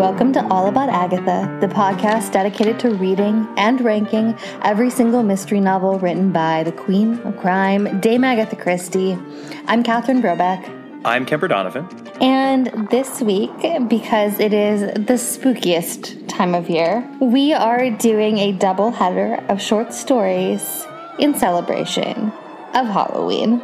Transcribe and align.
Welcome 0.00 0.32
to 0.32 0.46
All 0.48 0.66
About 0.66 0.88
Agatha, 0.88 1.58
the 1.60 1.66
podcast 1.66 2.32
dedicated 2.32 2.78
to 2.78 2.94
reading 2.94 3.46
and 3.58 3.78
ranking 3.82 4.34
every 4.62 4.88
single 4.88 5.22
mystery 5.22 5.60
novel 5.60 5.98
written 5.98 6.32
by 6.32 6.62
the 6.62 6.72
Queen 6.72 7.18
of 7.18 7.36
Crime, 7.36 8.00
Dame 8.00 8.24
Agatha 8.24 8.56
Christie. 8.56 9.18
I'm 9.66 9.82
Catherine 9.82 10.22
Brobeck. 10.22 10.64
I'm 11.04 11.26
Kemper 11.26 11.48
Donovan. 11.48 11.86
And 12.18 12.88
this 12.88 13.20
week, 13.20 13.50
because 13.88 14.40
it 14.40 14.54
is 14.54 14.80
the 14.94 15.18
spookiest 15.18 16.26
time 16.28 16.54
of 16.54 16.70
year, 16.70 17.06
we 17.20 17.52
are 17.52 17.90
doing 17.90 18.38
a 18.38 18.52
double 18.52 18.92
header 18.92 19.34
of 19.50 19.60
short 19.60 19.92
stories 19.92 20.86
in 21.18 21.34
celebration 21.34 22.32
of 22.72 22.86
Halloween. 22.86 23.60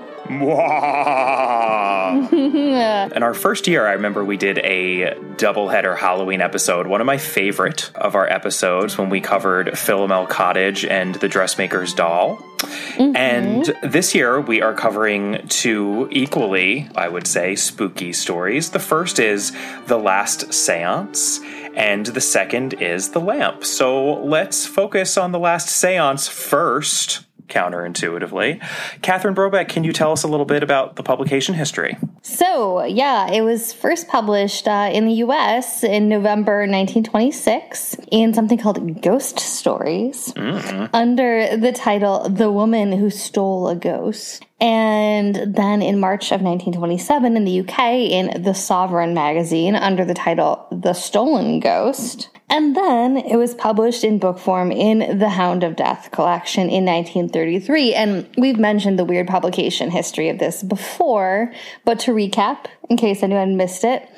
In 3.12 3.22
our 3.22 3.34
first 3.34 3.66
year, 3.66 3.86
I 3.86 3.92
remember 3.92 4.24
we 4.24 4.36
did 4.36 4.58
a 4.58 5.14
doubleheader 5.36 5.96
Halloween 5.96 6.40
episode. 6.40 6.86
One 6.86 7.00
of 7.00 7.06
my 7.06 7.18
favorite 7.18 7.90
of 7.94 8.14
our 8.14 8.28
episodes 8.28 8.96
when 8.98 9.10
we 9.10 9.20
covered 9.20 9.68
Philomel 9.68 10.28
Cottage 10.28 10.84
and 10.84 11.14
the 11.16 11.28
Dressmaker's 11.28 11.94
Doll. 11.94 12.36
Mm-hmm. 12.58 13.16
And 13.16 13.74
this 13.82 14.14
year, 14.14 14.40
we 14.40 14.62
are 14.62 14.72
covering 14.72 15.46
two 15.48 16.08
equally, 16.10 16.88
I 16.94 17.08
would 17.08 17.26
say, 17.26 17.54
spooky 17.56 18.12
stories. 18.12 18.70
The 18.70 18.78
first 18.78 19.18
is 19.18 19.52
The 19.86 19.98
Last 19.98 20.54
Seance, 20.54 21.40
and 21.74 22.06
the 22.06 22.20
second 22.20 22.74
is 22.74 23.10
The 23.10 23.20
Lamp. 23.20 23.64
So 23.64 24.22
let's 24.22 24.66
focus 24.66 25.18
on 25.18 25.32
The 25.32 25.38
Last 25.38 25.68
Seance 25.68 26.28
first 26.28 27.25
counterintuitively. 27.48 28.60
Catherine 29.02 29.34
Brobeck, 29.34 29.68
can 29.68 29.84
you 29.84 29.92
tell 29.92 30.12
us 30.12 30.22
a 30.22 30.28
little 30.28 30.46
bit 30.46 30.62
about 30.62 30.96
the 30.96 31.02
publication 31.02 31.54
history? 31.54 31.96
So, 32.22 32.84
yeah, 32.84 33.30
it 33.30 33.42
was 33.42 33.72
first 33.72 34.08
published 34.08 34.66
uh, 34.66 34.90
in 34.92 35.06
the 35.06 35.14
US 35.14 35.84
in 35.84 36.08
November 36.08 36.60
1926 36.60 37.96
in 38.10 38.34
something 38.34 38.58
called 38.58 39.02
Ghost 39.02 39.38
Stories 39.38 40.32
mm-hmm. 40.32 40.86
under 40.94 41.56
the 41.56 41.72
title 41.72 42.28
The 42.28 42.50
Woman 42.50 42.92
Who 42.92 43.10
Stole 43.10 43.68
a 43.68 43.76
Ghost. 43.76 44.44
And 44.60 45.54
then 45.54 45.82
in 45.82 46.00
March 46.00 46.32
of 46.32 46.40
1927 46.40 47.36
in 47.36 47.44
the 47.44 47.60
UK 47.60 47.78
in 48.10 48.42
The 48.42 48.54
Sovereign 48.54 49.12
magazine 49.12 49.76
under 49.76 50.04
the 50.04 50.14
title 50.14 50.66
The 50.72 50.94
Stolen 50.94 51.60
Ghost. 51.60 52.30
And 52.48 52.76
then 52.76 53.16
it 53.16 53.36
was 53.36 53.54
published 53.54 54.04
in 54.04 54.18
book 54.18 54.38
form 54.38 54.70
in 54.70 55.18
the 55.18 55.30
Hound 55.30 55.64
of 55.64 55.74
Death 55.74 56.10
collection 56.12 56.70
in 56.70 56.84
1933. 56.84 57.94
And 57.94 58.28
we've 58.38 58.58
mentioned 58.58 58.98
the 58.98 59.04
weird 59.04 59.26
publication 59.26 59.90
history 59.90 60.28
of 60.28 60.38
this 60.38 60.62
before, 60.62 61.52
but 61.84 61.98
to 62.00 62.12
recap, 62.12 62.66
in 62.88 62.96
case 62.96 63.22
anyone 63.22 63.56
missed 63.56 63.84
it, 63.84 64.08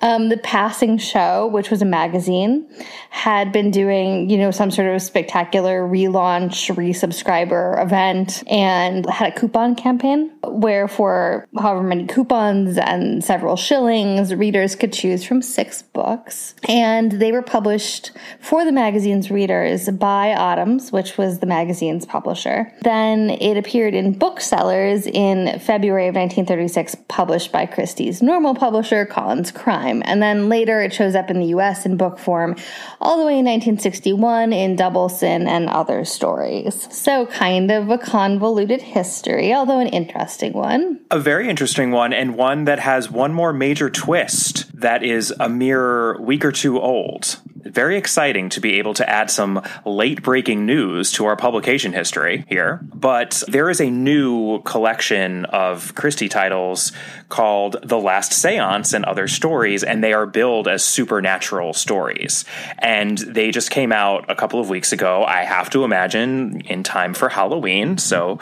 um, 0.00 0.28
the 0.28 0.36
Passing 0.36 0.98
Show, 0.98 1.46
which 1.46 1.70
was 1.70 1.80
a 1.80 1.86
magazine, 1.86 2.68
had 3.10 3.50
been 3.50 3.70
doing, 3.70 4.28
you 4.28 4.36
know, 4.36 4.50
some 4.50 4.70
sort 4.70 4.94
of 4.94 5.00
spectacular 5.00 5.82
relaunch, 5.82 6.74
resubscriber 6.74 7.82
event 7.82 8.42
and 8.46 9.08
had 9.08 9.32
a 9.32 9.38
coupon 9.38 9.74
campaign 9.74 10.30
where 10.44 10.86
for 10.86 11.46
however 11.58 11.82
many 11.82 12.06
coupons 12.06 12.76
and 12.76 13.24
several 13.24 13.56
shillings, 13.56 14.34
readers 14.34 14.76
could 14.76 14.92
choose 14.92 15.24
from 15.24 15.40
six 15.40 15.82
books. 15.82 16.54
And 16.68 17.12
they 17.12 17.32
were 17.32 17.42
published 17.42 18.12
for 18.40 18.64
the 18.64 18.72
magazine's 18.72 19.30
readers 19.30 19.88
by 19.88 20.34
Odhams, 20.36 20.92
which 20.92 21.16
was 21.16 21.38
the 21.38 21.46
magazine's 21.46 22.04
publisher. 22.04 22.72
Then 22.82 23.30
it 23.30 23.56
appeared 23.56 23.94
in 23.94 24.18
booksellers 24.18 25.06
in 25.06 25.58
February 25.58 26.08
of 26.08 26.14
1936, 26.14 26.96
published 27.08 27.50
by 27.50 27.66
Christie's 27.66 28.15
normal 28.22 28.54
publisher, 28.54 29.06
Collins 29.06 29.50
Crime. 29.50 30.02
And 30.04 30.22
then 30.22 30.48
later 30.48 30.80
it 30.80 30.92
shows 30.92 31.14
up 31.14 31.30
in 31.30 31.40
the 31.40 31.46
US 31.46 31.86
in 31.86 31.96
book 31.96 32.18
form 32.18 32.56
all 33.00 33.18
the 33.18 33.24
way 33.24 33.38
in 33.38 33.44
1961 33.44 34.52
in 34.52 34.76
Double 34.76 35.08
Sin 35.08 35.46
and 35.46 35.68
Other 35.68 36.04
Stories. 36.04 36.88
So, 36.94 37.26
kind 37.26 37.70
of 37.70 37.90
a 37.90 37.98
convoluted 37.98 38.82
history, 38.82 39.54
although 39.54 39.80
an 39.80 39.88
interesting 39.88 40.52
one. 40.52 41.00
A 41.10 41.18
very 41.18 41.48
interesting 41.48 41.90
one, 41.90 42.12
and 42.12 42.36
one 42.36 42.64
that 42.64 42.80
has 42.80 43.10
one 43.10 43.32
more 43.32 43.52
major 43.52 43.90
twist 43.90 44.66
that 44.80 45.02
is 45.02 45.32
a 45.38 45.48
mere 45.48 46.20
week 46.20 46.44
or 46.44 46.52
two 46.52 46.80
old 46.80 47.38
very 47.66 47.96
exciting 47.96 48.48
to 48.50 48.60
be 48.60 48.74
able 48.78 48.94
to 48.94 49.08
add 49.08 49.30
some 49.30 49.62
late 49.84 50.22
breaking 50.22 50.66
news 50.66 51.12
to 51.12 51.26
our 51.26 51.36
publication 51.36 51.92
history 51.92 52.44
here. 52.48 52.80
But 52.94 53.42
there 53.48 53.68
is 53.68 53.80
a 53.80 53.90
new 53.90 54.62
collection 54.62 55.44
of 55.46 55.94
Christie 55.94 56.28
titles 56.28 56.92
called 57.28 57.76
The 57.82 57.98
Last 58.06 58.32
Seance 58.32 58.94
and 58.94 59.04
Other 59.04 59.26
Stories, 59.26 59.82
and 59.82 60.02
they 60.02 60.12
are 60.12 60.26
billed 60.26 60.68
as 60.68 60.84
supernatural 60.84 61.72
stories. 61.72 62.44
And 62.78 63.18
they 63.18 63.50
just 63.50 63.72
came 63.72 63.90
out 63.90 64.30
a 64.30 64.36
couple 64.36 64.60
of 64.60 64.68
weeks 64.70 64.92
ago, 64.92 65.24
I 65.24 65.42
have 65.42 65.70
to 65.70 65.82
imagine, 65.82 66.60
in 66.60 66.84
time 66.84 67.14
for 67.14 67.28
Halloween. 67.28 67.98
So 67.98 68.38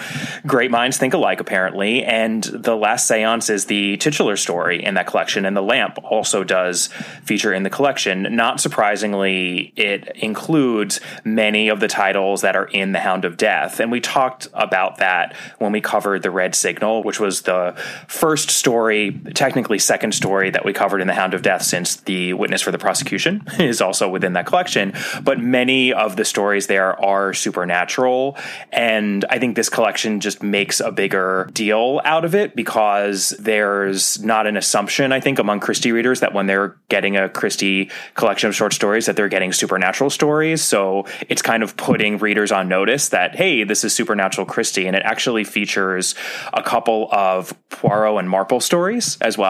great 0.46 0.70
minds 0.70 0.98
think 0.98 1.14
alike, 1.14 1.40
apparently. 1.40 2.04
And 2.04 2.44
The 2.44 2.76
Last 2.76 3.08
Seance 3.08 3.48
is 3.48 3.64
the 3.64 3.96
titular 3.96 4.36
story 4.36 4.84
in 4.84 4.94
that 4.94 5.06
collection, 5.06 5.46
and 5.46 5.56
The 5.56 5.62
Lamp 5.62 5.98
also 6.04 6.44
does 6.44 6.88
feature 7.22 7.54
in 7.54 7.62
the 7.62 7.70
collection. 7.70 8.36
Not 8.36 8.60
surprisingly, 8.60 9.72
it 9.76 10.14
includes 10.16 11.00
many 11.24 11.70
of 11.70 11.80
the 11.80 11.88
titles 11.88 12.42
that 12.42 12.54
are 12.54 12.66
in 12.66 12.92
The 12.92 13.00
Hound 13.00 13.24
of 13.24 13.38
Death. 13.38 13.80
And 13.80 13.90
we 13.90 14.00
talked 14.00 14.46
about 14.52 14.98
that 14.98 15.34
when 15.58 15.72
we 15.72 15.80
covered 15.80 16.22
The 16.22 16.30
Red 16.30 16.54
Signal, 16.54 17.02
which 17.02 17.18
was 17.18 17.42
the 17.42 17.74
first 18.08 18.50
story, 18.50 19.10
technically 19.32 19.53
second 19.78 20.14
story 20.14 20.50
that 20.50 20.64
we 20.64 20.72
covered 20.72 21.00
in 21.00 21.06
The 21.06 21.14
Hound 21.14 21.34
of 21.34 21.42
Death 21.42 21.62
since 21.62 21.96
The 21.96 22.32
Witness 22.32 22.62
for 22.62 22.70
the 22.70 22.78
Prosecution 22.78 23.42
is 23.58 23.80
also 23.80 24.08
within 24.08 24.32
that 24.34 24.46
collection. 24.46 24.94
But 25.22 25.38
many 25.38 25.92
of 25.92 26.16
the 26.16 26.24
stories 26.24 26.66
there 26.66 27.00
are 27.00 27.34
supernatural. 27.34 28.36
And 28.72 29.24
I 29.28 29.38
think 29.38 29.56
this 29.56 29.68
collection 29.68 30.20
just 30.20 30.42
makes 30.42 30.80
a 30.80 30.90
bigger 30.90 31.50
deal 31.52 32.00
out 32.04 32.24
of 32.24 32.34
it 32.34 32.56
because 32.56 33.30
there's 33.38 34.22
not 34.22 34.46
an 34.46 34.56
assumption, 34.56 35.12
I 35.12 35.20
think, 35.20 35.38
among 35.38 35.60
Christie 35.60 35.92
readers 35.92 36.20
that 36.20 36.32
when 36.32 36.46
they're 36.46 36.76
getting 36.88 37.16
a 37.16 37.28
Christie 37.28 37.90
collection 38.14 38.48
of 38.48 38.54
short 38.54 38.72
stories, 38.72 38.94
stories 38.94 39.06
that 39.06 39.16
they're 39.16 39.28
getting 39.28 39.52
supernatural 39.52 40.10
stories. 40.10 40.62
So 40.62 41.06
it's 41.28 41.42
kind 41.42 41.62
of 41.62 41.76
putting 41.76 42.18
readers 42.18 42.52
on 42.52 42.68
notice 42.68 43.08
that, 43.08 43.34
hey, 43.34 43.64
this 43.64 43.84
is 43.84 43.94
Supernatural 43.94 44.46
Christie. 44.46 44.86
And 44.86 44.94
it 44.94 45.02
actually 45.04 45.44
features 45.44 46.14
a 46.52 46.62
couple 46.62 47.08
of 47.10 47.54
Poirot 47.70 48.18
and 48.18 48.30
Marple 48.30 48.60
stories 48.60 49.18
as 49.20 49.36
well 49.36 49.43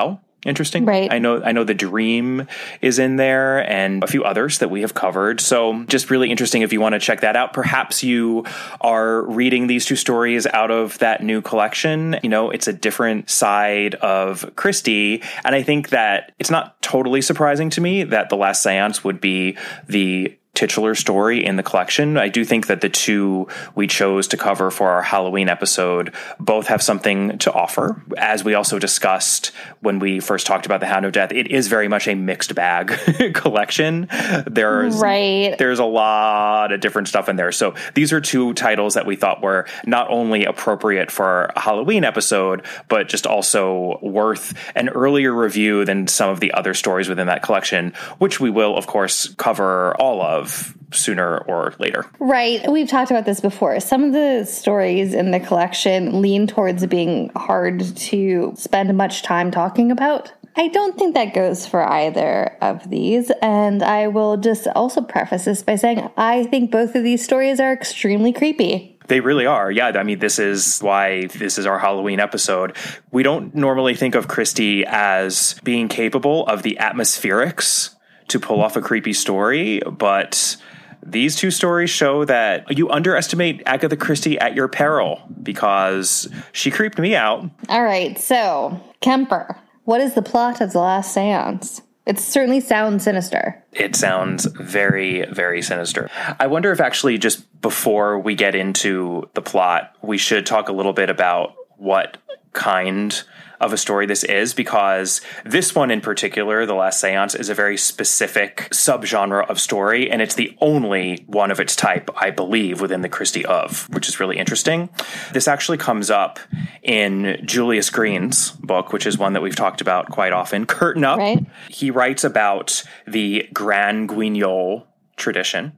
interesting. 0.44 0.84
Right. 0.84 1.12
I 1.12 1.19
know 1.19 1.43
I 1.43 1.53
know 1.53 1.65
the 1.65 1.75
Dream 1.75 2.47
is 2.81 2.99
in 2.99 3.16
there 3.16 3.69
and 3.71 4.05
a 4.05 4.06
few 4.06 4.25
others 4.25 4.59
that 4.59 4.71
we 4.71 4.82
have 4.82 4.94
covered. 4.94 5.41
So 5.41 5.84
just 5.84 6.10
really 6.10 6.31
interesting 6.31 6.62
if 6.62 6.72
you 6.72 6.81
want 6.81 6.94
to 6.94 6.99
check 6.99 7.21
that 7.22 7.37
out. 7.37 7.53
Perhaps 7.53 8.03
you 8.03 8.44
are 8.81 9.22
reading 9.22 9.66
these 9.66 9.84
two 9.84 9.97
stories 9.97 10.47
out 10.47 10.71
of 10.71 10.99
that 10.99 11.22
new 11.22 11.41
collection. 11.41 12.19
You 12.22 12.28
know, 12.28 12.50
it's 12.50 12.69
a 12.69 12.72
different 12.72 13.31
side 13.31 13.94
of 13.97 14.55
Christie. 14.56 15.22
And 15.44 15.55
I 15.55 15.62
think 15.62 15.91
that 15.91 16.32
it's 16.38 16.50
not 16.50 16.81
totally 16.82 17.22
surprising 17.22 17.71
to 17.71 17.81
me 17.81 18.05
that 18.05 18.28
The 18.28 18.37
Last 18.37 18.62
Seance 18.62 19.03
would 19.05 19.21
be 19.21 19.56
the 19.88 20.37
titular 20.55 20.95
story 20.95 21.45
in 21.45 21.57
the 21.57 21.63
collection. 21.63 22.17
I 22.17 22.29
do 22.29 22.45
think 22.45 22.69
that 22.69 22.81
the 22.81 22.89
two 22.89 23.49
we 23.75 23.87
chose 23.89 24.29
to 24.29 24.37
cover 24.37 24.71
for 24.71 24.89
our 24.91 25.03
Halloween 25.03 25.49
episode 25.49 26.15
both 26.39 26.69
have 26.69 26.81
something 26.81 27.39
to 27.39 27.53
offer. 27.53 28.01
As 28.17 28.45
we 28.45 28.55
also 28.55 28.79
discussed 28.79 29.51
when 29.81 29.99
we 29.99 30.21
first 30.21 30.47
talked 30.47 30.65
about 30.65 30.81
the 30.81 30.87
Hound 30.87 31.07
of 31.07 31.13
Death, 31.13 31.33
it 31.33 31.49
is 31.49 31.67
very 31.67 31.89
much 31.89 32.07
a 32.07 32.15
mixed 32.15 32.55
bag 32.55 32.89
collection. 33.35 34.09
There's 34.47 34.97
right. 34.97 35.59
there's 35.59 35.81
a 35.81 35.85
lot 35.85 36.73
of 36.73 36.81
different 36.81 37.09
stuff 37.09 37.29
in 37.29 37.35
there. 37.35 37.51
So 37.51 37.75
these 37.95 38.13
are 38.13 38.21
two 38.21 38.55
titles 38.55 38.95
that 38.95 39.07
we 39.07 39.17
thought 39.17 39.43
were 39.43 39.67
not 39.85 40.09
only 40.09 40.45
appropriate 40.45 41.11
for 41.11 41.47
a 41.57 41.61
Halloween 41.61 42.05
episode, 42.05 42.65
but 42.89 43.09
just 43.09 43.27
also 43.27 43.99
worth 44.03 44.55
an 44.77 44.89
earlier 44.91 45.33
review 45.33 45.85
than 45.85 46.07
some 46.07 46.31
of 46.31 46.39
the 46.39 46.53
other 46.53 46.75
stories 46.75 47.09
within 47.09 47.27
that 47.27 47.43
collection, 47.43 47.93
which 48.19 48.39
we 48.39 48.50
will 48.50 48.77
of 48.77 48.87
course 48.87 49.35
cover 49.35 49.97
all 49.97 50.23
of 50.23 50.44
of 50.44 50.76
sooner 50.93 51.38
or 51.38 51.75
later. 51.79 52.06
Right. 52.19 52.70
We've 52.70 52.88
talked 52.88 53.11
about 53.11 53.25
this 53.25 53.41
before. 53.41 53.81
Some 53.81 54.05
of 54.05 54.12
the 54.12 54.44
stories 54.44 55.14
in 55.14 55.31
the 55.31 55.41
collection 55.41 56.23
lean 56.23 56.46
towards 56.46 56.87
being 56.87 57.31
hard 57.35 57.81
to 57.96 58.52
spend 58.56 58.96
much 58.96 59.23
time 59.23 59.50
talking 59.50 59.91
about. 59.91 60.32
I 60.56 60.69
don't 60.69 60.96
think 60.96 61.14
that 61.14 61.35
goes 61.35 61.67
for 61.67 61.82
either 61.82 62.56
of 62.61 62.88
these. 62.88 63.32
And 63.43 63.82
I 63.82 64.06
will 64.06 64.37
just 64.37 64.69
also 64.69 65.00
preface 65.00 65.46
this 65.46 65.62
by 65.62 65.76
saying 65.76 66.08
I 66.17 66.44
think 66.44 66.70
both 66.70 66.94
of 66.94 67.02
these 67.02 67.25
stories 67.25 67.58
are 67.58 67.73
extremely 67.73 68.32
creepy. 68.32 68.99
They 69.06 69.20
really 69.20 69.44
are. 69.47 69.70
Yeah. 69.70 69.88
I 69.88 70.02
mean, 70.02 70.19
this 70.19 70.38
is 70.38 70.81
why 70.81 71.26
this 71.26 71.58
is 71.58 71.67
our 71.67 71.79
Halloween 71.79 72.20
episode. 72.20 72.76
We 73.11 73.23
don't 73.23 73.55
normally 73.55 73.94
think 73.94 74.14
of 74.14 74.29
Christie 74.29 74.85
as 74.87 75.56
being 75.62 75.88
capable 75.88 76.47
of 76.47 76.62
the 76.62 76.79
atmospherics 76.81 77.94
to 78.29 78.41
pull 78.41 78.62
off 78.62 78.76
a 78.76 78.81
creepy 78.81 79.12
story, 79.12 79.81
but 79.81 80.56
these 81.03 81.37
two 81.37 81.50
stories 81.50 81.91
show 81.91 82.25
that 82.25 82.76
you 82.76 82.91
underestimate 82.91 83.62
Agatha 83.67 83.97
Christie 83.97 84.38
at 84.38 84.55
your 84.55 84.69
peril 84.69 85.23
because 85.43 86.29
she 86.53 86.71
creeped 86.71 86.99
me 86.99 87.15
out. 87.15 87.49
All 87.69 87.85
right, 87.85 88.19
so 88.19 88.81
Kemper, 89.00 89.59
what 89.85 90.00
is 90.00 90.15
the 90.15 90.23
plot 90.23 90.61
of 90.61 90.73
The 90.73 90.81
Last 90.81 91.12
Seance? 91.12 91.82
It 92.06 92.19
certainly 92.19 92.61
sounds 92.61 93.05
sinister. 93.05 93.62
It 93.73 93.97
sounds 93.97 94.44
very, 94.44 95.25
very 95.26 95.62
sinister. 95.62 96.11
I 96.38 96.47
wonder 96.47 96.71
if 96.71 96.81
actually, 96.81 97.17
just 97.17 97.61
before 97.62 98.19
we 98.19 98.35
get 98.35 98.55
into 98.55 99.29
the 99.32 99.41
plot, 99.41 99.97
we 100.03 100.19
should 100.19 100.44
talk 100.44 100.69
a 100.69 100.73
little 100.73 100.93
bit 100.93 101.09
about 101.09 101.55
what 101.76 102.19
kind 102.55 103.23
of 103.61 103.73
a 103.73 103.77
story 103.77 104.06
this 104.06 104.25
is 104.25 104.53
because 104.55 105.21
this 105.45 105.75
one 105.75 105.91
in 105.91 106.01
particular, 106.01 106.67
The 106.67 106.75
Last 106.75 107.01
Seance, 107.01 107.35
is 107.35 107.49
a 107.49 107.55
very 107.55 107.77
specific 107.77 108.69
subgenre 108.71 109.49
of 109.49 109.61
story, 109.61 110.11
and 110.11 110.21
it's 110.21 110.35
the 110.35 110.56
only 110.61 111.25
one 111.27 111.51
of 111.51 111.61
its 111.61 111.77
type, 111.77 112.11
I 112.17 112.31
believe, 112.31 112.81
within 112.81 113.03
the 113.03 113.09
Christie 113.09 113.47
of, 113.47 113.89
which 113.91 114.09
is 114.09 114.21
really 114.21 114.37
interesting. 114.37 114.91
This 115.33 115.49
actually 115.49 115.79
comes 115.79 116.11
up 116.11 116.39
in 116.83 117.41
Julius 117.45 117.91
Green's 117.91 118.51
book, 118.51 118.93
which 118.93 119.07
is 119.07 119.19
one 119.19 119.33
that 119.33 119.43
we've 119.43 119.57
talked 119.57 119.81
about 119.81 120.11
quite 120.11 120.33
often, 120.33 120.67
Curtain 120.67 121.05
Up. 121.05 121.19
Right. 121.19 121.45
He 121.69 121.91
writes 121.91 122.25
about 122.25 122.83
the 123.07 123.49
Grand 123.53 124.09
Guignol 124.09 124.87
tradition 125.17 125.73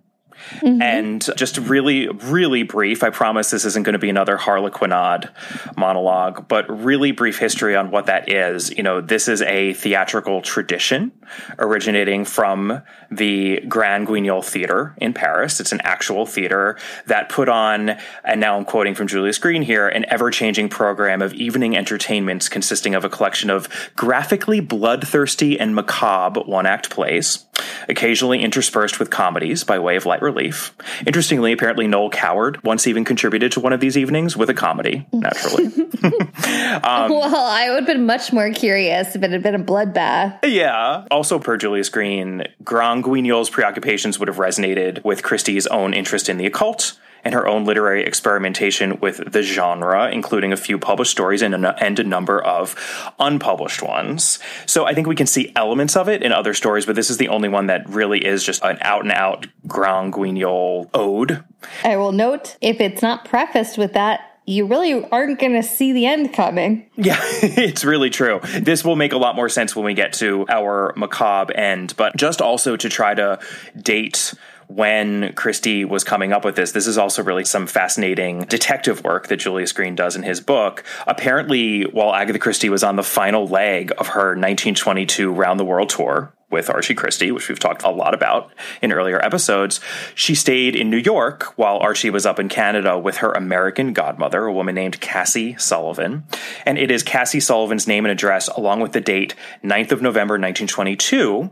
Mm-hmm. 0.60 0.82
And 0.82 1.28
just 1.36 1.58
really, 1.58 2.08
really 2.08 2.62
brief, 2.62 3.02
I 3.02 3.10
promise 3.10 3.50
this 3.50 3.64
isn't 3.64 3.82
going 3.82 3.94
to 3.94 3.98
be 3.98 4.10
another 4.10 4.36
Harlequinade 4.36 5.28
monologue, 5.76 6.48
but 6.48 6.68
really 6.68 7.12
brief 7.12 7.38
history 7.38 7.76
on 7.76 7.90
what 7.90 8.06
that 8.06 8.30
is. 8.30 8.70
You 8.70 8.82
know, 8.82 9.00
this 9.00 9.28
is 9.28 9.42
a 9.42 9.72
theatrical 9.74 10.42
tradition 10.42 11.12
originating 11.58 12.24
from 12.24 12.82
the 13.10 13.60
Grand 13.68 14.06
Guignol 14.06 14.44
Theater 14.44 14.94
in 14.98 15.12
Paris. 15.12 15.60
It's 15.60 15.72
an 15.72 15.80
actual 15.82 16.26
theater 16.26 16.78
that 17.06 17.28
put 17.28 17.48
on, 17.48 17.96
and 18.24 18.40
now 18.40 18.56
I'm 18.56 18.64
quoting 18.64 18.94
from 18.94 19.06
Julius 19.06 19.38
Green 19.38 19.62
here, 19.62 19.88
an 19.88 20.04
ever 20.08 20.30
changing 20.30 20.68
program 20.68 21.22
of 21.22 21.34
evening 21.34 21.76
entertainments 21.76 22.48
consisting 22.48 22.94
of 22.94 23.04
a 23.04 23.08
collection 23.08 23.50
of 23.50 23.68
graphically 23.96 24.60
bloodthirsty 24.60 25.58
and 25.58 25.74
macabre 25.74 26.40
one 26.40 26.66
act 26.66 26.90
plays, 26.90 27.46
occasionally 27.88 28.42
interspersed 28.42 28.98
with 28.98 29.10
comedies 29.10 29.64
by 29.64 29.78
way 29.78 29.96
of 29.96 30.06
light 30.06 30.22
relief. 30.26 30.75
Interestingly, 31.06 31.52
apparently 31.52 31.87
Noel 31.87 32.11
Coward 32.11 32.62
once 32.62 32.87
even 32.87 33.05
contributed 33.05 33.52
to 33.52 33.61
one 33.61 33.73
of 33.73 33.81
these 33.81 33.96
evenings 33.96 34.37
with 34.37 34.50
a 34.50 34.55
comedy, 34.55 35.06
naturally. 35.12 35.67
um, 36.05 37.11
well, 37.11 37.34
I 37.34 37.69
would 37.70 37.78
have 37.78 37.87
been 37.87 38.06
much 38.06 38.32
more 38.32 38.52
curious 38.52 39.17
if 39.17 39.23
it 39.23 39.31
had 39.31 39.43
been 39.43 39.55
a 39.55 39.58
bloodbath. 39.58 40.38
Yeah. 40.44 41.06
Also, 41.11 41.38
per 41.38 41.56
Julius 41.56 41.88
Green, 41.88 42.44
Grand 42.64 43.05
Guignol's 43.05 43.49
preoccupations 43.49 44.19
would 44.19 44.28
have 44.28 44.37
resonated 44.37 45.02
with 45.05 45.23
Christie's 45.23 45.67
own 45.69 45.94
interest 45.94 46.29
in 46.29 46.37
the 46.37 46.46
occult 46.46 46.99
and 47.24 47.34
her 47.34 47.46
own 47.46 47.64
literary 47.64 48.04
experimentation 48.04 49.00
with 49.00 49.32
the 49.32 49.42
genre, 49.42 50.10
including 50.10 50.52
a 50.52 50.56
few 50.56 50.78
published 50.78 51.10
stories 51.10 51.42
and 51.42 51.54
a, 51.54 52.04
number 52.04 52.42
of 52.42 52.76
unpublished 53.18 53.82
ones. 53.82 54.38
So 54.66 54.84
I 54.84 54.94
think 54.94 55.06
we 55.06 55.16
can 55.16 55.26
see 55.26 55.52
elements 55.56 55.96
of 55.96 56.08
it 56.08 56.22
in 56.22 56.30
other 56.30 56.54
stories, 56.54 56.86
but 56.86 56.94
this 56.94 57.10
is 57.10 57.16
the 57.16 57.28
only 57.28 57.48
one 57.48 57.66
that 57.66 57.88
really 57.88 58.24
is 58.24 58.44
just 58.44 58.62
an 58.62 58.78
out 58.80 59.02
and 59.02 59.12
out 59.12 59.46
Grand 59.66 60.12
Guignol 60.12 60.90
ode. 60.94 61.42
I 61.82 61.96
will 61.96 62.12
note 62.12 62.56
if 62.60 62.80
it's 62.80 63.02
not 63.02 63.24
prefaced 63.24 63.78
with 63.78 63.94
that, 63.94 64.36
you 64.46 64.66
really 64.66 65.04
aren't 65.10 65.40
going 65.40 65.54
to 65.54 65.62
see 65.62 65.92
the 65.92 66.06
end 66.06 66.32
coming. 66.32 66.88
Yeah, 66.94 67.19
it's 67.42 67.84
really 67.84 68.10
true. 68.10 68.40
This 68.60 68.84
will 68.84 68.96
make 68.96 69.12
a 69.12 69.19
lot 69.19 69.34
more 69.34 69.48
sense 69.48 69.74
when 69.74 69.84
we 69.84 69.94
get 69.94 70.12
to 70.14 70.46
our 70.48 70.94
macabre 70.96 71.52
end, 71.52 71.94
but 71.96 72.16
just 72.16 72.40
also 72.40 72.76
to 72.76 72.88
try 72.88 73.14
to 73.14 73.40
date 73.76 74.34
when 74.68 75.32
Christie 75.34 75.84
was 75.84 76.04
coming 76.04 76.32
up 76.32 76.44
with 76.44 76.56
this. 76.56 76.72
This 76.72 76.86
is 76.86 76.98
also 76.98 77.22
really 77.22 77.44
some 77.44 77.66
fascinating 77.66 78.42
detective 78.44 79.04
work 79.04 79.28
that 79.28 79.36
Julius 79.36 79.72
Green 79.72 79.94
does 79.94 80.16
in 80.16 80.22
his 80.22 80.40
book. 80.40 80.84
Apparently, 81.06 81.82
while 81.84 82.14
Agatha 82.14 82.38
Christie 82.38 82.68
was 82.68 82.82
on 82.82 82.96
the 82.96 83.02
final 83.02 83.46
leg 83.46 83.92
of 83.98 84.08
her 84.08 84.28
1922 84.28 85.32
round 85.32 85.60
the 85.60 85.64
world 85.64 85.90
tour, 85.90 86.32
with 86.50 86.70
Archie 86.70 86.94
Christie, 86.94 87.32
which 87.32 87.48
we've 87.48 87.58
talked 87.58 87.82
a 87.82 87.90
lot 87.90 88.14
about 88.14 88.52
in 88.81 88.93
earlier 88.93 89.22
episodes. 89.25 89.81
She 90.14 90.34
stayed 90.34 90.76
in 90.76 90.90
New 90.90 90.96
York 90.96 91.58
while 91.58 91.78
Archie 91.78 92.10
was 92.10 92.25
up 92.25 92.38
in 92.38 92.48
Canada 92.48 92.98
with 92.98 93.19
her 93.19 93.32
American 93.32 93.93
godmother, 93.93 94.44
a 94.44 94.52
woman 94.52 94.75
named 94.75 95.00
Cassie 95.00 95.56
Sullivan. 95.58 96.25
And 96.64 96.78
it 96.78 96.90
is 96.90 97.02
Cassie 97.02 97.40
Sullivan's 97.40 97.87
name 97.87 98.04
and 98.04 98.12
address, 98.12 98.48
along 98.48 98.81
with 98.81 98.93
the 98.93 99.00
date 99.00 99.34
9th 99.64 99.93
of 99.93 100.02
November 100.02 100.34
1922, 100.34 101.50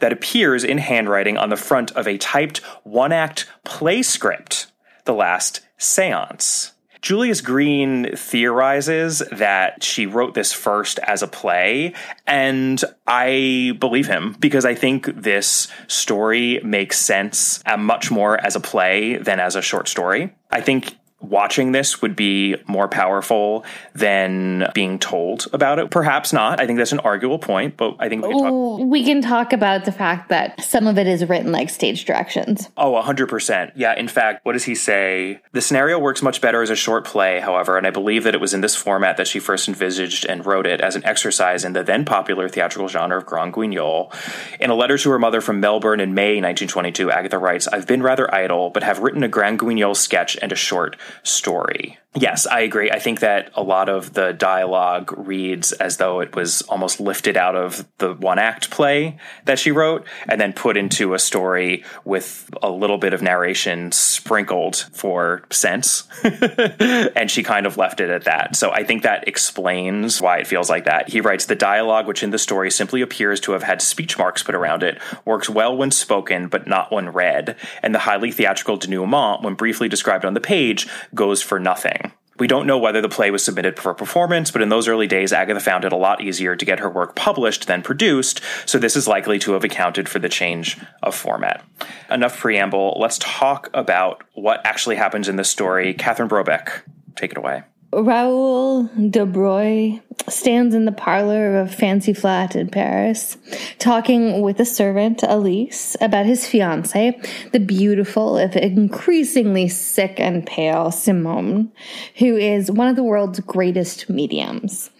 that 0.00 0.12
appears 0.12 0.64
in 0.64 0.78
handwriting 0.78 1.36
on 1.36 1.48
the 1.48 1.56
front 1.56 1.90
of 1.92 2.06
a 2.06 2.18
typed 2.18 2.58
one 2.84 3.12
act 3.12 3.50
play 3.64 4.02
script, 4.02 4.66
The 5.04 5.14
Last 5.14 5.60
Seance. 5.78 6.72
Julius 7.06 7.40
Green 7.40 8.16
theorizes 8.16 9.22
that 9.30 9.84
she 9.84 10.06
wrote 10.06 10.34
this 10.34 10.52
first 10.52 10.98
as 10.98 11.22
a 11.22 11.28
play, 11.28 11.94
and 12.26 12.82
I 13.06 13.74
believe 13.78 14.08
him 14.08 14.34
because 14.40 14.64
I 14.64 14.74
think 14.74 15.06
this 15.14 15.68
story 15.86 16.60
makes 16.64 16.98
sense 16.98 17.62
much 17.78 18.10
more 18.10 18.44
as 18.44 18.56
a 18.56 18.60
play 18.60 19.18
than 19.18 19.38
as 19.38 19.54
a 19.54 19.62
short 19.62 19.86
story. 19.86 20.34
I 20.50 20.60
think 20.60 20.96
watching 21.20 21.72
this 21.72 22.02
would 22.02 22.14
be 22.14 22.56
more 22.66 22.88
powerful 22.88 23.64
than 23.94 24.68
being 24.74 24.98
told 24.98 25.46
about 25.52 25.78
it. 25.78 25.90
Perhaps 25.90 26.32
not. 26.32 26.60
I 26.60 26.66
think 26.66 26.78
that's 26.78 26.92
an 26.92 27.00
arguable 27.00 27.38
point, 27.38 27.76
but 27.76 27.96
I 27.98 28.08
think 28.08 28.24
we 28.24 28.32
can 28.32 28.42
talk. 28.42 28.80
We 28.80 29.04
can 29.04 29.22
talk 29.22 29.52
about 29.52 29.84
the 29.86 29.92
fact 29.92 30.28
that 30.28 30.62
some 30.62 30.86
of 30.86 30.98
it 30.98 31.06
is 31.06 31.24
written 31.26 31.52
like 31.52 31.70
stage 31.70 32.04
directions. 32.04 32.68
Oh, 32.76 32.92
100%. 32.92 33.72
Yeah. 33.74 33.98
In 33.98 34.08
fact, 34.08 34.44
what 34.44 34.52
does 34.52 34.64
he 34.64 34.74
say? 34.74 35.40
The 35.52 35.62
scenario 35.62 35.98
works 35.98 36.22
much 36.22 36.40
better 36.40 36.62
as 36.62 36.70
a 36.70 36.76
short 36.76 37.04
play, 37.04 37.40
however, 37.40 37.76
and 37.78 37.86
I 37.86 37.90
believe 37.90 38.24
that 38.24 38.34
it 38.34 38.40
was 38.40 38.54
in 38.54 38.60
this 38.60 38.76
format 38.76 39.16
that 39.16 39.26
she 39.26 39.38
first 39.38 39.68
envisaged 39.68 40.26
and 40.26 40.44
wrote 40.44 40.66
it 40.66 40.80
as 40.80 40.96
an 40.96 41.04
exercise 41.04 41.64
in 41.64 41.72
the 41.72 41.82
then 41.82 42.04
popular 42.04 42.48
theatrical 42.48 42.88
genre 42.88 43.16
of 43.16 43.26
Grand 43.26 43.54
Guignol. 43.54 44.12
In 44.60 44.70
a 44.70 44.74
letter 44.74 44.98
to 44.98 45.10
her 45.10 45.18
mother 45.18 45.40
from 45.40 45.60
Melbourne 45.60 46.00
in 46.00 46.14
May 46.14 46.40
1922, 46.40 47.10
Agatha 47.10 47.38
writes, 47.38 47.66
I've 47.68 47.86
been 47.86 48.02
rather 48.02 48.32
idle, 48.32 48.70
but 48.70 48.82
have 48.82 49.00
written 49.00 49.22
a 49.22 49.28
Grand 49.28 49.58
Guignol 49.58 49.96
sketch 49.96 50.36
and 50.40 50.52
a 50.52 50.56
short 50.56 50.96
story. 51.22 51.98
Yes, 52.18 52.46
I 52.46 52.60
agree. 52.60 52.90
I 52.90 52.98
think 52.98 53.20
that 53.20 53.50
a 53.54 53.62
lot 53.62 53.90
of 53.90 54.14
the 54.14 54.32
dialogue 54.32 55.12
reads 55.18 55.72
as 55.72 55.98
though 55.98 56.20
it 56.20 56.34
was 56.34 56.62
almost 56.62 56.98
lifted 56.98 57.36
out 57.36 57.54
of 57.54 57.86
the 57.98 58.14
one 58.14 58.38
act 58.38 58.70
play 58.70 59.18
that 59.44 59.58
she 59.58 59.70
wrote 59.70 60.06
and 60.26 60.40
then 60.40 60.54
put 60.54 60.78
into 60.78 61.12
a 61.12 61.18
story 61.18 61.84
with 62.06 62.48
a 62.62 62.70
little 62.70 62.96
bit 62.96 63.12
of 63.12 63.20
narration 63.20 63.92
sprinkled 63.92 64.76
for 64.94 65.42
sense. 65.50 66.08
and 66.24 67.30
she 67.30 67.42
kind 67.42 67.66
of 67.66 67.76
left 67.76 68.00
it 68.00 68.08
at 68.08 68.24
that. 68.24 68.56
So 68.56 68.70
I 68.70 68.82
think 68.82 69.02
that 69.02 69.28
explains 69.28 70.22
why 70.22 70.38
it 70.38 70.46
feels 70.46 70.70
like 70.70 70.86
that. 70.86 71.10
He 71.10 71.20
writes 71.20 71.44
the 71.44 71.54
dialogue, 71.54 72.06
which 72.06 72.22
in 72.22 72.30
the 72.30 72.38
story 72.38 72.70
simply 72.70 73.02
appears 73.02 73.40
to 73.40 73.52
have 73.52 73.62
had 73.62 73.82
speech 73.82 74.16
marks 74.16 74.42
put 74.42 74.54
around 74.54 74.82
it, 74.82 74.98
works 75.26 75.50
well 75.50 75.76
when 75.76 75.90
spoken, 75.90 76.48
but 76.48 76.66
not 76.66 76.90
when 76.90 77.10
read. 77.10 77.56
And 77.82 77.94
the 77.94 78.00
highly 78.00 78.32
theatrical 78.32 78.78
denouement, 78.78 79.42
when 79.42 79.52
briefly 79.52 79.90
described 79.90 80.24
on 80.24 80.32
the 80.32 80.40
page, 80.40 80.88
goes 81.14 81.42
for 81.42 81.60
nothing. 81.60 82.05
We 82.38 82.46
don't 82.46 82.66
know 82.66 82.78
whether 82.78 83.00
the 83.00 83.08
play 83.08 83.30
was 83.30 83.44
submitted 83.44 83.78
for 83.78 83.94
performance, 83.94 84.50
but 84.50 84.62
in 84.62 84.68
those 84.68 84.88
early 84.88 85.06
days, 85.06 85.32
Agatha 85.32 85.60
found 85.60 85.84
it 85.84 85.92
a 85.92 85.96
lot 85.96 86.20
easier 86.20 86.54
to 86.54 86.64
get 86.64 86.80
her 86.80 86.90
work 86.90 87.16
published 87.16 87.66
than 87.66 87.82
produced, 87.82 88.40
so 88.66 88.78
this 88.78 88.96
is 88.96 89.08
likely 89.08 89.38
to 89.40 89.52
have 89.52 89.64
accounted 89.64 90.08
for 90.08 90.18
the 90.18 90.28
change 90.28 90.78
of 91.02 91.14
format. 91.14 91.64
Enough 92.10 92.38
preamble, 92.38 92.96
let's 93.00 93.18
talk 93.18 93.70
about 93.72 94.22
what 94.34 94.60
actually 94.64 94.96
happens 94.96 95.28
in 95.28 95.36
this 95.36 95.48
story. 95.48 95.94
Catherine 95.94 96.28
Brobeck, 96.28 96.82
take 97.14 97.32
it 97.32 97.38
away. 97.38 97.62
Raoul 97.92 98.88
Daubreuil 98.88 100.02
stands 100.28 100.74
in 100.74 100.86
the 100.86 100.92
parlor 100.92 101.56
of 101.56 101.68
a 101.68 101.72
fancy 101.72 102.12
flat 102.12 102.56
in 102.56 102.68
Paris, 102.68 103.36
talking 103.78 104.42
with 104.42 104.58
a 104.58 104.64
servant, 104.64 105.22
Elise, 105.22 105.96
about 106.00 106.26
his 106.26 106.44
fiancée, 106.44 107.14
the 107.52 107.60
beautiful, 107.60 108.36
if 108.36 108.56
increasingly 108.56 109.68
sick 109.68 110.18
and 110.18 110.44
pale 110.44 110.90
Simone, 110.90 111.70
who 112.18 112.36
is 112.36 112.72
one 112.72 112.88
of 112.88 112.96
the 112.96 113.04
world's 113.04 113.40
greatest 113.40 114.10
mediums. 114.10 114.90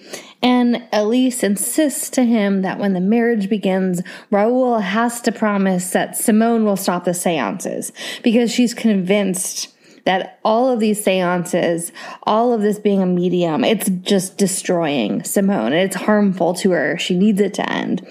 And 0.43 0.87
Elise 0.93 1.43
insists 1.43 2.09
to 2.11 2.23
him 2.23 2.63
that 2.63 2.79
when 2.79 2.93
the 2.93 3.01
marriage 3.01 3.49
begins, 3.49 4.03
Raoul 4.31 4.79
has 4.79 5.21
to 5.23 5.33
promise 5.33 5.91
that 5.91 6.17
Simone 6.17 6.65
will 6.65 6.77
stop 6.77 7.05
the 7.05 7.15
seances 7.15 7.91
because 8.23 8.53
she's 8.53 8.75
convinced 8.75 9.76
that 10.07 10.41
all 10.45 10.71
of 10.71 10.81
these 10.81 11.05
seances, 11.05 11.93
all 12.23 12.53
of 12.53 12.63
this 12.63 12.79
being 12.79 13.03
a 13.03 13.07
medium, 13.07 13.63
it's 13.65 13.91
just 13.91 14.39
destroying 14.39 15.23
Simone. 15.25 15.73
It's 15.73 15.97
harmful 15.97 16.55
to 16.55 16.71
her. 16.71 16.97
She 16.97 17.15
needs 17.15 17.41
it 17.41 17.55
to 17.55 17.71
end. 17.71 18.07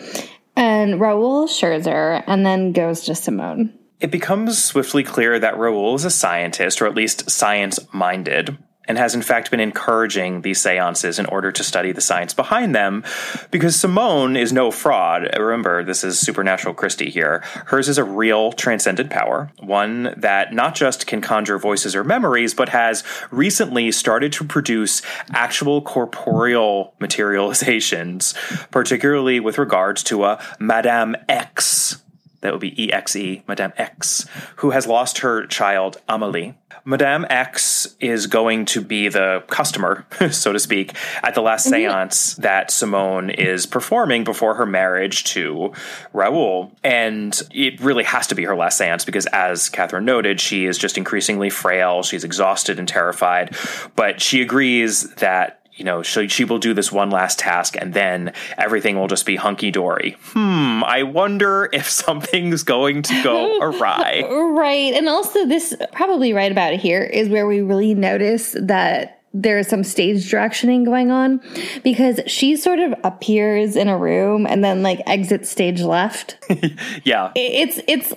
And 0.55 0.99
Raoul 0.99 1.45
assures 1.45 1.85
her 1.85 2.23
and 2.27 2.45
then 2.45 2.71
goes 2.71 3.01
to 3.05 3.15
Simone. 3.15 3.73
It 3.99 4.11
becomes 4.11 4.63
swiftly 4.63 5.03
clear 5.03 5.39
that 5.39 5.57
Raoul 5.57 5.95
is 5.95 6.05
a 6.05 6.09
scientist, 6.11 6.81
or 6.81 6.85
at 6.85 6.95
least 6.95 7.29
science 7.29 7.79
minded. 7.93 8.57
And 8.87 8.97
has 8.97 9.15
in 9.15 9.21
fact 9.21 9.51
been 9.51 9.59
encouraging 9.59 10.41
these 10.41 10.61
seances 10.61 11.19
in 11.19 11.25
order 11.25 11.51
to 11.51 11.63
study 11.63 11.91
the 11.91 12.01
science 12.01 12.33
behind 12.33 12.75
them 12.75 13.03
because 13.51 13.75
Simone 13.75 14.35
is 14.35 14.53
no 14.53 14.71
fraud. 14.71 15.29
Remember, 15.37 15.83
this 15.83 16.03
is 16.03 16.19
supernatural 16.19 16.73
Christie 16.73 17.09
here. 17.09 17.39
Hers 17.67 17.89
is 17.89 17.97
a 17.97 18.03
real 18.03 18.51
transcendent 18.51 19.09
power, 19.09 19.51
one 19.59 20.13
that 20.17 20.53
not 20.53 20.75
just 20.75 21.07
can 21.07 21.21
conjure 21.21 21.57
voices 21.57 21.95
or 21.95 22.03
memories, 22.03 22.53
but 22.53 22.69
has 22.69 23.03
recently 23.31 23.91
started 23.91 24.31
to 24.33 24.43
produce 24.43 25.01
actual 25.31 25.81
corporeal 25.81 26.93
materializations, 26.99 28.33
particularly 28.71 29.39
with 29.39 29.57
regards 29.57 30.03
to 30.03 30.25
a 30.25 30.41
Madame 30.59 31.15
Exe 31.27 32.01
that 32.45 32.51
would 32.51 32.61
be 32.61 32.93
EXE, 32.93 33.41
Madame 33.47 33.73
Exe, 33.75 34.27
who 34.57 34.69
has 34.69 34.85
lost 34.85 35.19
her 35.19 35.47
child, 35.47 35.99
Amelie. 36.07 36.55
Madame 36.85 37.25
Exe 37.31 37.95
is 37.99 38.27
going 38.27 38.63
to 38.65 38.79
be 38.79 39.09
the 39.09 39.43
customer, 39.47 40.05
so 40.31 40.53
to 40.53 40.59
speak, 40.59 40.93
at 41.23 41.33
the 41.33 41.41
last 41.41 41.65
mm-hmm. 41.65 41.73
seance 41.73 42.35
that 42.35 42.69
Simone 42.69 43.31
is 43.31 43.65
performing 43.65 44.23
before 44.23 44.53
her 44.55 44.67
marriage 44.67 45.23
to 45.23 45.73
Raoul. 46.13 46.71
And 46.83 47.39
it 47.51 47.81
really 47.81 48.03
has 48.03 48.27
to 48.27 48.35
be 48.35 48.43
her 48.43 48.55
last 48.55 48.77
seance 48.77 49.03
because, 49.03 49.25
as 49.27 49.67
Catherine 49.67 50.05
noted, 50.05 50.39
she 50.39 50.65
is 50.65 50.77
just 50.77 50.97
increasingly 50.97 51.49
frail. 51.49 52.03
She's 52.03 52.23
exhausted 52.23 52.77
and 52.77 52.87
terrified. 52.87 53.57
But 53.95 54.21
she 54.21 54.41
agrees 54.41 55.09
that 55.15 55.64
you 55.75 55.83
know, 55.83 56.01
she, 56.01 56.27
she 56.27 56.45
will 56.45 56.57
do 56.57 56.73
this 56.73 56.91
one 56.91 57.09
last 57.09 57.39
task 57.39 57.75
and 57.79 57.93
then 57.93 58.33
everything 58.57 58.97
will 58.97 59.07
just 59.07 59.25
be 59.25 59.35
hunky 59.35 59.71
dory. 59.71 60.15
Hmm, 60.21 60.83
I 60.83 61.03
wonder 61.03 61.69
if 61.73 61.89
something's 61.89 62.63
going 62.63 63.01
to 63.03 63.23
go 63.23 63.57
awry. 63.61 64.23
right. 64.29 64.93
And 64.93 65.09
also, 65.09 65.45
this 65.45 65.75
probably 65.91 66.33
right 66.33 66.51
about 66.51 66.73
here 66.73 67.03
is 67.03 67.29
where 67.29 67.45
we 67.45 67.61
really 67.61 67.93
notice 67.93 68.55
that 68.59 69.21
there's 69.33 69.67
some 69.67 69.83
stage 69.83 70.31
directioning 70.31 70.85
going 70.85 71.11
on 71.11 71.41
because 71.83 72.21
she 72.25 72.55
sort 72.55 72.79
of 72.79 72.93
appears 73.03 73.75
in 73.75 73.89
a 73.89 73.97
room 73.97 74.47
and 74.47 74.63
then 74.63 74.81
like 74.81 75.01
exits 75.05 75.49
stage 75.49 75.81
left. 75.81 76.37
yeah. 77.03 77.33
It's, 77.35 77.81
it's, 77.85 78.13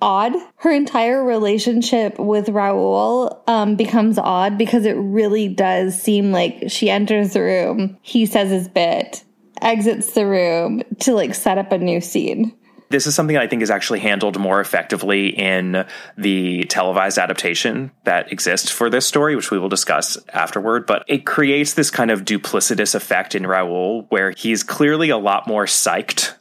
odd. 0.00 0.34
Her 0.56 0.70
entire 0.70 1.24
relationship 1.24 2.18
with 2.18 2.48
Raoul 2.48 3.42
um, 3.46 3.76
becomes 3.76 4.18
odd 4.18 4.58
because 4.58 4.84
it 4.84 4.96
really 4.96 5.48
does 5.48 6.00
seem 6.00 6.32
like 6.32 6.64
she 6.68 6.90
enters 6.90 7.32
the 7.32 7.42
room, 7.42 7.98
he 8.02 8.26
says 8.26 8.50
his 8.50 8.68
bit, 8.68 9.24
exits 9.60 10.12
the 10.12 10.26
room 10.26 10.82
to 11.00 11.14
like 11.14 11.34
set 11.34 11.58
up 11.58 11.72
a 11.72 11.78
new 11.78 12.00
scene. 12.00 12.54
This 12.90 13.06
is 13.06 13.14
something 13.14 13.36
I 13.36 13.46
think 13.46 13.62
is 13.62 13.70
actually 13.70 14.00
handled 14.00 14.36
more 14.36 14.60
effectively 14.60 15.28
in 15.28 15.86
the 16.18 16.64
televised 16.64 17.18
adaptation 17.18 17.92
that 18.02 18.32
exists 18.32 18.68
for 18.68 18.90
this 18.90 19.06
story, 19.06 19.36
which 19.36 19.52
we 19.52 19.60
will 19.60 19.68
discuss 19.68 20.18
afterward. 20.32 20.86
But 20.86 21.04
it 21.06 21.24
creates 21.24 21.74
this 21.74 21.88
kind 21.88 22.10
of 22.10 22.24
duplicitous 22.24 22.96
effect 22.96 23.36
in 23.36 23.46
Raoul 23.46 24.06
where 24.08 24.32
he's 24.32 24.64
clearly 24.64 25.08
a 25.08 25.16
lot 25.16 25.46
more 25.46 25.66
psyched, 25.66 26.34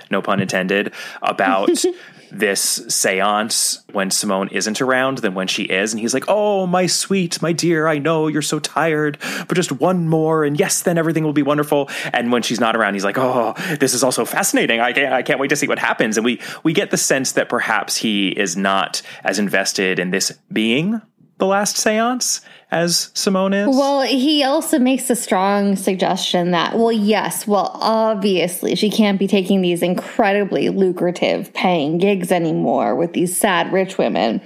no 0.10 0.20
pun 0.20 0.40
intended, 0.40 0.92
about 1.22 1.70
this 2.32 2.82
seance 2.88 3.82
when 3.92 4.10
Simone 4.10 4.48
isn't 4.48 4.80
around 4.80 5.18
than 5.18 5.34
when 5.34 5.46
she 5.46 5.64
is. 5.64 5.92
And 5.92 6.00
he's 6.00 6.14
like, 6.14 6.24
Oh, 6.28 6.66
my 6.66 6.86
sweet, 6.86 7.40
my 7.42 7.52
dear, 7.52 7.86
I 7.86 7.98
know 7.98 8.26
you're 8.26 8.42
so 8.42 8.58
tired, 8.58 9.18
but 9.46 9.54
just 9.54 9.70
one 9.70 10.08
more. 10.08 10.44
And 10.44 10.58
yes, 10.58 10.82
then 10.82 10.98
everything 10.98 11.24
will 11.24 11.34
be 11.34 11.42
wonderful. 11.42 11.90
And 12.12 12.32
when 12.32 12.42
she's 12.42 12.60
not 12.60 12.74
around, 12.74 12.94
he's 12.94 13.04
like, 13.04 13.18
Oh, 13.18 13.54
this 13.78 13.92
is 13.94 14.02
also 14.02 14.24
fascinating. 14.24 14.80
I 14.80 14.92
can't, 14.92 15.12
I 15.12 15.22
can't 15.22 15.38
wait 15.38 15.48
to 15.48 15.56
see 15.56 15.68
what 15.68 15.78
happens. 15.78 16.16
And 16.16 16.24
we, 16.24 16.40
we 16.62 16.72
get 16.72 16.90
the 16.90 16.96
sense 16.96 17.32
that 17.32 17.48
perhaps 17.48 17.96
he 17.96 18.28
is 18.28 18.56
not 18.56 19.02
as 19.22 19.38
invested 19.38 19.98
in 19.98 20.10
this 20.10 20.32
being 20.50 21.02
the 21.42 21.46
last 21.48 21.76
seance 21.76 22.40
as 22.70 23.10
Simone 23.14 23.52
is? 23.52 23.66
Well, 23.66 24.02
he 24.02 24.44
also 24.44 24.78
makes 24.78 25.10
a 25.10 25.16
strong 25.16 25.74
suggestion 25.74 26.52
that, 26.52 26.78
well, 26.78 26.92
yes, 26.92 27.48
well, 27.48 27.72
obviously 27.74 28.76
she 28.76 28.90
can't 28.90 29.18
be 29.18 29.26
taking 29.26 29.60
these 29.60 29.82
incredibly 29.82 30.68
lucrative 30.68 31.52
paying 31.52 31.98
gigs 31.98 32.30
anymore 32.30 32.94
with 32.94 33.12
these 33.12 33.36
sad 33.36 33.72
rich 33.72 33.98
women. 33.98 34.40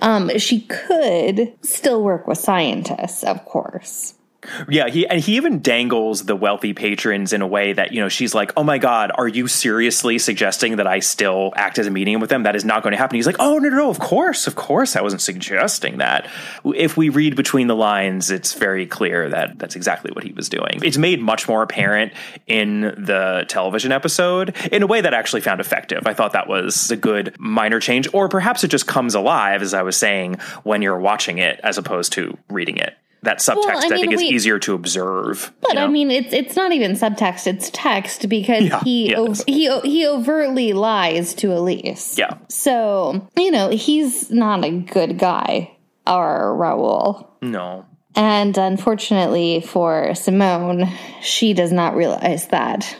Um, 0.00 0.36
she 0.36 0.62
could 0.62 1.52
still 1.62 2.02
work 2.02 2.26
with 2.26 2.38
scientists, 2.38 3.22
of 3.22 3.44
course. 3.44 4.14
Yeah, 4.68 4.88
he 4.88 5.06
and 5.06 5.20
he 5.20 5.36
even 5.36 5.60
dangles 5.60 6.24
the 6.24 6.34
wealthy 6.34 6.72
patrons 6.72 7.32
in 7.32 7.42
a 7.42 7.46
way 7.46 7.72
that, 7.72 7.92
you 7.92 8.00
know, 8.00 8.08
she's 8.08 8.34
like, 8.34 8.52
"Oh 8.56 8.64
my 8.64 8.78
god, 8.78 9.12
are 9.14 9.28
you 9.28 9.46
seriously 9.46 10.18
suggesting 10.18 10.76
that 10.76 10.86
I 10.86 10.98
still 10.98 11.52
act 11.54 11.78
as 11.78 11.86
a 11.86 11.90
medium 11.90 12.20
with 12.20 12.30
them? 12.30 12.42
That 12.42 12.56
is 12.56 12.64
not 12.64 12.82
going 12.82 12.90
to 12.90 12.98
happen." 12.98 13.16
He's 13.16 13.26
like, 13.26 13.36
"Oh, 13.38 13.58
no, 13.58 13.68
no, 13.68 13.76
no, 13.76 13.90
of 13.90 14.00
course. 14.00 14.48
Of 14.48 14.56
course 14.56 14.96
I 14.96 15.00
wasn't 15.00 15.22
suggesting 15.22 15.98
that." 15.98 16.28
If 16.64 16.96
we 16.96 17.08
read 17.08 17.36
between 17.36 17.68
the 17.68 17.76
lines, 17.76 18.30
it's 18.32 18.54
very 18.54 18.84
clear 18.84 19.28
that 19.28 19.58
that's 19.60 19.76
exactly 19.76 20.10
what 20.12 20.24
he 20.24 20.32
was 20.32 20.48
doing. 20.48 20.80
It's 20.82 20.98
made 20.98 21.20
much 21.22 21.48
more 21.48 21.62
apparent 21.62 22.12
in 22.48 22.80
the 22.80 23.44
television 23.48 23.92
episode 23.92 24.56
in 24.72 24.82
a 24.82 24.86
way 24.88 25.00
that 25.00 25.14
I 25.14 25.18
actually 25.18 25.42
found 25.42 25.60
effective. 25.60 26.06
I 26.06 26.14
thought 26.14 26.32
that 26.32 26.48
was 26.48 26.90
a 26.90 26.96
good 26.96 27.36
minor 27.38 27.78
change 27.78 28.08
or 28.12 28.28
perhaps 28.28 28.64
it 28.64 28.68
just 28.68 28.88
comes 28.88 29.14
alive 29.14 29.62
as 29.62 29.72
I 29.72 29.82
was 29.82 29.96
saying 29.96 30.36
when 30.64 30.82
you're 30.82 30.98
watching 30.98 31.38
it 31.38 31.60
as 31.62 31.78
opposed 31.78 32.12
to 32.14 32.36
reading 32.48 32.76
it 32.76 32.96
that 33.22 33.38
subtext 33.38 33.56
well, 33.56 33.68
I, 33.68 33.80
mean, 33.82 33.92
I, 33.92 33.96
think 33.96 34.12
is 34.12 34.22
easier 34.22 34.58
to 34.60 34.74
observe. 34.74 35.52
But 35.60 35.70
you 35.70 35.74
know? 35.76 35.84
I 35.84 35.88
mean, 35.88 36.10
it's 36.10 36.32
it's 36.32 36.56
not 36.56 36.72
even 36.72 36.92
subtext; 36.92 37.46
it's 37.46 37.70
text 37.72 38.28
because 38.28 38.64
yeah, 38.64 38.80
he 38.82 39.14
he 39.46 39.80
he 39.80 40.06
overtly 40.06 40.72
lies 40.72 41.34
to 41.34 41.52
Elise. 41.56 42.18
Yeah. 42.18 42.38
So 42.48 43.28
you 43.36 43.50
know 43.50 43.70
he's 43.70 44.30
not 44.30 44.64
a 44.64 44.70
good 44.70 45.18
guy, 45.18 45.76
our 46.06 46.54
Raoul. 46.54 47.36
No. 47.40 47.86
And 48.14 48.58
unfortunately 48.58 49.62
for 49.62 50.14
Simone, 50.14 50.88
she 51.22 51.54
does 51.54 51.72
not 51.72 51.94
realize 51.96 52.48
that. 52.48 52.96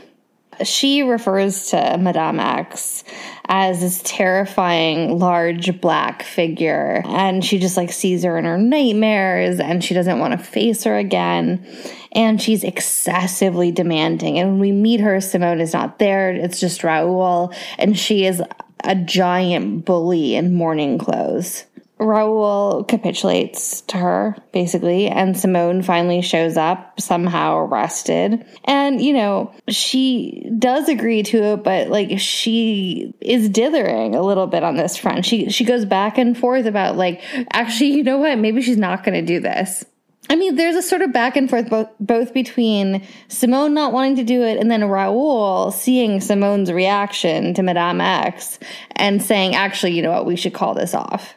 She 0.64 1.02
refers 1.02 1.70
to 1.70 1.96
Madame 1.98 2.38
Exe 2.38 3.04
as 3.46 3.80
this 3.80 4.00
terrifying 4.04 5.18
large 5.18 5.80
black 5.80 6.22
figure 6.22 7.02
and 7.06 7.44
she 7.44 7.58
just 7.58 7.76
like 7.76 7.92
sees 7.92 8.22
her 8.22 8.38
in 8.38 8.44
her 8.44 8.58
nightmares 8.58 9.58
and 9.60 9.82
she 9.82 9.94
doesn't 9.94 10.18
want 10.18 10.32
to 10.32 10.38
face 10.38 10.84
her 10.84 10.96
again 10.96 11.66
and 12.12 12.40
she's 12.40 12.64
excessively 12.64 13.72
demanding 13.72 14.38
and 14.38 14.52
when 14.52 14.60
we 14.60 14.72
meet 14.72 15.00
her 15.00 15.20
Simone 15.20 15.60
is 15.60 15.72
not 15.72 15.98
there 15.98 16.30
it's 16.30 16.60
just 16.60 16.84
Raoul 16.84 17.52
and 17.78 17.98
she 17.98 18.24
is 18.24 18.42
a 18.84 18.94
giant 18.94 19.84
bully 19.84 20.34
in 20.34 20.54
mourning 20.54 20.98
clothes 20.98 21.64
Raoul 22.02 22.84
capitulates 22.84 23.80
to 23.82 23.96
her, 23.96 24.36
basically, 24.52 25.08
and 25.08 25.36
Simone 25.36 25.82
finally 25.82 26.22
shows 26.22 26.56
up, 26.56 27.00
somehow 27.00 27.58
arrested. 27.58 28.44
And, 28.64 29.00
you 29.00 29.12
know, 29.12 29.52
she 29.68 30.50
does 30.58 30.88
agree 30.88 31.22
to 31.24 31.42
it, 31.42 31.64
but 31.64 31.88
like 31.88 32.18
she 32.18 33.14
is 33.20 33.48
dithering 33.48 34.14
a 34.14 34.22
little 34.22 34.46
bit 34.46 34.62
on 34.62 34.76
this 34.76 34.96
front. 34.96 35.24
She 35.24 35.50
she 35.50 35.64
goes 35.64 35.84
back 35.84 36.18
and 36.18 36.36
forth 36.36 36.66
about 36.66 36.96
like, 36.96 37.22
actually, 37.52 37.92
you 37.92 38.02
know 38.02 38.18
what? 38.18 38.38
Maybe 38.38 38.62
she's 38.62 38.76
not 38.76 39.04
gonna 39.04 39.22
do 39.22 39.40
this. 39.40 39.84
I 40.30 40.36
mean, 40.36 40.54
there's 40.54 40.76
a 40.76 40.82
sort 40.82 41.02
of 41.02 41.12
back 41.12 41.36
and 41.36 41.50
forth 41.50 41.68
both, 41.68 41.88
both 42.00 42.32
between 42.32 43.06
Simone 43.28 43.74
not 43.74 43.92
wanting 43.92 44.16
to 44.16 44.24
do 44.24 44.42
it 44.42 44.58
and 44.58 44.70
then 44.70 44.84
Raoul 44.84 45.72
seeing 45.72 46.20
Simone's 46.20 46.72
reaction 46.72 47.54
to 47.54 47.62
Madame 47.62 48.00
Exe 48.00 48.58
and 48.92 49.22
saying, 49.22 49.54
actually, 49.54 49.92
you 49.92 50.02
know 50.02 50.12
what, 50.12 50.24
we 50.24 50.36
should 50.36 50.54
call 50.54 50.74
this 50.74 50.94
off 50.94 51.34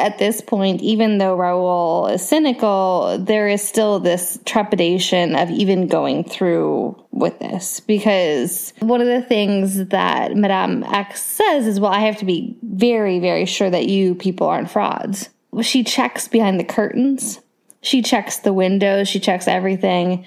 at 0.00 0.18
this 0.18 0.40
point, 0.40 0.80
even 0.82 1.18
though 1.18 1.36
Raoul 1.36 2.06
is 2.08 2.26
cynical, 2.26 3.18
there 3.18 3.48
is 3.48 3.62
still 3.62 4.00
this 4.00 4.38
trepidation 4.44 5.36
of 5.36 5.50
even 5.50 5.86
going 5.86 6.24
through 6.24 7.00
with 7.12 7.38
this 7.38 7.80
because 7.80 8.72
one 8.80 9.00
of 9.00 9.06
the 9.06 9.22
things 9.22 9.86
that 9.86 10.34
Madame 10.34 10.82
Exe 10.84 11.22
says 11.22 11.66
is, 11.66 11.78
Well, 11.78 11.92
I 11.92 12.00
have 12.00 12.16
to 12.18 12.24
be 12.24 12.56
very, 12.62 13.20
very 13.20 13.46
sure 13.46 13.70
that 13.70 13.86
you 13.86 14.14
people 14.14 14.48
aren't 14.48 14.70
frauds. 14.70 15.28
She 15.62 15.84
checks 15.84 16.28
behind 16.28 16.58
the 16.58 16.64
curtains, 16.64 17.40
she 17.82 18.02
checks 18.02 18.38
the 18.38 18.52
windows, 18.52 19.08
she 19.08 19.20
checks 19.20 19.46
everything. 19.46 20.24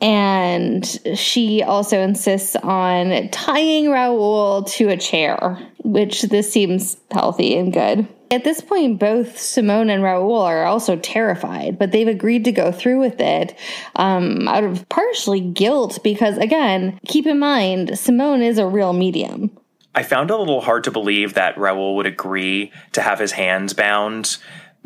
And 0.00 0.84
she 1.14 1.62
also 1.62 2.00
insists 2.00 2.54
on 2.56 3.30
tying 3.30 3.90
Raoul 3.90 4.64
to 4.64 4.88
a 4.90 4.96
chair, 4.96 5.58
which 5.84 6.22
this 6.22 6.52
seems 6.52 6.98
healthy 7.10 7.56
and 7.56 7.72
good. 7.72 8.06
At 8.30 8.42
this 8.42 8.60
point, 8.60 8.98
both 8.98 9.38
Simone 9.38 9.88
and 9.88 10.02
Raoul 10.02 10.40
are 10.40 10.64
also 10.64 10.96
terrified, 10.96 11.78
but 11.78 11.92
they've 11.92 12.08
agreed 12.08 12.44
to 12.44 12.52
go 12.52 12.72
through 12.72 12.98
with 12.98 13.20
it 13.20 13.56
um, 13.94 14.48
out 14.48 14.64
of 14.64 14.88
partially 14.88 15.40
guilt 15.40 16.00
because, 16.02 16.36
again, 16.38 16.98
keep 17.06 17.26
in 17.26 17.38
mind, 17.38 17.96
Simone 17.98 18.42
is 18.42 18.58
a 18.58 18.66
real 18.66 18.92
medium. 18.92 19.56
I 19.94 20.02
found 20.02 20.30
it 20.30 20.34
a 20.34 20.38
little 20.38 20.60
hard 20.60 20.84
to 20.84 20.90
believe 20.90 21.34
that 21.34 21.56
Raoul 21.56 21.96
would 21.96 22.06
agree 22.06 22.72
to 22.92 23.00
have 23.00 23.18
his 23.18 23.32
hands 23.32 23.72
bound 23.72 24.36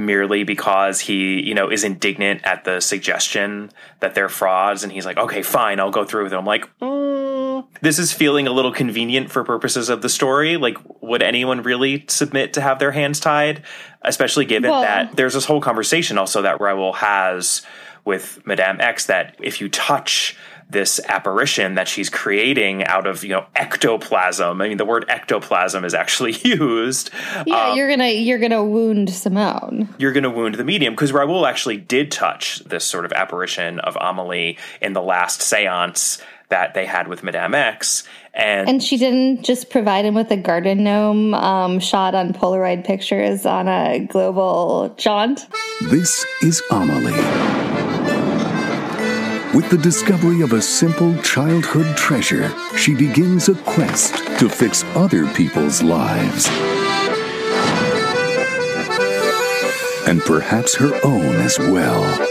merely 0.07 0.45
because 0.45 1.01
he, 1.01 1.41
you 1.41 1.55
know, 1.55 1.71
is 1.71 1.85
indignant 1.85 2.45
at 2.45 2.65
the 2.65 2.81
suggestion 2.81 3.71
that 4.01 4.15
they're 4.15 4.29
frauds, 4.29 4.83
and 4.83 4.93
he's 4.93 5.07
like, 5.07 5.19
"Okay, 5.19 5.43
fine, 5.43 5.81
I'll 5.81 5.91
go 5.91 6.05
through 6.05 6.25
with 6.25 6.33
it." 6.33 6.37
I'm 6.37 6.47
like, 6.47 6.69
mm, 6.79 7.67
this 7.81 7.99
is 7.99 8.13
feeling 8.13 8.47
a 8.47 8.53
little 8.53 8.73
convenient 8.73 9.31
for 9.31 9.45
purposes 9.45 9.89
of 9.89 10.03
the 10.03 10.09
story. 10.09 10.57
Like, 10.57 10.77
would 11.01 11.23
anyone 11.23 11.63
really 11.63 12.05
submit 12.09 12.53
to 12.55 12.61
have 12.61 12.79
their 12.79 12.93
hands 12.93 13.21
tied? 13.21 13.63
Especially 14.03 14.45
given 14.45 14.71
well, 14.71 14.83
that 14.83 15.17
there's 15.17 15.35
this 15.35 15.45
whole 15.45 15.61
conversation 15.61 16.19
also 16.19 16.43
that 16.43 16.61
Raoul 16.61 16.95
has 16.95 17.63
with 18.05 18.45
Madame 18.47 18.81
Exe 18.81 19.07
that 19.07 19.37
if 19.41 19.61
you 19.61 19.69
touch 19.69 20.37
this 20.71 21.01
apparition 21.09 21.75
that 21.75 21.89
she's 21.89 22.09
creating 22.09 22.85
out 22.85 23.07
of 23.07 23.23
you 23.25 23.31
know 23.31 23.47
ectoplasm. 23.57 24.61
I 24.61 24.69
mean, 24.69 24.77
the 24.77 24.85
word 24.85 25.05
ectoplasm 25.09 25.85
is 25.85 25.95
actually 25.95 26.33
used. 26.43 27.11
Yeah, 27.47 27.71
um, 27.71 27.77
you're 27.77 27.89
gonna 27.89 28.09
you're 28.09 28.39
gonna 28.39 28.65
wound 28.65 29.11
Simone. 29.11 29.89
You're 29.99 30.13
gonna 30.13 30.31
wound 30.31 30.55
the 30.55 30.65
medium 30.65 30.95
because 30.95 31.13
Raoul 31.13 31.47
actually 31.47 31.77
did 31.77 32.11
touch 32.11 32.61
this 32.61 32.85
sort 32.85 33.05
of 33.05 33.13
apparition 33.13 33.81
of 33.81 33.97
Amelie 34.01 34.59
in 34.81 34.93
the 34.93 35.03
last 35.03 35.41
séance 35.41 36.21
that 36.49 36.75
they 36.75 36.85
had 36.85 37.09
with 37.09 37.23
Madame 37.23 37.55
Exe. 37.55 38.05
And, 38.35 38.69
and 38.69 38.83
she 38.83 38.97
didn't 38.97 39.45
just 39.45 39.71
provide 39.71 40.05
him 40.05 40.15
with 40.15 40.31
a 40.31 40.37
garden 40.37 40.85
gnome 40.85 41.35
um, 41.35 41.81
shot 41.81 42.15
on 42.15 42.33
Polaroid 42.33 42.85
pictures 42.85 43.47
on 43.47 43.67
a 43.67 44.01
global 44.01 44.95
jaunt. 44.97 45.47
This 45.81 46.25
is 46.43 46.63
Amelie 46.71 47.70
with 49.55 49.69
the 49.69 49.79
discovery 49.79 50.43
of 50.43 50.53
a 50.53 50.63
simple 50.63 51.17
childhood 51.23 51.97
treasure, 51.97 52.53
she 52.77 52.95
begins 52.95 53.49
a 53.49 53.55
quest 53.55 54.17
to 54.39 54.49
fix 54.49 54.85
other 54.95 55.27
people's 55.35 55.83
lives. 55.83 56.47
And 60.07 60.21
perhaps 60.21 60.77
her 60.77 60.99
own 61.05 61.37
as 61.37 61.59
well. 61.59 62.29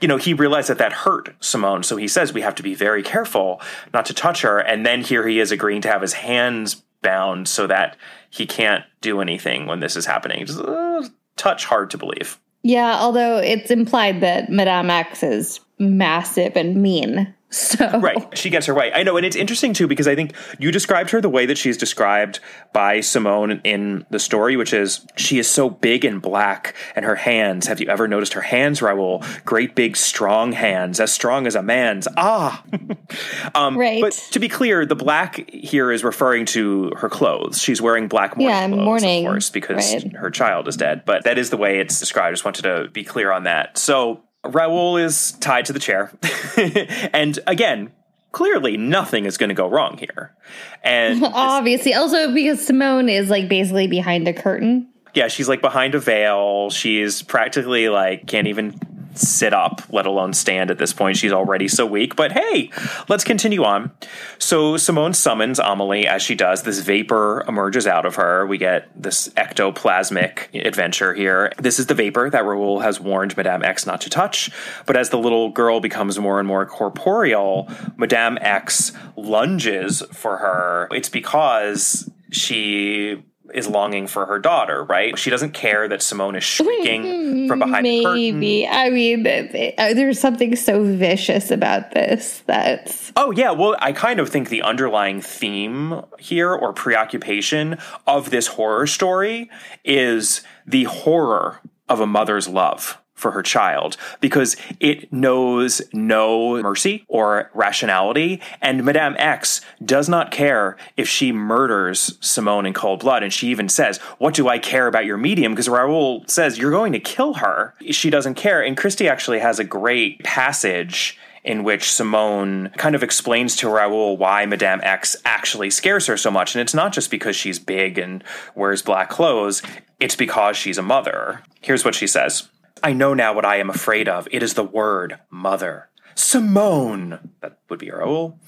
You 0.00 0.08
know, 0.08 0.16
he 0.16 0.32
realized 0.32 0.70
that 0.70 0.78
that 0.78 0.92
hurt 0.92 1.34
Simone, 1.40 1.82
so 1.82 1.96
he 1.96 2.08
says 2.08 2.32
we 2.32 2.42
have 2.42 2.54
to 2.54 2.62
be 2.62 2.74
very 2.74 3.02
careful 3.02 3.60
not 3.92 4.06
to 4.06 4.14
touch 4.14 4.42
her. 4.42 4.58
And 4.58 4.86
then 4.86 5.02
here 5.02 5.26
he 5.26 5.40
is 5.40 5.52
agreeing 5.52 5.82
to 5.82 5.88
have 5.88 6.02
his 6.02 6.14
hands 6.14 6.82
bound 7.02 7.48
so 7.48 7.66
that 7.66 7.96
he 8.30 8.46
can't 8.46 8.84
do 9.00 9.20
anything 9.20 9.66
when 9.66 9.80
this 9.80 9.96
is 9.96 10.06
happening. 10.06 10.46
Just 10.46 10.60
uh, 10.60 11.02
touch 11.36 11.64
hard 11.64 11.90
to 11.90 11.98
believe. 11.98 12.38
Yeah, 12.62 12.96
although 12.98 13.38
it's 13.38 13.70
implied 13.70 14.20
that 14.20 14.50
Madame 14.50 14.90
Exe 14.90 15.22
is 15.22 15.60
massive 15.78 16.56
and 16.56 16.82
mean. 16.82 17.34
So 17.50 18.00
Right. 18.00 18.36
She 18.36 18.50
gets 18.50 18.66
her 18.66 18.74
way. 18.74 18.92
I 18.92 19.02
know, 19.02 19.16
and 19.16 19.24
it's 19.24 19.36
interesting 19.36 19.72
too 19.72 19.86
because 19.86 20.06
I 20.06 20.14
think 20.14 20.34
you 20.58 20.70
described 20.70 21.10
her 21.10 21.20
the 21.20 21.30
way 21.30 21.46
that 21.46 21.56
she's 21.56 21.78
described 21.78 22.40
by 22.74 23.00
Simone 23.00 23.62
in 23.64 24.04
the 24.10 24.18
story, 24.18 24.56
which 24.56 24.74
is 24.74 25.06
she 25.16 25.38
is 25.38 25.48
so 25.48 25.70
big 25.70 26.04
and 26.04 26.20
black 26.20 26.74
and 26.94 27.06
her 27.06 27.14
hands. 27.14 27.66
Have 27.66 27.80
you 27.80 27.88
ever 27.88 28.06
noticed 28.06 28.34
her 28.34 28.42
hands, 28.42 28.82
Raoul? 28.82 29.24
Great 29.46 29.74
big 29.74 29.96
strong 29.96 30.52
hands, 30.52 31.00
as 31.00 31.10
strong 31.10 31.46
as 31.46 31.54
a 31.54 31.62
man's. 31.62 32.06
Ah. 32.18 32.62
um, 33.54 33.78
right. 33.78 34.02
But 34.02 34.12
to 34.32 34.38
be 34.38 34.48
clear, 34.48 34.84
the 34.84 34.96
black 34.96 35.48
here 35.50 35.90
is 35.90 36.04
referring 36.04 36.44
to 36.46 36.92
her 36.98 37.08
clothes. 37.08 37.62
She's 37.62 37.80
wearing 37.80 38.08
black 38.08 38.36
mourning 38.36 38.54
yeah, 38.54 38.68
clothes, 38.68 38.84
mourning, 38.84 39.26
of 39.26 39.32
course, 39.32 39.48
because 39.48 39.94
right. 39.94 40.16
her 40.16 40.30
child 40.30 40.68
is 40.68 40.76
dead. 40.76 41.04
But 41.06 41.24
that 41.24 41.38
is 41.38 41.48
the 41.48 41.56
way 41.56 41.78
it's 41.78 41.98
described. 41.98 42.28
I 42.28 42.32
just 42.32 42.44
wanted 42.44 42.62
to 42.62 42.88
be 42.92 43.04
clear 43.04 43.32
on 43.32 43.44
that. 43.44 43.78
So 43.78 44.22
Raoul 44.44 44.96
is 44.96 45.32
tied 45.32 45.66
to 45.66 45.72
the 45.72 45.78
chair. 45.78 46.12
and 47.12 47.38
again, 47.46 47.92
clearly 48.32 48.76
nothing 48.76 49.24
is 49.24 49.36
going 49.36 49.48
to 49.48 49.54
go 49.54 49.68
wrong 49.68 49.98
here. 49.98 50.34
And 50.82 51.24
obviously, 51.34 51.94
also 51.94 52.32
because 52.32 52.64
Simone 52.64 53.08
is 53.08 53.30
like 53.30 53.48
basically 53.48 53.86
behind 53.86 54.28
a 54.28 54.32
curtain. 54.32 54.88
Yeah, 55.14 55.28
she's 55.28 55.48
like 55.48 55.60
behind 55.60 55.94
a 55.94 55.98
veil. 55.98 56.70
She's 56.70 57.22
practically 57.22 57.88
like 57.88 58.26
can't 58.26 58.46
even 58.46 58.78
sit 59.14 59.52
up, 59.52 59.82
let 59.90 60.06
alone 60.06 60.32
stand 60.32 60.70
at 60.70 60.78
this 60.78 60.92
point. 60.92 61.16
She's 61.16 61.32
already 61.32 61.68
so 61.68 61.86
weak. 61.86 62.16
But 62.16 62.32
hey, 62.32 62.70
let's 63.08 63.24
continue 63.24 63.64
on. 63.64 63.90
So 64.38 64.76
Simone 64.76 65.14
summons 65.14 65.58
Amelie 65.58 66.06
as 66.06 66.22
she 66.22 66.34
does. 66.34 66.62
This 66.62 66.80
vapor 66.80 67.44
emerges 67.48 67.86
out 67.86 68.06
of 68.06 68.16
her. 68.16 68.46
We 68.46 68.58
get 68.58 68.90
this 69.00 69.28
ectoplasmic 69.30 70.66
adventure 70.66 71.14
here. 71.14 71.52
This 71.58 71.78
is 71.78 71.86
the 71.86 71.94
vapor 71.94 72.30
that 72.30 72.44
Raoul 72.44 72.80
has 72.80 73.00
warned 73.00 73.36
Madame 73.36 73.62
Exe 73.62 73.86
not 73.86 74.00
to 74.02 74.10
touch. 74.10 74.50
But 74.86 74.96
as 74.96 75.10
the 75.10 75.18
little 75.18 75.50
girl 75.50 75.80
becomes 75.80 76.18
more 76.18 76.38
and 76.38 76.48
more 76.48 76.66
corporeal, 76.66 77.68
Madame 77.96 78.38
Exe 78.40 78.92
lunges 79.16 80.02
for 80.12 80.38
her. 80.38 80.88
It's 80.92 81.08
because 81.08 82.10
she 82.30 83.22
is 83.54 83.68
longing 83.68 84.06
for 84.06 84.26
her 84.26 84.38
daughter, 84.38 84.84
right? 84.84 85.18
She 85.18 85.30
doesn't 85.30 85.52
care 85.52 85.88
that 85.88 86.02
Simone 86.02 86.36
is 86.36 86.44
shrieking 86.44 87.48
from 87.48 87.58
behind 87.58 87.82
Maybe. 87.82 87.98
the 87.98 88.04
curtain. 88.04 88.40
Maybe. 88.40 88.66
I 88.68 88.90
mean, 88.90 89.26
uh, 89.26 89.94
there's 89.94 90.18
something 90.18 90.56
so 90.56 90.82
vicious 90.82 91.50
about 91.50 91.92
this 91.92 92.42
that's. 92.46 93.12
Oh, 93.16 93.30
yeah. 93.30 93.50
Well, 93.50 93.76
I 93.80 93.92
kind 93.92 94.20
of 94.20 94.28
think 94.28 94.48
the 94.48 94.62
underlying 94.62 95.20
theme 95.20 96.02
here 96.18 96.52
or 96.52 96.72
preoccupation 96.72 97.78
of 98.06 98.30
this 98.30 98.46
horror 98.46 98.86
story 98.86 99.50
is 99.84 100.42
the 100.66 100.84
horror 100.84 101.60
of 101.88 102.00
a 102.00 102.06
mother's 102.06 102.48
love 102.48 102.98
for 103.18 103.32
her 103.32 103.42
child 103.42 103.96
because 104.20 104.56
it 104.80 105.12
knows 105.12 105.82
no 105.92 106.62
mercy 106.62 107.04
or 107.08 107.50
rationality. 107.52 108.40
And 108.62 108.84
Madame 108.84 109.16
Exe 109.18 109.60
does 109.84 110.08
not 110.08 110.30
care 110.30 110.76
if 110.96 111.08
she 111.08 111.32
murders 111.32 112.16
Simone 112.20 112.66
in 112.66 112.72
cold 112.72 113.00
blood. 113.00 113.22
And 113.22 113.32
she 113.32 113.48
even 113.48 113.68
says, 113.68 113.98
What 114.18 114.34
do 114.34 114.48
I 114.48 114.58
care 114.58 114.86
about 114.86 115.04
your 115.04 115.18
medium? 115.18 115.52
Because 115.52 115.68
Raoul 115.68 116.24
says, 116.26 116.58
You're 116.58 116.70
going 116.70 116.92
to 116.92 117.00
kill 117.00 117.34
her. 117.34 117.74
She 117.90 118.10
doesn't 118.10 118.34
care. 118.34 118.62
And 118.62 118.76
Christie 118.76 119.08
actually 119.08 119.40
has 119.40 119.58
a 119.58 119.64
great 119.64 120.22
passage 120.22 121.18
in 121.44 121.64
which 121.64 121.90
Simone 121.90 122.70
kind 122.76 122.94
of 122.94 123.02
explains 123.02 123.56
to 123.56 123.68
Raoul 123.68 124.16
why 124.16 124.44
Madame 124.44 124.80
Exe 124.82 125.16
actually 125.24 125.70
scares 125.70 126.06
her 126.06 126.16
so 126.16 126.30
much. 126.30 126.54
And 126.54 126.60
it's 126.60 126.74
not 126.74 126.92
just 126.92 127.10
because 127.10 127.36
she's 127.36 127.58
big 127.58 127.98
and 127.98 128.22
wears 128.54 128.82
black 128.82 129.08
clothes, 129.08 129.62
it's 130.00 130.16
because 130.16 130.56
she's 130.56 130.78
a 130.78 130.82
mother. 130.82 131.42
Here's 131.60 131.84
what 131.84 131.94
she 131.94 132.06
says. 132.06 132.48
I 132.82 132.92
know 132.92 133.14
now 133.14 133.32
what 133.32 133.44
I 133.44 133.56
am 133.56 133.70
afraid 133.70 134.08
of. 134.08 134.28
It 134.30 134.42
is 134.42 134.54
the 134.54 134.64
word 134.64 135.18
mother. 135.30 135.88
Simone! 136.14 137.32
That 137.40 137.57
would 137.68 137.78
be 137.78 137.90
Raoul. 137.90 138.38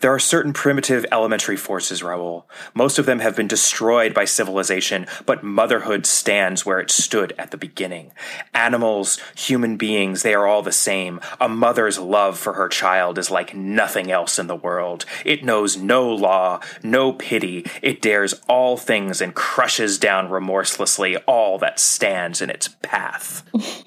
There 0.00 0.12
are 0.12 0.18
certain 0.18 0.52
primitive 0.52 1.06
elementary 1.10 1.56
forces, 1.56 2.02
Raoul. 2.02 2.48
Most 2.74 2.98
of 2.98 3.06
them 3.06 3.20
have 3.20 3.36
been 3.36 3.48
destroyed 3.48 4.12
by 4.12 4.24
civilization, 4.24 5.06
but 5.24 5.42
motherhood 5.42 6.06
stands 6.06 6.66
where 6.66 6.78
it 6.80 6.90
stood 6.90 7.32
at 7.38 7.50
the 7.50 7.56
beginning. 7.56 8.12
Animals, 8.54 9.18
human 9.36 9.76
beings, 9.76 10.22
they 10.22 10.34
are 10.34 10.46
all 10.46 10.62
the 10.62 10.72
same. 10.72 11.20
A 11.40 11.48
mother's 11.48 11.98
love 11.98 12.38
for 12.38 12.54
her 12.54 12.68
child 12.68 13.18
is 13.18 13.30
like 13.30 13.54
nothing 13.54 14.10
else 14.10 14.38
in 14.38 14.46
the 14.46 14.56
world. 14.56 15.04
It 15.24 15.44
knows 15.44 15.76
no 15.76 16.08
law, 16.08 16.60
no 16.82 17.12
pity. 17.12 17.66
It 17.82 18.02
dares 18.02 18.34
all 18.48 18.76
things 18.76 19.20
and 19.20 19.34
crushes 19.34 19.98
down 19.98 20.30
remorselessly 20.30 21.16
all 21.18 21.58
that 21.58 21.80
stands 21.80 22.42
in 22.42 22.50
its 22.50 22.68
path. 22.82 23.42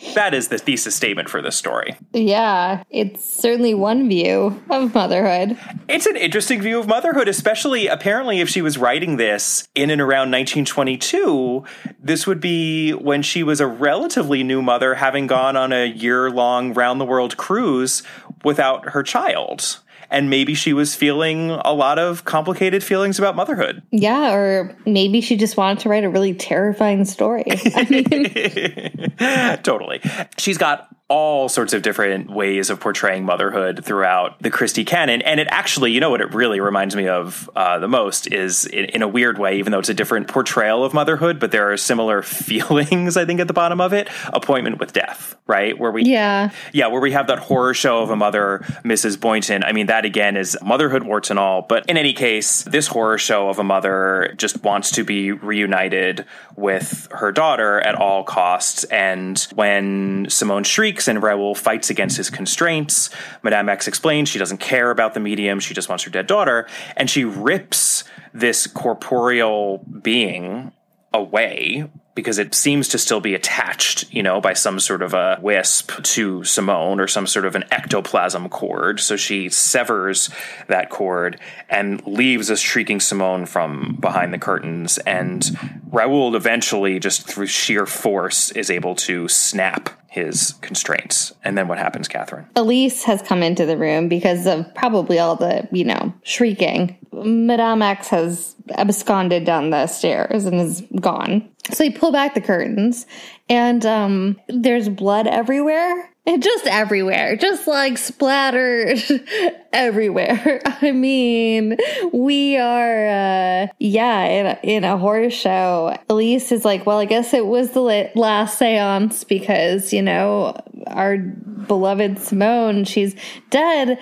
that 0.16 0.34
is 0.34 0.48
the 0.48 0.58
thesis 0.58 0.96
statement 0.96 1.30
for 1.30 1.42
this 1.42 1.56
story. 1.56 1.96
Yeah, 2.14 2.84
it's 2.90 3.24
certainly 3.24 3.74
one 3.74 4.10
view 4.10 4.62
of 4.80 4.94
motherhood. 4.94 5.58
It's 5.88 6.06
an 6.06 6.16
interesting 6.16 6.62
view 6.62 6.80
of 6.80 6.88
motherhood, 6.88 7.28
especially 7.28 7.88
apparently 7.88 8.40
if 8.40 8.50
she 8.50 8.62
was 8.62 8.78
writing 8.78 9.18
this 9.18 9.68
in 9.76 9.90
and 9.90 10.02
around 10.02 10.32
1922. 10.32 11.64
This 12.02 12.26
would 12.26 12.40
be 12.40 12.92
when 12.92 13.22
she 13.22 13.44
was 13.44 13.60
a 13.60 13.68
relatively 13.68 14.44
new 14.44 14.62
mother, 14.62 14.96
having 14.96 15.28
gone 15.28 15.56
on 15.56 15.72
a 15.72 15.86
year 15.86 16.30
long 16.30 16.74
round 16.74 17.00
the 17.00 17.06
world 17.06 17.38
cruise 17.38 18.04
without 18.44 18.90
her 18.90 19.04
child 19.04 19.80
and 20.10 20.30
maybe 20.30 20.54
she 20.54 20.74
was 20.74 20.96
feeling 20.96 21.52
a 21.52 21.74
lot 21.74 22.00
of 22.00 22.26
complicated 22.26 22.84
feelings 22.84 23.20
about 23.20 23.36
motherhood. 23.36 23.84
Yeah, 23.92 24.34
or 24.34 24.76
maybe 24.86 25.22
she 25.22 25.38
just 25.38 25.58
wanted 25.58 25.80
to 25.80 25.90
write 25.90 26.04
a 26.04 26.10
really 26.10 26.34
terrifying 26.34 27.06
story. 27.06 27.44
I 27.76 27.88
mean, 27.90 29.60
totally. 29.64 30.02
She's 30.38 30.58
got 30.58 30.88
all 31.10 31.50
sorts 31.50 31.74
of 31.74 31.82
different 31.82 32.30
ways 32.30 32.70
of 32.70 32.80
portraying 32.80 33.26
motherhood 33.26 33.84
throughout 33.84 34.40
the 34.44 34.52
Christie 34.52 34.86
canon. 34.86 35.24
And 35.24 35.40
it 35.40 35.48
actually, 35.50 35.92
you 35.92 36.00
know 36.00 36.12
what 36.12 36.22
it 36.22 36.36
really 36.36 36.60
reminds 36.60 36.96
me 36.96 37.08
of 37.08 37.50
uh, 37.56 37.80
the 37.80 37.88
most 37.88 38.32
is 38.32 38.68
in, 38.68 38.86
in, 38.86 39.02
a 39.02 39.08
weird 39.08 39.40
way, 39.40 39.58
even 39.58 39.72
though 39.72 39.80
it's 39.80 39.90
a 39.90 39.96
different 39.96 40.28
portrayal 40.28 40.86
of 40.86 40.94
motherhood, 40.94 41.40
but 41.40 41.52
there 41.52 41.72
are 41.72 41.78
similar 41.78 42.22
feelings, 42.22 43.18
I 43.18 43.26
think, 43.26 43.40
at 43.40 43.48
the 43.48 43.54
bottom 43.54 43.82
of 43.82 43.92
it. 43.92 44.08
Appointment 44.28 44.78
with 44.80 44.94
Death, 44.94 45.36
right? 45.48 45.78
Where 45.80 45.92
we, 45.92 46.04
yeah, 46.04 46.52
yeah, 46.74 46.88
where 46.88 47.02
we 47.02 47.12
have 47.14 47.26
that 47.26 47.40
horror 47.40 47.74
show 47.74 48.04
of 48.04 48.12
a 48.12 48.16
mother, 48.16 48.60
Mrs. 48.86 49.20
Boynton. 49.20 49.64
I 49.64 49.72
mean, 49.72 49.88
that 49.88 50.06
again 50.06 50.38
is 50.38 50.56
motherhood, 50.62 51.02
warts 51.02 51.32
and 51.32 51.40
all. 51.40 51.64
But 51.64 51.90
in 51.90 51.98
any 51.98 52.14
case, 52.14 52.62
this 52.64 52.86
horror 52.86 53.18
show 53.18 53.50
of 53.50 53.58
a 53.58 53.64
mother 53.64 54.36
just 54.38 54.64
wants 54.64 54.92
to 54.92 55.04
be 55.04 55.32
reunited 55.32 56.26
with 56.56 57.08
her 57.12 57.32
daughter 57.32 57.80
at 57.80 57.96
all 57.96 58.24
costs. 58.24 58.84
And 58.86 59.40
when 59.56 60.28
Simone 60.30 60.66
shrieks, 61.00 61.08
and 61.08 61.24
Raoul 61.24 61.56
fights 61.56 61.90
against 61.90 62.18
his 62.18 62.30
constraints. 62.30 63.10
Madame 63.42 63.70
Exe 63.70 63.88
explains 63.88 64.30
she 64.30 64.40
doesn't 64.40 64.60
care 64.60 64.92
about 64.92 65.14
the 65.14 65.20
medium, 65.20 65.60
she 65.60 65.74
just 65.74 65.88
wants 65.88 66.04
her 66.04 66.12
dead 66.12 66.28
daughter, 66.28 66.68
and 66.98 67.10
she 67.10 67.24
rips 67.24 68.04
this 68.34 68.68
corporeal 68.68 69.80
being 70.02 70.72
away 71.14 71.90
because 72.20 72.38
it 72.38 72.54
seems 72.54 72.90
to 72.90 72.98
still 72.98 73.22
be 73.22 73.34
attached, 73.34 74.14
you 74.14 74.22
know, 74.22 74.42
by 74.42 74.52
some 74.52 74.78
sort 74.78 75.02
of 75.02 75.14
a 75.14 75.40
wisp 75.42 76.04
to 76.04 76.44
Simone 76.44 77.00
or 77.00 77.08
some 77.08 77.26
sort 77.26 77.46
of 77.46 77.56
an 77.56 77.64
ectoplasm 77.72 78.50
cord. 78.50 79.00
So 79.00 79.16
she 79.16 79.48
severs 79.48 80.30
that 80.68 80.90
cord 80.90 81.40
and 81.70 82.06
leaves 82.06 82.52
us 82.52 82.60
shrieking 82.60 83.00
Simone 83.00 83.46
from 83.46 83.96
behind 84.02 84.34
the 84.34 84.38
curtains. 84.38 84.98
And 84.98 85.50
Raoul 85.94 86.36
eventually, 86.36 87.00
just 87.00 87.26
through 87.26 87.48
sheer 87.48 87.86
force, 87.86 88.52
is 88.52 88.70
able 88.70 88.96
to 88.96 89.30
snap 89.30 89.90
his 90.10 90.56
constraints. 90.62 91.34
And 91.44 91.58
then 91.58 91.70
what 91.70 91.78
happens, 91.78 92.10
Catherine? 92.10 92.48
Elise 92.58 93.04
has 93.04 93.22
come 93.22 93.44
into 93.44 93.66
the 93.66 93.78
room 93.78 94.10
because 94.10 94.46
of 94.46 94.66
probably 94.76 95.20
all 95.20 95.38
the, 95.38 95.70
you 95.72 95.86
know, 95.86 96.14
shrieking. 96.24 96.98
Madame 97.14 97.82
Exe 97.82 98.10
has 98.10 98.56
absconded 98.72 99.46
down 99.46 99.70
the 99.70 99.88
stairs 99.88 100.46
and 100.46 100.60
is 100.60 100.84
gone. 101.00 101.48
So 101.72 101.84
they 101.84 101.90
pull 101.90 102.12
back 102.12 102.34
the 102.34 102.42
curtains 102.42 103.06
and 103.48 103.86
um 103.86 104.40
there's 104.48 104.90
blood 104.90 105.28
everywhere. 105.28 106.10
Just 106.40 106.68
everywhere, 106.68 107.36
just 107.38 107.66
like 107.66 107.98
splattered 107.98 109.00
everywhere. 109.74 110.62
I 110.82 110.92
mean, 110.92 111.76
we 112.14 112.56
are, 112.56 113.08
uh, 113.08 113.68
yeah, 113.80 114.26
in 114.26 114.46
a, 114.46 114.60
in 114.62 114.84
a 114.84 114.98
horror 114.98 115.32
show. 115.32 115.98
Elise 116.08 116.52
is 116.52 116.64
like, 116.64 116.86
well, 116.86 117.00
I 117.00 117.06
guess 117.06 117.34
it 117.34 117.48
was 117.48 117.72
the 117.72 118.12
last 118.14 118.60
seance 118.60 119.24
because, 119.24 119.92
you 119.92 120.04
know, 120.04 120.56
our 120.86 121.18
beloved 121.18 122.20
Simone, 122.20 122.84
she's 122.84 123.16
dead. 123.50 123.98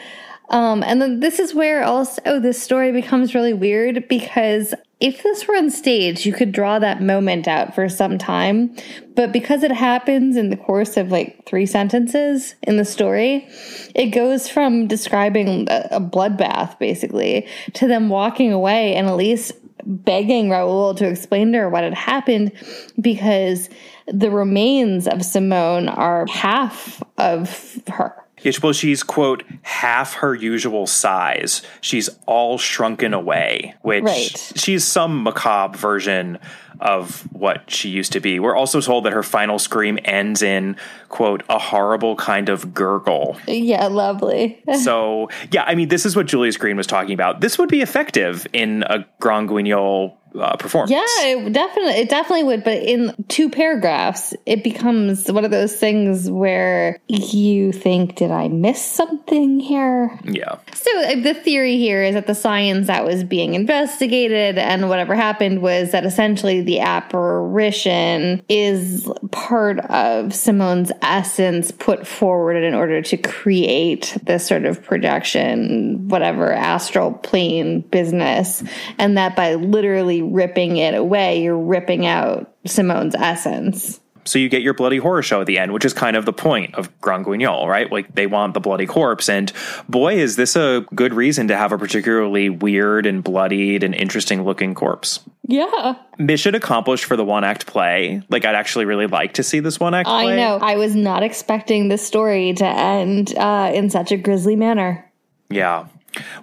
Um, 0.49 0.83
and 0.83 1.01
then 1.01 1.19
this 1.19 1.39
is 1.39 1.53
where 1.53 1.83
also 1.83 2.39
this 2.39 2.61
story 2.61 2.91
becomes 2.91 3.35
really 3.35 3.53
weird 3.53 4.07
because 4.07 4.73
if 4.99 5.21
this 5.21 5.47
were 5.47 5.55
on 5.55 5.69
stage, 5.69 6.25
you 6.25 6.33
could 6.33 6.51
draw 6.51 6.79
that 6.79 7.01
moment 7.01 7.47
out 7.47 7.75
for 7.75 7.87
some 7.87 8.17
time. 8.17 8.75
But 9.15 9.31
because 9.31 9.61
it 9.61 9.71
happens 9.71 10.35
in 10.35 10.49
the 10.49 10.57
course 10.57 10.97
of 10.97 11.11
like 11.11 11.45
three 11.45 11.67
sentences 11.67 12.55
in 12.63 12.77
the 12.77 12.85
story, 12.85 13.47
it 13.93 14.07
goes 14.07 14.49
from 14.49 14.87
describing 14.87 15.67
a, 15.69 15.99
bloodbath 16.01 16.79
basically 16.79 17.47
to 17.73 17.87
them 17.87 18.09
walking 18.09 18.51
away 18.51 18.95
and 18.95 19.07
Elise 19.07 19.51
begging 19.85 20.49
Raoul 20.49 20.95
to 20.95 21.07
explain 21.07 21.51
to 21.53 21.59
her 21.59 21.69
what 21.69 21.83
had 21.83 21.93
happened 21.93 22.51
because 22.99 23.69
the 24.07 24.31
remains 24.31 25.07
of 25.07 25.23
Simone 25.23 25.87
are 25.89 26.25
half 26.27 27.03
of 27.17 27.81
her. 27.87 28.15
Yeah, 28.41 28.51
well, 28.61 28.73
she's, 28.73 29.03
quote, 29.03 29.43
half 29.63 30.15
her 30.15 30.35
usual 30.35 30.85
size. 30.87 31.61
She's 31.81 32.09
all 32.25 32.57
shrunken 32.57 33.13
away, 33.13 33.75
which 33.81 34.03
right. 34.03 34.53
she's 34.55 34.83
some 34.83 35.23
macabre 35.23 35.77
version 35.77 36.39
of 36.79 37.21
what 37.33 37.69
she 37.69 37.89
used 37.89 38.11
to 38.13 38.19
be. 38.19 38.39
We're 38.39 38.55
also 38.55 38.81
told 38.81 39.05
that 39.05 39.13
her 39.13 39.23
final 39.23 39.59
scream 39.59 39.99
ends 40.05 40.41
in, 40.41 40.77
quote, 41.09 41.43
a 41.49 41.59
horrible 41.59 42.15
kind 42.15 42.49
of 42.49 42.73
gurgle. 42.73 43.37
Yeah, 43.47 43.87
lovely. 43.87 44.61
so, 44.81 45.29
yeah, 45.51 45.63
I 45.63 45.75
mean, 45.75 45.89
this 45.89 46.05
is 46.05 46.15
what 46.15 46.27
Julius 46.27 46.57
Green 46.57 46.77
was 46.77 46.87
talking 46.87 47.13
about. 47.13 47.41
This 47.41 47.57
would 47.57 47.69
be 47.69 47.81
effective 47.81 48.47
in 48.53 48.83
a 48.83 49.05
Grand 49.19 49.49
Guignol 49.49 50.17
uh, 50.39 50.55
performance. 50.57 50.91
Yeah, 50.91 51.27
it 51.27 51.53
definitely, 51.53 51.93
it 51.93 52.09
definitely 52.09 52.43
would. 52.43 52.63
But 52.63 52.77
in 52.83 53.13
two 53.27 53.49
paragraphs, 53.49 54.33
it 54.45 54.63
becomes 54.63 55.31
one 55.31 55.45
of 55.45 55.51
those 55.51 55.75
things 55.75 56.29
where 56.29 56.99
you 57.07 57.71
think, 57.71 58.15
"Did 58.15 58.31
I 58.31 58.47
miss 58.47 58.81
something 58.81 59.59
here?" 59.59 60.17
Yeah. 60.23 60.57
So 60.73 61.03
uh, 61.03 61.21
the 61.21 61.33
theory 61.33 61.77
here 61.77 62.03
is 62.03 62.13
that 62.13 62.27
the 62.27 62.35
science 62.35 62.87
that 62.87 63.05
was 63.05 63.23
being 63.23 63.53
investigated 63.53 64.57
and 64.57 64.89
whatever 64.89 65.15
happened 65.15 65.61
was 65.61 65.91
that 65.91 66.05
essentially 66.05 66.61
the 66.67 66.81
apparition 66.81 68.43
is 68.49 69.09
part 69.31 69.79
of 69.79 70.35
Simone's 70.35 70.91
essence 71.01 71.71
put 71.71 72.05
forward 72.05 72.61
in 72.61 72.73
order 72.73 73.01
to 73.01 73.15
create 73.15 74.17
this 74.23 74.45
sort 74.45 74.65
of 74.65 74.83
projection, 74.83 76.09
whatever 76.09 76.51
astral 76.51 77.13
plane 77.13 77.81
business, 77.81 78.63
and 78.97 79.17
that 79.17 79.37
by 79.37 79.55
literally 79.55 80.21
ripping 80.21 80.75
it 80.75 80.93
away, 80.93 81.41
you're 81.41 81.57
ripping 81.57 82.05
out 82.05 82.53
Simone's 82.65 83.15
essence. 83.15 84.01
So 84.27 84.39
you 84.39 84.49
get 84.49 84.61
your 84.61 84.73
bloody 84.73 84.97
horror 84.97 85.21
show 85.23 85.41
at 85.41 85.47
the 85.47 85.57
end, 85.57 85.73
which 85.73 85.85
is 85.85 85.93
kind 85.93 86.15
of 86.15 86.25
the 86.25 86.33
point 86.33 86.75
of 86.75 86.99
Grand 87.01 87.25
Guignol, 87.25 87.67
right? 87.67 87.91
Like 87.91 88.13
they 88.15 88.27
want 88.27 88.53
the 88.53 88.59
bloody 88.59 88.85
corpse. 88.85 89.29
And 89.29 89.51
boy, 89.87 90.17
is 90.17 90.35
this 90.35 90.55
a 90.55 90.85
good 90.93 91.13
reason 91.13 91.47
to 91.47 91.57
have 91.57 91.71
a 91.71 91.77
particularly 91.77 92.49
weird 92.49 93.05
and 93.05 93.23
bloodied 93.23 93.83
and 93.83 93.95
interesting 93.95 94.43
looking 94.43 94.75
corpse. 94.75 95.21
Yeah. 95.43 95.95
Mission 96.17 96.55
accomplished 96.55 97.05
for 97.05 97.15
the 97.15 97.23
one 97.23 97.43
act 97.43 97.65
play. 97.65 98.21
Like 98.29 98.45
I'd 98.45 98.55
actually 98.55 98.85
really 98.85 99.07
like 99.07 99.33
to 99.35 99.43
see 99.43 99.61
this 99.61 99.79
one 99.79 99.93
act 99.93 100.07
play. 100.07 100.33
I 100.33 100.35
know. 100.35 100.57
I 100.61 100.75
was 100.75 100.95
not 100.95 101.23
expecting 101.23 101.87
this 101.87 102.05
story 102.05 102.53
to 102.53 102.65
end 102.65 103.35
uh, 103.37 103.71
in 103.73 103.89
such 103.89 104.11
a 104.11 104.17
grisly 104.17 104.55
manner. 104.55 105.09
Yeah. 105.49 105.87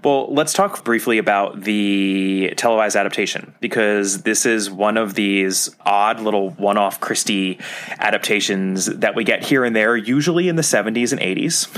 Well, 0.02 0.32
let's 0.32 0.52
talk 0.52 0.84
briefly 0.84 1.18
about 1.18 1.62
the 1.62 2.52
televised 2.56 2.96
adaptation 2.96 3.54
because 3.60 4.22
this 4.22 4.46
is 4.46 4.70
one 4.70 4.96
of 4.96 5.14
these 5.14 5.74
odd 5.80 6.20
little 6.20 6.50
one 6.50 6.76
off 6.76 7.00
Christie 7.00 7.58
adaptations 7.98 8.86
that 8.86 9.14
we 9.14 9.24
get 9.24 9.44
here 9.44 9.64
and 9.64 9.74
there, 9.74 9.96
usually 9.96 10.48
in 10.48 10.56
the 10.56 10.62
70s 10.62 11.12
and 11.12 11.20
80s. 11.20 11.68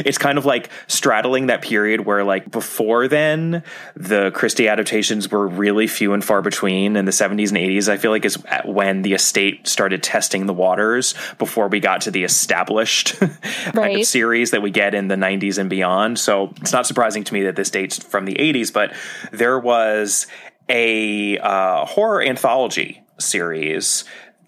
it's 0.06 0.18
kind 0.18 0.38
of 0.38 0.44
like 0.44 0.70
straddling 0.86 1.46
that 1.46 1.62
period 1.62 2.04
where, 2.04 2.24
like, 2.24 2.50
before 2.50 3.08
then, 3.08 3.62
the 3.96 4.30
Christie 4.32 4.68
adaptations 4.68 5.30
were 5.30 5.46
really 5.46 5.86
few 5.86 6.12
and 6.12 6.24
far 6.24 6.42
between. 6.42 6.96
In 6.96 7.04
the 7.04 7.12
70s 7.12 7.48
and 7.48 7.58
80s, 7.58 7.88
I 7.88 7.96
feel 7.96 8.10
like 8.10 8.24
is 8.24 8.38
when 8.64 9.02
the 9.02 9.14
estate 9.14 9.66
started 9.66 10.02
testing 10.02 10.46
the 10.46 10.54
waters 10.54 11.14
before 11.38 11.68
we 11.68 11.80
got 11.80 12.02
to 12.02 12.10
the 12.10 12.24
established 12.24 13.20
right. 13.20 13.74
kind 13.74 14.00
of 14.00 14.06
series 14.06 14.50
that 14.52 14.62
we 14.62 14.70
get 14.70 14.94
in 14.94 15.08
the 15.08 15.16
90s 15.16 15.58
and 15.58 15.68
beyond. 15.68 16.18
So 16.18 16.52
it's 16.60 16.72
not 16.72 16.86
surprising 16.86 17.24
to 17.24 17.33
me 17.34 17.42
that 17.42 17.56
this 17.56 17.70
dates 17.70 18.02
from 18.02 18.24
the 18.24 18.34
80s, 18.34 18.72
but 18.72 18.94
there 19.32 19.58
was 19.58 20.26
a 20.68 21.38
uh, 21.38 21.84
horror 21.84 22.22
anthology 22.22 23.02
series 23.18 24.04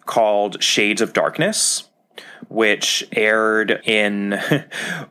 called 0.07 0.63
Shades 0.63 1.03
of 1.03 1.13
Darkness 1.13 1.85
which 2.49 3.07
aired 3.13 3.83
in 3.85 4.31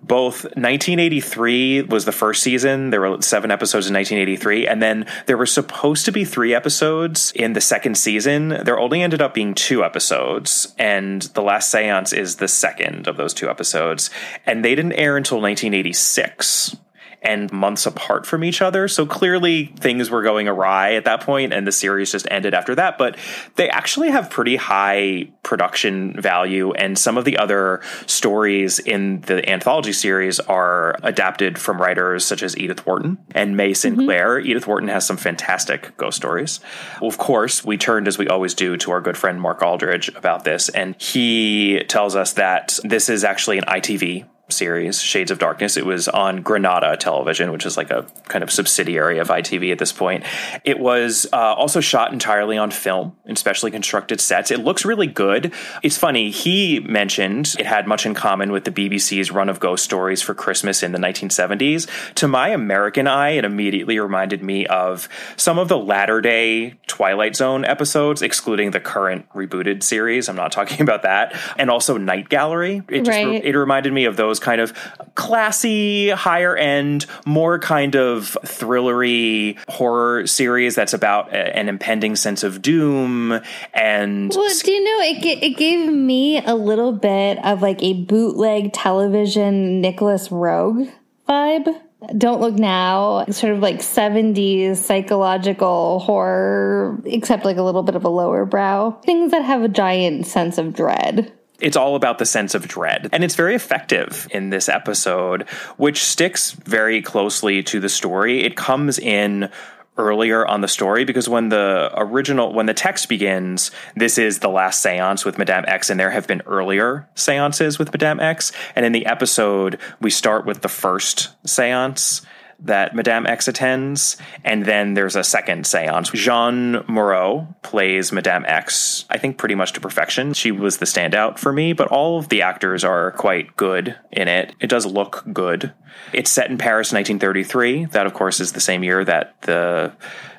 both 0.01 0.43
1983 0.43 1.83
was 1.83 2.05
the 2.05 2.11
first 2.11 2.41
season. 2.41 2.89
There 2.89 3.01
were 3.01 3.21
seven 3.21 3.51
episodes 3.51 3.87
in 3.87 3.93
1983, 3.93 4.67
and 4.67 4.81
then 4.81 5.05
there 5.25 5.37
were 5.37 5.45
supposed 5.45 6.05
to 6.05 6.11
be 6.11 6.23
three 6.23 6.53
episodes 6.53 7.31
in 7.35 7.53
the 7.53 7.61
second 7.61 7.97
season. 7.97 8.49
There 8.49 8.79
only 8.79 9.01
ended 9.01 9.21
up 9.21 9.33
being 9.33 9.53
two 9.53 9.83
episodes, 9.83 10.73
and 10.77 11.23
the 11.33 11.41
last 11.41 11.69
seance 11.69 12.13
is 12.13 12.37
the 12.37 12.47
second 12.47 13.07
of 13.07 13.17
those 13.17 13.33
two 13.33 13.49
episodes, 13.49 14.09
and 14.45 14.63
they 14.63 14.75
didn't 14.75 14.93
air 14.93 15.17
until 15.17 15.41
1986 15.41 16.77
and 17.25 17.51
months 17.51 17.85
apart 17.85 18.25
from 18.25 18.43
each 18.43 18.61
other. 18.61 18.87
So 18.87 19.05
clearly 19.05 19.65
things 19.79 20.09
were 20.09 20.21
going 20.21 20.47
awry 20.47 20.93
at 20.93 21.05
that 21.05 21.21
point 21.21 21.53
and 21.53 21.65
the 21.65 21.71
series 21.71 22.11
just 22.11 22.27
ended 22.29 22.53
after 22.53 22.75
that. 22.75 22.97
But 22.97 23.17
they 23.55 23.69
actually 23.69 24.11
have 24.11 24.29
pretty 24.29 24.55
high 24.55 25.29
production 25.43 26.19
value 26.19 26.71
and 26.73 26.97
some 26.97 27.17
of 27.17 27.25
the 27.25 27.37
other 27.37 27.81
stories 28.05 28.79
in 28.79 29.21
the 29.21 29.47
anthology 29.49 29.93
series 29.93 30.39
are 30.39 30.95
adapted 31.03 31.57
from 31.57 31.81
writers 31.81 32.25
such 32.25 32.43
as 32.43 32.57
Edith 32.57 32.85
Wharton 32.85 33.17
and 33.31 33.57
May 33.57 33.73
Sinclair. 33.73 34.39
Mm-hmm. 34.39 34.47
Edith 34.47 34.67
Wharton 34.67 34.89
has 34.89 35.05
some 35.05 35.17
fantastic 35.17 35.95
ghost 35.97 36.17
stories. 36.17 36.59
Of 37.01 37.17
course, 37.17 37.65
we 37.65 37.77
turned 37.77 38.07
as 38.07 38.17
we 38.17 38.27
always 38.27 38.53
do 38.53 38.77
to 38.77 38.91
our 38.91 39.01
good 39.01 39.17
friend 39.17 39.41
Mark 39.41 39.61
Aldridge 39.61 40.09
about 40.09 40.43
this 40.43 40.69
and 40.69 40.99
he 41.01 41.83
tells 41.87 42.15
us 42.15 42.33
that 42.33 42.79
this 42.83 43.09
is 43.09 43.23
actually 43.23 43.57
an 43.57 43.65
ITV 43.65 44.25
series, 44.49 45.01
Shades 45.01 45.31
of 45.31 45.39
Darkness. 45.39 45.77
It 45.77 45.85
was 45.85 46.07
on 46.07 46.41
Granada 46.41 46.95
Television, 46.97 47.51
which 47.51 47.65
is 47.65 47.77
like 47.77 47.89
a 47.89 48.05
kind 48.25 48.43
of 48.43 48.51
subsidiary 48.51 49.17
of 49.17 49.29
ITV 49.29 49.71
at 49.71 49.79
this 49.79 49.91
point. 49.91 50.23
It 50.63 50.79
was 50.79 51.25
uh, 51.33 51.37
also 51.37 51.81
shot 51.81 52.13
entirely 52.13 52.57
on 52.57 52.71
film 52.71 53.15
in 53.25 53.35
specially 53.35 53.71
constructed 53.71 54.21
sets. 54.21 54.51
It 54.51 54.59
looks 54.59 54.85
really 54.85 55.07
good. 55.07 55.53
It's 55.83 55.97
funny, 55.97 56.29
he 56.29 56.79
mentioned 56.79 57.55
it 57.57 57.65
had 57.65 57.87
much 57.87 58.05
in 58.05 58.13
common 58.13 58.51
with 58.51 58.65
the 58.65 58.71
BBC's 58.71 59.31
run 59.31 59.49
of 59.49 59.59
ghost 59.59 59.83
stories 59.83 60.21
for 60.21 60.33
Christmas 60.33 60.83
in 60.83 60.91
the 60.91 60.99
1970s. 60.99 61.87
To 62.15 62.27
my 62.27 62.49
American 62.49 63.07
eye, 63.07 63.31
it 63.31 63.45
immediately 63.45 63.99
reminded 63.99 64.43
me 64.43 64.65
of 64.67 65.09
some 65.37 65.57
of 65.57 65.67
the 65.67 65.77
latter 65.77 66.21
day 66.21 66.75
Twilight 66.87 67.35
Zone 67.35 67.65
episodes, 67.65 68.21
excluding 68.21 68.71
the 68.71 68.79
current 68.79 69.27
rebooted 69.33 69.83
series. 69.83 70.29
I'm 70.29 70.35
not 70.35 70.51
talking 70.51 70.81
about 70.85 71.03
that. 71.03 71.35
And 71.57 71.69
also 71.69 71.97
Night 71.97 72.29
Gallery. 72.29 72.83
It 72.87 73.05
just 73.05 73.09
right. 73.09 73.43
it 73.43 73.57
reminded 73.57 73.93
me 73.93 74.05
of 74.05 74.17
those 74.17 74.34
those 74.35 74.43
kind 74.43 74.59
of 74.59 74.73
classy, 75.15 76.09
higher 76.09 76.55
end, 76.55 77.05
more 77.25 77.57
kind 77.57 77.95
of 77.95 78.37
thrillery 78.43 79.57
horror 79.69 80.27
series 80.27 80.75
that's 80.75 80.93
about 80.93 81.33
a, 81.33 81.57
an 81.57 81.69
impending 81.69 82.15
sense 82.15 82.43
of 82.43 82.61
doom. 82.61 83.39
And 83.73 84.33
well, 84.35 84.49
do 84.63 84.71
you 84.71 84.83
know 84.83 85.01
it? 85.05 85.43
It 85.43 85.57
gave 85.57 85.91
me 85.91 86.43
a 86.45 86.55
little 86.55 86.91
bit 86.91 87.43
of 87.45 87.61
like 87.61 87.81
a 87.81 87.93
bootleg 87.93 88.73
television 88.73 89.81
Nicolas 89.81 90.29
Roeg 90.29 90.91
vibe. 91.27 91.81
Don't 92.17 92.39
Look 92.39 92.55
Now, 92.55 93.25
sort 93.31 93.53
of 93.53 93.61
like 93.61 93.77
70s 93.77 94.77
psychological 94.77 95.99
horror, 95.99 97.01
except 97.05 97.45
like 97.45 97.57
a 97.57 97.63
little 97.63 97.81
bit 97.81 97.95
of 97.95 98.03
a 98.03 98.09
lower 98.09 98.45
brow. 98.45 98.91
Things 99.05 99.31
that 99.31 99.43
have 99.43 99.63
a 99.63 99.69
giant 99.69 100.27
sense 100.27 100.59
of 100.59 100.75
dread. 100.75 101.31
It's 101.59 101.77
all 101.77 101.95
about 101.95 102.17
the 102.17 102.25
sense 102.25 102.53
of 102.53 102.67
dread. 102.67 103.09
And 103.11 103.23
it's 103.23 103.35
very 103.35 103.55
effective 103.55 104.27
in 104.31 104.49
this 104.49 104.67
episode, 104.69 105.47
which 105.77 106.03
sticks 106.03 106.51
very 106.51 107.01
closely 107.01 107.63
to 107.63 107.79
the 107.79 107.89
story. 107.89 108.43
It 108.43 108.55
comes 108.55 108.99
in 108.99 109.49
earlier 109.97 110.45
on 110.45 110.61
the 110.61 110.67
story 110.67 111.05
because 111.05 111.29
when 111.29 111.49
the 111.49 111.89
original 111.95 112.53
when 112.53 112.65
the 112.65 112.73
text 112.73 113.07
begins 113.07 113.71
this 113.95 114.17
is 114.17 114.39
the 114.39 114.49
last 114.49 114.81
seance 114.81 115.23
with 115.23 115.37
madame 115.37 115.63
exe 115.67 115.89
and 115.89 115.97
there 115.97 116.09
have 116.09 116.27
been 116.27 116.41
earlier 116.45 117.07
seances 117.15 117.79
with 117.79 117.93
madame 117.93 118.19
exe 118.19 118.51
and 118.75 118.85
in 118.85 118.91
the 118.91 119.05
episode 119.05 119.79
we 120.01 120.09
start 120.09 120.45
with 120.45 120.61
the 120.61 120.67
first 120.67 121.29
seance 121.47 122.21
that 122.59 122.95
Madame 122.95 123.25
Exe 123.25 123.47
attends, 123.47 124.17
and 124.43 124.65
then 124.65 124.93
there's 124.93 125.15
a 125.15 125.23
second 125.23 125.65
seance. 125.67 126.09
Jeanne 126.11 126.83
Moreau 126.87 127.47
plays 127.61 128.11
Madame 128.11 128.45
Exe, 128.47 129.05
I 129.09 129.17
think 129.17 129.37
pretty 129.37 129.55
much 129.55 129.73
to 129.73 129.81
perfection. 129.81 130.33
She 130.33 130.51
was 130.51 130.77
the 130.77 130.85
standout 130.85 131.37
for 131.37 131.51
me, 131.51 131.73
but 131.73 131.87
all 131.87 132.17
of 132.17 132.29
the 132.29 132.41
actors 132.41 132.83
are 132.83 133.11
quite 133.11 133.55
good 133.55 133.95
in 134.11 134.27
it. 134.27 134.55
It 134.59 134.67
does 134.67 134.85
look 134.85 135.23
good. 135.31 135.73
It's 136.13 136.31
set 136.31 136.49
in 136.49 136.57
Paris, 136.57 136.91
1933. 136.91 137.85
That, 137.85 138.05
of 138.05 138.13
course, 138.13 138.39
is 138.39 138.53
the 138.53 138.61
same 138.61 138.83
year 138.83 139.03
that 139.05 139.41
the 139.41 139.93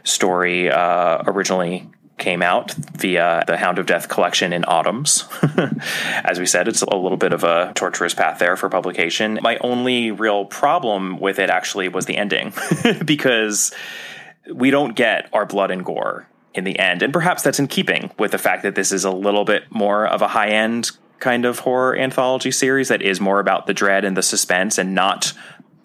story 0.05 0.71
uh, 0.71 1.23
originally 1.27 1.91
came 2.19 2.43
out 2.43 2.73
via 2.73 3.45
the 3.47 3.57
Hound 3.57 3.79
of 3.79 3.87
Death 3.87 4.09
collection 4.09 4.53
in 4.53 4.63
Odhams. 4.63 5.27
As 6.25 6.39
we 6.39 6.47
said, 6.47 6.67
it's 6.67 6.83
a 6.83 6.97
little 6.97 7.19
bit 7.19 7.33
of 7.33 7.45
a 7.45 7.73
torturous 7.75 8.15
path 8.15 8.39
there 8.39 8.57
for 8.57 8.69
publication. 8.69 9.39
My 9.43 9.59
only 9.59 10.11
real 10.11 10.47
problem 10.47 11.19
with 11.21 11.39
it 11.39 11.51
actually 11.51 11.89
was 11.89 12.07
the 12.07 12.17
ending 12.17 12.55
because 13.05 13.73
we 14.53 14.71
don't 14.71 14.97
get 14.97 15.29
our 15.33 15.45
blood 15.45 15.71
and 15.71 15.85
gore 15.85 16.27
in 16.55 16.65
the 16.65 16.79
end. 16.79 17.03
And 17.03 17.13
perhaps 17.13 17.43
that's 17.43 17.59
in 17.59 17.69
keeping 17.69 18.11
with 18.19 18.31
the 18.31 18.39
fact 18.39 18.63
that 18.63 18.75
this 18.75 18.93
is 18.93 19.05
a 19.05 19.11
little 19.11 19.45
bit 19.45 19.65
more 19.71 20.07
of 20.07 20.23
a 20.23 20.29
high 20.29 20.49
end 20.49 20.91
kind 21.19 21.45
of 21.45 21.61
horror 21.61 21.97
anthology 21.97 22.51
series 22.51 22.89
that 22.89 23.03
is 23.03 23.21
more 23.21 23.41
about 23.41 23.67
the 23.67 23.75
dread 23.75 24.05
and 24.05 24.17
the 24.17 24.23
suspense 24.23 24.79
and 24.79 24.95
not 24.95 25.33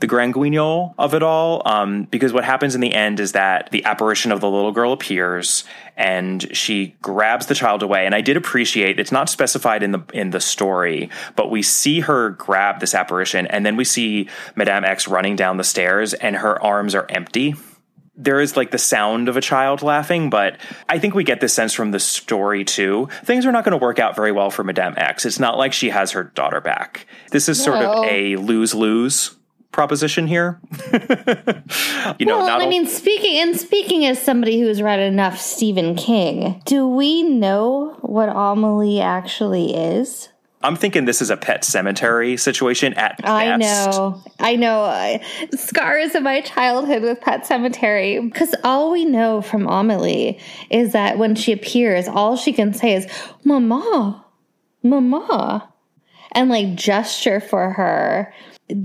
the 0.02 0.08
grand 0.08 0.34
guignol 0.34 0.94
of 0.98 1.14
it 1.14 1.24
all. 1.24 1.62
Um, 1.66 2.04
because 2.04 2.34
what 2.34 2.44
happens 2.44 2.76
in 2.76 2.82
the 2.82 2.94
end 2.94 3.20
is 3.20 3.32
that 3.32 3.70
the 3.72 3.86
apparition 3.86 4.32
of 4.32 4.42
the 4.42 4.50
little 4.50 4.72
girl 4.72 4.92
appears 4.92 5.64
and 5.96 6.56
she 6.56 6.96
grabs 7.02 7.46
the 7.46 7.56
child 7.56 7.84
away. 7.84 8.06
And 8.06 8.14
I 8.14 8.22
did 8.22 8.36
appreciate 8.36 9.00
it's 9.00 9.12
not 9.12 9.30
specified 9.30 9.84
in 9.84 9.92
the 9.92 10.04
in 10.14 10.32
the 10.32 10.40
story, 10.40 11.10
but 11.36 11.50
we 11.50 11.62
see 11.62 12.02
her 12.02 12.32
grab 12.32 12.80
this 12.80 12.96
apparition, 12.96 13.46
and 13.48 13.66
then 13.66 13.76
we 13.76 13.84
see 13.84 14.28
Madame 14.56 14.84
Exe 14.84 15.08
running 15.08 15.36
down 15.36 15.58
the 15.58 15.64
stairs, 15.64 16.14
and 16.14 16.36
her 16.36 16.62
arms 16.62 16.96
are 16.96 17.06
empty 17.10 17.56
there 18.18 18.40
is 18.40 18.56
like 18.56 18.70
the 18.70 18.78
sound 18.78 19.30
of 19.30 19.38
a 19.38 19.42
child 19.42 19.82
laughing, 19.82 20.30
but 20.30 20.58
I 20.88 21.00
think 21.00 21.16
we 21.16 21.24
get 21.24 21.40
this 21.40 21.54
sense 21.54 21.74
from 21.74 21.90
the 21.90 22.00
story 22.00 22.64
too. 22.64 23.08
Things 23.24 23.46
are 23.46 23.52
not 23.52 23.64
going 23.64 23.72
to 23.72 23.84
work 23.84 23.98
out 24.00 24.16
very 24.16 24.32
well 24.32 24.52
for 24.52 24.64
Madame 24.64 24.94
Exe. 24.98 25.26
It's 25.26 25.40
not 25.40 25.58
like 25.58 25.74
she 25.74 25.90
has 25.90 26.12
her 26.12 26.26
daughter 26.26 26.62
back. 26.62 27.08
This 27.32 27.50
is 27.50 27.64
sort 27.64 27.78
of 27.78 28.06
a 28.06 28.36
lose 28.36 28.76
lose 28.76 29.36
proposition 29.72 30.28
here. 30.28 30.60
you 32.20 32.26
know, 32.26 32.40
well, 32.40 32.62
I 32.62 32.68
mean, 32.68 32.86
speaking 32.86 33.38
and 33.38 33.58
speaking 33.58 34.06
as 34.06 34.22
somebody 34.22 34.60
who's 34.60 34.82
read 34.82 35.00
enough 35.00 35.40
Stephen 35.40 35.96
King, 35.96 36.62
do 36.66 36.88
we 36.88 37.24
know 37.24 37.98
what 38.02 38.30
Amelie 38.30 39.02
actually 39.02 39.76
is? 39.76 40.30
I'm 40.64 40.76
thinking 40.76 41.06
this 41.06 41.22
is 41.22 41.32
a 41.32 41.38
Pet 41.38 41.64
Sematary 41.64 42.40
situation 42.40 42.94
at 42.94 43.18
best. 43.18 43.30
I 43.30 43.58
know. 43.58 44.22
I 44.40 44.56
know. 44.56 45.20
Scars 45.56 46.14
of 46.14 46.22
my 46.22 46.42
childhood 46.42 47.02
with 47.02 47.20
Pet 47.20 47.46
Sematary. 47.46 48.22
Because 48.24 48.54
all 48.64 48.92
we 48.92 49.04
know 49.04 49.42
from 49.42 49.68
Amelie 49.68 50.40
is 50.70 50.94
that 50.94 51.18
when 51.18 51.34
she 51.34 51.52
appears, 51.52 52.08
all 52.08 52.36
she 52.36 52.54
can 52.54 52.74
say 52.74 52.94
is, 52.94 53.08
Mama, 53.44 54.24
Mama, 54.84 55.68
and 56.34 56.50
like 56.50 56.76
gesture 56.76 57.40
for 57.40 57.72
her 57.72 58.32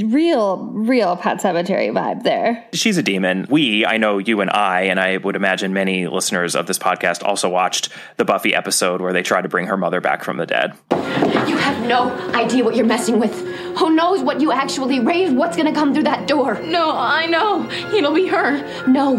real, 0.05 0.59
real 0.73 1.17
Pet 1.17 1.39
Sematary 1.39 1.93
vibe 1.93 2.23
there. 2.23 2.67
She's 2.73 2.99
a 2.99 3.03
demon. 3.03 3.47
We, 3.49 3.85
I 3.87 3.97
know 3.97 4.19
you 4.19 4.41
and 4.41 4.51
I, 4.51 4.83
and 4.83 5.01
I 5.01 5.17
would 5.19 5.37
imagine 5.37 5.73
many 5.73 6.07
listeners 6.07 6.55
of 6.55 6.67
this 6.67 6.79
podcast 6.79 7.23
also 7.23 7.49
watched 7.49 7.89
the 8.17 8.25
Buffy 8.25 8.55
episode 8.55 9.01
where 9.01 9.13
they 9.13 9.23
try 9.23 9.41
to 9.41 9.49
bring 9.49 9.67
her 9.67 9.77
mother 9.77 10.01
back 10.01 10.25
from 10.25 10.37
the 10.37 10.47
dead. 10.47 10.75
You 10.91 11.57
have 11.57 11.87
no 11.87 12.11
idea 12.35 12.65
what 12.65 12.75
you're 12.75 12.87
messing 12.87 13.19
with. 13.19 13.35
Who 13.79 13.95
knows 13.95 14.23
what 14.23 14.41
you 14.41 14.53
actually 14.53 15.01
raised? 15.01 15.37
What's 15.37 15.57
gonna 15.57 15.75
come 15.75 15.93
through 15.95 16.05
that 16.05 16.27
door? 16.27 16.61
No, 16.63 16.93
I 16.93 17.27
know. 17.27 17.69
It'll 17.95 18.15
be 18.15 18.27
her. 18.27 18.87
No. 18.87 19.19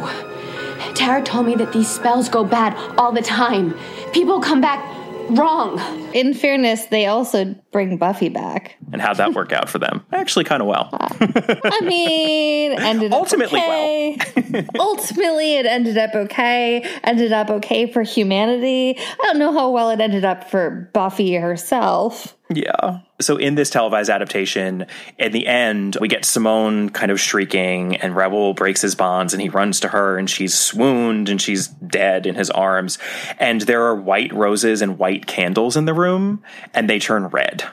Tara 0.96 1.22
told 1.22 1.46
me 1.46 1.56
that 1.56 1.74
these 1.74 1.88
spells 1.88 2.30
go 2.30 2.44
bad 2.44 2.76
all 2.98 3.12
the 3.12 3.22
time. 3.22 3.76
People 4.14 4.40
come 4.40 4.62
back 4.62 4.84
wrong. 5.30 5.80
In 6.14 6.34
fairness, 6.34 6.86
they 6.86 7.06
also 7.06 7.56
bring 7.72 7.98
Buffy 7.98 8.30
back. 8.30 8.78
And 8.92 9.02
how'd 9.02 9.18
that 9.18 9.34
work 9.34 9.52
out 9.52 9.70
for 9.70 9.80
them? 9.80 10.06
Actually, 10.14 10.46
kind 10.46 10.62
of 10.62 10.68
well. 10.68 10.90
I 10.92 11.82
mean, 11.84 12.72
ended 12.80 13.14
ultimately 13.14 13.60
okay. 13.60 14.18
well. 14.52 14.66
ultimately, 14.80 15.58
it 15.58 15.66
ended 15.66 15.98
up 15.98 16.16
okay. 16.16 16.82
Ended 17.04 17.32
up 17.32 17.50
okay 17.50 17.92
for 17.92 18.04
humanity. 18.04 18.98
I 18.98 19.24
don't 19.24 19.40
know 19.40 19.52
how 19.52 19.72
well 19.72 19.90
it 19.90 20.00
ended 20.00 20.26
up 20.26 20.50
for 20.50 20.90
Buffy 20.94 21.36
herself. 21.36 22.38
Yeah. 22.50 23.00
So 23.20 23.36
in 23.36 23.56
this 23.56 23.70
televised 23.70 24.10
adaptation, 24.10 24.86
in 25.18 25.32
the 25.34 25.48
end, 25.48 25.98
we 26.00 26.08
get 26.08 26.24
Simone 26.24 26.90
kind 26.90 27.12
of 27.12 27.20
shrieking, 27.20 27.98
and 27.98 28.16
Raoul 28.16 28.54
breaks 28.54 28.82
his 28.82 28.96
bonds, 28.96 29.34
and 29.34 29.42
he 29.42 29.50
runs 29.50 29.82
to 29.82 29.90
her, 29.90 30.18
and 30.18 30.30
she's 30.30 30.54
swooned, 30.54 31.28
and 31.28 31.42
she's 31.42 31.68
dead 31.68 32.26
in 32.26 32.36
his 32.36 32.50
arms. 32.50 33.00
And 33.38 33.62
there 33.62 33.84
are 33.84 33.96
white 33.96 34.34
roses 34.34 34.82
and 34.82 34.98
white 34.98 35.28
candles 35.28 35.76
in 35.76 35.86
the 35.86 35.94
room, 35.94 36.42
and 36.74 36.90
they 36.90 37.00
turn 37.00 37.28
red 37.28 37.67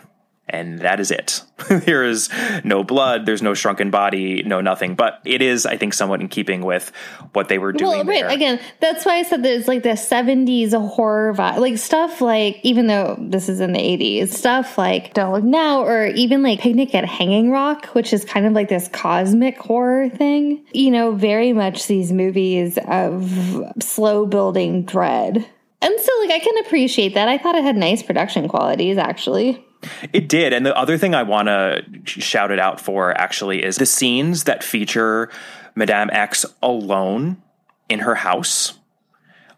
and 0.48 0.80
that 0.80 1.00
is 1.00 1.10
it. 1.10 1.42
there 1.68 2.04
is 2.04 2.28
no 2.64 2.84
blood, 2.84 3.24
there's 3.26 3.42
no 3.42 3.54
shrunken 3.54 3.90
body, 3.90 4.42
no 4.42 4.60
nothing. 4.60 4.94
But 4.94 5.20
it 5.24 5.40
is, 5.40 5.64
I 5.64 5.76
think, 5.76 5.94
somewhat 5.94 6.20
in 6.20 6.28
keeping 6.28 6.62
with 6.62 6.92
what 7.32 7.48
they 7.48 7.58
were 7.58 7.72
doing. 7.72 7.90
Well, 7.90 8.04
right. 8.04 8.24
There. 8.24 8.30
Again, 8.30 8.60
that's 8.80 9.04
why 9.06 9.16
I 9.16 9.22
said 9.22 9.42
there's 9.42 9.66
like 9.66 9.82
the 9.82 9.90
70s 9.90 10.72
horror 10.72 11.32
vibe. 11.32 11.58
Like 11.58 11.78
stuff 11.78 12.20
like, 12.20 12.60
even 12.62 12.86
though 12.86 13.16
this 13.18 13.48
is 13.48 13.60
in 13.60 13.72
the 13.72 13.78
80s, 13.78 14.32
stuff 14.32 14.76
like 14.76 15.14
Don't 15.14 15.32
Look 15.32 15.44
Now, 15.44 15.82
or 15.82 16.06
even 16.06 16.42
like 16.42 16.60
Picnic 16.60 16.94
at 16.94 17.04
Hanging 17.04 17.50
Rock, 17.50 17.86
which 17.94 18.12
is 18.12 18.24
kind 18.24 18.46
of 18.46 18.52
like 18.52 18.68
this 18.68 18.88
cosmic 18.88 19.56
horror 19.58 20.10
thing. 20.10 20.64
You 20.72 20.90
know, 20.90 21.12
very 21.12 21.52
much 21.52 21.86
these 21.86 22.12
movies 22.12 22.78
of 22.86 23.72
slow 23.80 24.26
building 24.26 24.84
dread. 24.84 25.46
And 25.84 26.00
so, 26.00 26.12
like, 26.20 26.30
I 26.30 26.38
can 26.38 26.64
appreciate 26.64 27.12
that. 27.12 27.28
I 27.28 27.36
thought 27.36 27.56
it 27.56 27.62
had 27.62 27.76
nice 27.76 28.02
production 28.02 28.48
qualities, 28.48 28.96
actually. 28.96 29.62
It 30.12 30.28
did. 30.28 30.52
And 30.52 30.64
the 30.64 30.76
other 30.76 30.98
thing 30.98 31.14
I 31.14 31.22
want 31.22 31.48
to 31.48 31.84
shout 32.04 32.50
it 32.50 32.58
out 32.58 32.80
for 32.80 33.16
actually 33.18 33.62
is 33.64 33.76
the 33.76 33.86
scenes 33.86 34.44
that 34.44 34.62
feature 34.64 35.30
Madame 35.74 36.10
Exe 36.12 36.46
alone 36.62 37.42
in 37.88 38.00
her 38.00 38.14
house 38.14 38.78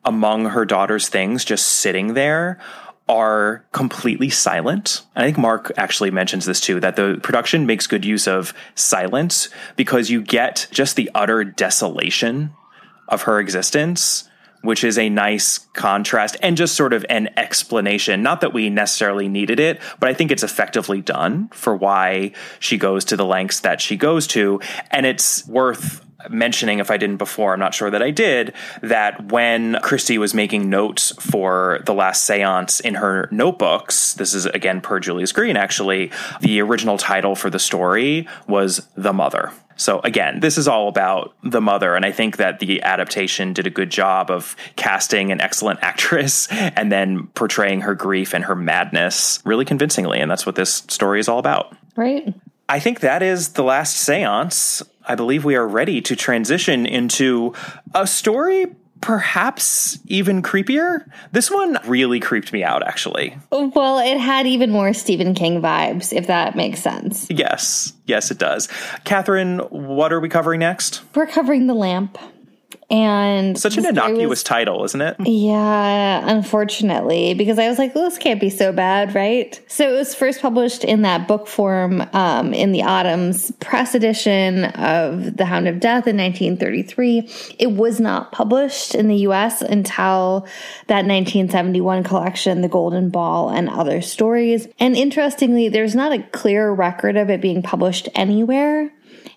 among 0.04 0.46
her 0.46 0.64
daughter's 0.64 1.08
things, 1.08 1.44
just 1.44 1.66
sitting 1.66 2.14
there, 2.14 2.58
are 3.08 3.64
completely 3.72 4.30
silent. 4.30 5.02
I 5.14 5.24
think 5.24 5.38
Mark 5.38 5.70
actually 5.76 6.10
mentions 6.10 6.44
this 6.44 6.60
too 6.60 6.80
that 6.80 6.96
the 6.96 7.20
production 7.22 7.66
makes 7.66 7.86
good 7.86 8.04
use 8.04 8.26
of 8.26 8.54
silence 8.74 9.48
because 9.76 10.10
you 10.10 10.22
get 10.22 10.66
just 10.70 10.96
the 10.96 11.10
utter 11.14 11.44
desolation 11.44 12.52
of 13.08 13.22
her 13.22 13.38
existence 13.38 14.28
which 14.62 14.84
is 14.84 14.98
a 14.98 15.08
nice 15.08 15.58
contrast 15.74 16.36
and 16.42 16.56
just 16.56 16.74
sort 16.74 16.92
of 16.92 17.04
an 17.08 17.28
explanation. 17.36 18.22
Not 18.22 18.40
that 18.40 18.52
we 18.52 18.70
necessarily 18.70 19.28
needed 19.28 19.60
it, 19.60 19.80
but 20.00 20.08
I 20.08 20.14
think 20.14 20.30
it's 20.30 20.42
effectively 20.42 21.00
done 21.00 21.48
for 21.48 21.74
why 21.74 22.32
she 22.60 22.78
goes 22.78 23.04
to 23.06 23.16
the 23.16 23.26
lengths 23.26 23.60
that 23.60 23.80
she 23.80 23.96
goes 23.96 24.26
to. 24.28 24.60
And 24.90 25.06
it's 25.06 25.46
worth 25.46 26.05
mentioning, 26.30 26.78
if 26.78 26.90
I 26.90 26.96
didn't 26.96 27.16
before, 27.16 27.52
I'm 27.52 27.60
not 27.60 27.74
sure 27.74 27.90
that 27.90 28.02
I 28.02 28.10
did, 28.10 28.54
that 28.82 29.30
when 29.32 29.78
Christie 29.82 30.18
was 30.18 30.34
making 30.34 30.68
notes 30.70 31.12
for 31.20 31.80
the 31.86 31.94
last 31.94 32.24
seance 32.24 32.80
in 32.80 32.94
her 32.94 33.28
notebooks, 33.30 34.14
this 34.14 34.34
is 34.34 34.46
again 34.46 34.80
per 34.80 35.00
Julius 35.00 35.32
Green 35.32 35.56
actually, 35.56 36.10
the 36.40 36.60
original 36.60 36.98
title 36.98 37.34
for 37.34 37.50
the 37.50 37.58
story 37.58 38.28
was 38.46 38.86
The 38.96 39.12
Mother. 39.12 39.52
So 39.76 40.00
again, 40.00 40.40
this 40.40 40.56
is 40.56 40.66
all 40.66 40.88
about 40.88 41.34
the 41.42 41.60
mother, 41.60 41.94
and 41.94 42.04
I 42.04 42.12
think 42.12 42.38
that 42.38 42.58
the 42.58 42.82
adaptation 42.82 43.52
did 43.52 43.66
a 43.66 43.70
good 43.70 43.90
job 43.90 44.30
of 44.30 44.56
casting 44.76 45.30
an 45.30 45.40
excellent 45.40 45.80
actress 45.82 46.48
and 46.50 46.90
then 46.90 47.26
portraying 47.28 47.82
her 47.82 47.94
grief 47.94 48.34
and 48.34 48.44
her 48.44 48.56
madness 48.56 49.40
really 49.44 49.64
convincingly, 49.64 50.18
and 50.18 50.30
that's 50.30 50.46
what 50.46 50.54
this 50.54 50.82
story 50.88 51.20
is 51.20 51.28
all 51.28 51.38
about. 51.38 51.76
Right. 51.94 52.34
I 52.68 52.80
think 52.80 53.00
that 53.00 53.22
is 53.22 53.50
the 53.50 53.62
last 53.62 53.96
seance. 53.96 54.82
I 55.06 55.14
believe 55.14 55.44
we 55.44 55.56
are 55.56 55.66
ready 55.66 56.00
to 56.02 56.16
transition 56.16 56.86
into 56.86 57.54
a 57.94 58.06
story 58.06 58.66
perhaps 59.00 59.98
even 60.06 60.42
creepier. 60.42 61.08
This 61.32 61.50
one 61.50 61.78
really 61.86 62.18
creeped 62.18 62.52
me 62.52 62.64
out, 62.64 62.86
actually. 62.86 63.38
Well, 63.50 63.98
it 63.98 64.18
had 64.18 64.46
even 64.46 64.70
more 64.70 64.92
Stephen 64.92 65.34
King 65.34 65.60
vibes, 65.60 66.12
if 66.12 66.26
that 66.26 66.56
makes 66.56 66.80
sense. 66.80 67.26
Yes, 67.30 67.92
yes, 68.06 68.30
it 68.30 68.38
does. 68.38 68.68
Catherine, 69.04 69.58
what 69.58 70.12
are 70.12 70.20
we 70.20 70.28
covering 70.28 70.60
next? 70.60 71.02
We're 71.14 71.26
covering 71.26 71.66
The 71.66 71.74
Lamp. 71.74 72.18
And 72.88 73.58
such 73.58 73.76
an 73.76 73.84
innocuous 73.84 74.28
was, 74.28 74.42
title, 74.44 74.84
isn't 74.84 75.00
it? 75.00 75.16
Yeah, 75.18 76.22
unfortunately, 76.24 77.34
because 77.34 77.58
I 77.58 77.68
was 77.68 77.78
like, 77.78 77.96
well, 77.96 78.04
this 78.04 78.16
can't 78.16 78.40
be 78.40 78.48
so 78.48 78.72
bad, 78.72 79.12
right? 79.12 79.60
So 79.66 79.92
it 79.92 79.96
was 79.96 80.14
first 80.14 80.40
published 80.40 80.84
in 80.84 81.02
that 81.02 81.26
book 81.26 81.48
form 81.48 82.06
um, 82.12 82.54
in 82.54 82.70
the 82.70 82.80
Odhams 82.80 83.58
press 83.58 83.96
edition 83.96 84.66
of 84.66 85.36
The 85.36 85.46
Hound 85.46 85.66
of 85.66 85.80
Death 85.80 86.06
in 86.06 86.16
1933. 86.16 87.28
It 87.58 87.72
was 87.72 87.98
not 87.98 88.30
published 88.30 88.94
in 88.94 89.08
the 89.08 89.16
US 89.16 89.62
until 89.62 90.46
that 90.86 91.06
1971 91.06 92.04
collection, 92.04 92.60
The 92.60 92.68
Golden 92.68 93.10
Ball 93.10 93.50
and 93.50 93.68
Other 93.68 94.00
Stories. 94.00 94.68
And 94.78 94.96
interestingly, 94.96 95.68
there's 95.68 95.96
not 95.96 96.12
a 96.12 96.22
clear 96.22 96.70
record 96.70 97.16
of 97.16 97.30
it 97.30 97.40
being 97.40 97.62
published 97.62 98.08
anywhere 98.14 98.92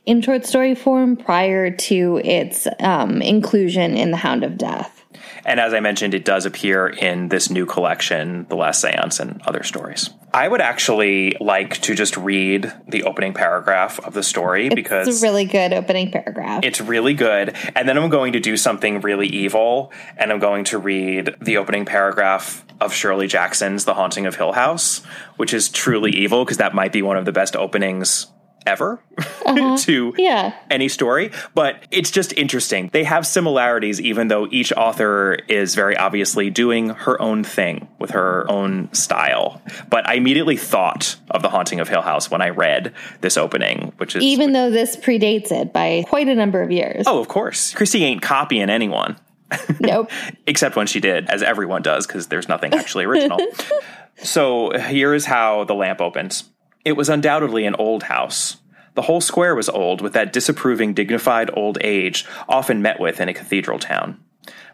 in 0.06 0.22
short 0.22 0.46
story 0.46 0.76
form 0.76 1.16
prior 1.16 1.72
to 1.72 2.22
its 2.24 2.68
um, 2.80 3.22
inclusion 3.22 3.96
in 3.96 4.12
The 4.12 4.18
Hound 4.18 4.44
of 4.44 4.58
Death. 4.58 5.00
And 5.46 5.60
as 5.60 5.74
I 5.74 5.80
mentioned, 5.80 6.14
it 6.14 6.26
does 6.26 6.46
appear 6.46 6.88
in 6.88 7.30
this 7.30 7.50
new 7.50 7.66
collection, 7.66 8.46
The 8.50 8.56
Last 8.56 8.82
Seance 8.82 9.20
and 9.20 9.42
Other 9.46 9.64
Stories. 9.64 10.10
I 10.34 10.48
would 10.48 10.62
actually 10.62 11.36
like 11.40 11.82
to 11.82 11.96
just 11.96 12.16
read 12.18 12.72
the 12.88 13.04
opening 13.04 13.34
paragraph 13.34 14.00
of 14.00 14.14
the 14.14 14.22
story 14.22 14.68
it's 14.68 14.76
because 14.76 15.08
it's 15.08 15.24
a 15.24 15.26
really 15.26 15.46
good 15.46 15.74
opening 15.74 16.12
paragraph. 16.12 16.64
It's 16.64 16.80
really 16.80 17.16
good. 17.16 17.56
And 17.76 17.90
then 17.90 17.98
I'm 17.98 18.10
going 18.10 18.34
to 18.34 18.40
do 18.40 18.56
something 18.58 19.02
really 19.02 19.28
evil 19.28 19.92
and 20.18 20.32
I'm 20.32 20.40
going 20.40 20.66
to 20.66 20.78
read 20.78 21.36
the 21.42 21.58
opening 21.58 21.86
paragraph 21.86 22.64
of 22.80 22.94
Shirley 22.94 23.28
Jackson's 23.28 23.86
The 23.86 23.96
Haunting 23.96 24.28
of 24.28 24.36
Hill 24.36 24.52
House, 24.52 25.04
which 25.38 25.54
is 25.54 25.70
truly 25.70 26.12
evil 26.12 26.46
because 26.46 26.58
that 26.58 26.76
might 26.76 26.94
be 26.94 27.02
one 27.02 27.18
of 27.18 27.26
the 27.26 27.32
best 27.32 27.56
openings 27.56 28.28
ever 28.65 29.02
uh-huh. 29.17 29.78
to 29.78 30.13
yeah. 30.17 30.54
any 30.69 30.88
story, 30.88 31.32
but 31.54 31.84
it's 31.91 32.12
just 32.12 32.34
interesting. 32.34 32.89
They 32.93 33.04
have 33.04 33.26
similarities, 33.26 34.00
even 34.02 34.28
though 34.28 34.48
each 34.52 34.72
author 34.74 35.38
is 35.48 35.76
very 35.76 35.98
obviously 35.98 36.50
doing 36.50 36.89
her 36.89 37.22
own 37.22 37.43
thing 37.43 37.88
with 38.00 38.12
her 38.12 38.50
own 38.50 38.93
style. 38.93 39.62
But 39.89 40.08
I 40.08 40.15
immediately 40.15 40.58
thought 40.58 41.15
of 41.32 41.41
The 41.41 41.50
Haunting 41.50 41.80
of 41.80 41.89
Hill 41.89 42.02
House 42.02 42.30
when 42.30 42.41
I 42.41 42.50
read 42.50 42.93
this 43.22 43.38
opening, 43.38 43.93
which 43.98 44.15
is. 44.15 44.24
Even 44.24 44.54
though 44.54 44.69
this 44.69 44.95
predates 44.98 45.52
it 45.52 45.74
by 45.74 46.04
quite 46.08 46.28
a 46.28 46.36
number 46.36 46.62
of 46.62 46.72
years. 46.72 47.06
Oh, 47.08 47.19
of 47.19 47.28
course. 47.28 47.74
Christie 47.74 48.04
ain't 48.04 48.22
copying 48.22 48.69
anyone. 48.69 49.17
Nope. 49.80 50.12
Except 50.45 50.76
when 50.76 50.88
she 50.88 51.00
did, 51.00 51.28
as 51.28 51.41
everyone 51.41 51.82
does, 51.82 52.06
because 52.06 52.28
there's 52.28 52.48
nothing 52.48 52.74
actually 52.74 53.06
original. 53.06 53.39
so 54.24 54.78
here 54.78 55.13
is 55.13 55.26
how 55.26 55.63
the 55.63 55.74
lamp 55.74 56.02
opens. 56.02 56.43
It 56.86 56.94
was 56.94 57.10
undoubtedly 57.10 57.65
an 57.65 57.76
old 57.76 58.04
house. 58.04 58.58
The 58.96 59.04
whole 59.04 59.22
square 59.22 59.54
was 59.54 59.70
old, 59.70 60.02
with 60.02 60.13
that 60.13 60.32
disapproving, 60.32 60.94
dignified 60.94 61.50
old 61.54 61.78
age 61.82 62.26
often 62.48 62.82
met 62.82 63.00
with 63.00 63.20
in 63.20 63.28
a 63.28 63.34
cathedral 63.34 63.80
town. 63.80 64.20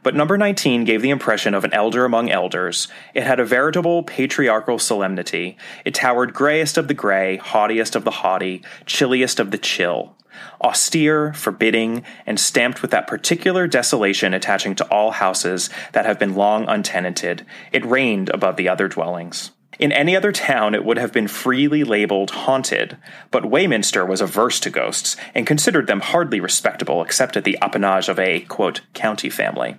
But 0.04 0.15
number 0.15 0.38
19 0.38 0.84
gave 0.84 1.02
the 1.02 1.10
impression 1.10 1.56
of 1.56 1.63
an 1.63 1.74
elder 1.74 2.06
among 2.06 2.30
elders. 2.30 2.88
It 3.15 3.24
had 3.24 3.39
a 3.39 3.46
veritable 3.46 4.04
patriarchal 4.04 4.78
solemnity. 4.78 5.58
It 5.84 5.96
towered 5.96 6.32
grayest 6.32 6.78
of 6.78 6.88
the 6.88 6.94
gray, 6.94 7.38
haughtiest 7.38 7.96
of 7.96 8.04
the 8.04 8.12
haughty, 8.12 8.62
chilliest 8.86 9.39
of 9.39 9.50
the 9.50 9.58
chill. 9.58 10.15
Austere, 10.62 11.34
forbidding, 11.34 12.04
and 12.28 12.39
stamped 12.39 12.84
with 12.84 12.91
that 12.91 13.08
particular 13.08 13.65
desolation 13.65 14.36
attaching 14.36 14.76
to 14.76 14.86
all 14.89 15.10
houses 15.10 15.72
that 15.94 16.06
have 16.06 16.20
been 16.20 16.36
long 16.36 16.68
untenanted, 16.68 17.46
it 17.72 17.86
reigned 17.86 18.30
above 18.30 18.58
the 18.58 18.70
other 18.70 18.88
dwellings. 18.88 19.52
In 19.80 19.92
any 19.92 20.16
other 20.16 20.32
town, 20.32 20.74
it 20.74 20.86
would 20.86 20.98
have 20.98 21.12
been 21.12 21.28
freely 21.28 21.84
labeled 21.84 22.32
haunted, 22.32 22.98
but 23.32 23.44
Weyminster 23.44 24.08
was 24.08 24.22
averse 24.22 24.60
to 24.62 24.70
ghosts 24.70 25.18
and 25.34 25.48
considered 25.48 25.88
them 25.88 26.00
hardly 26.00 26.40
respectable 26.40 27.02
except 27.02 27.36
at 27.36 27.44
the 27.44 27.58
appanage 27.62 28.08
of 28.08 28.20
a, 28.20 28.42
quote, 28.42 28.82
county 28.94 29.30
family. 29.30 29.78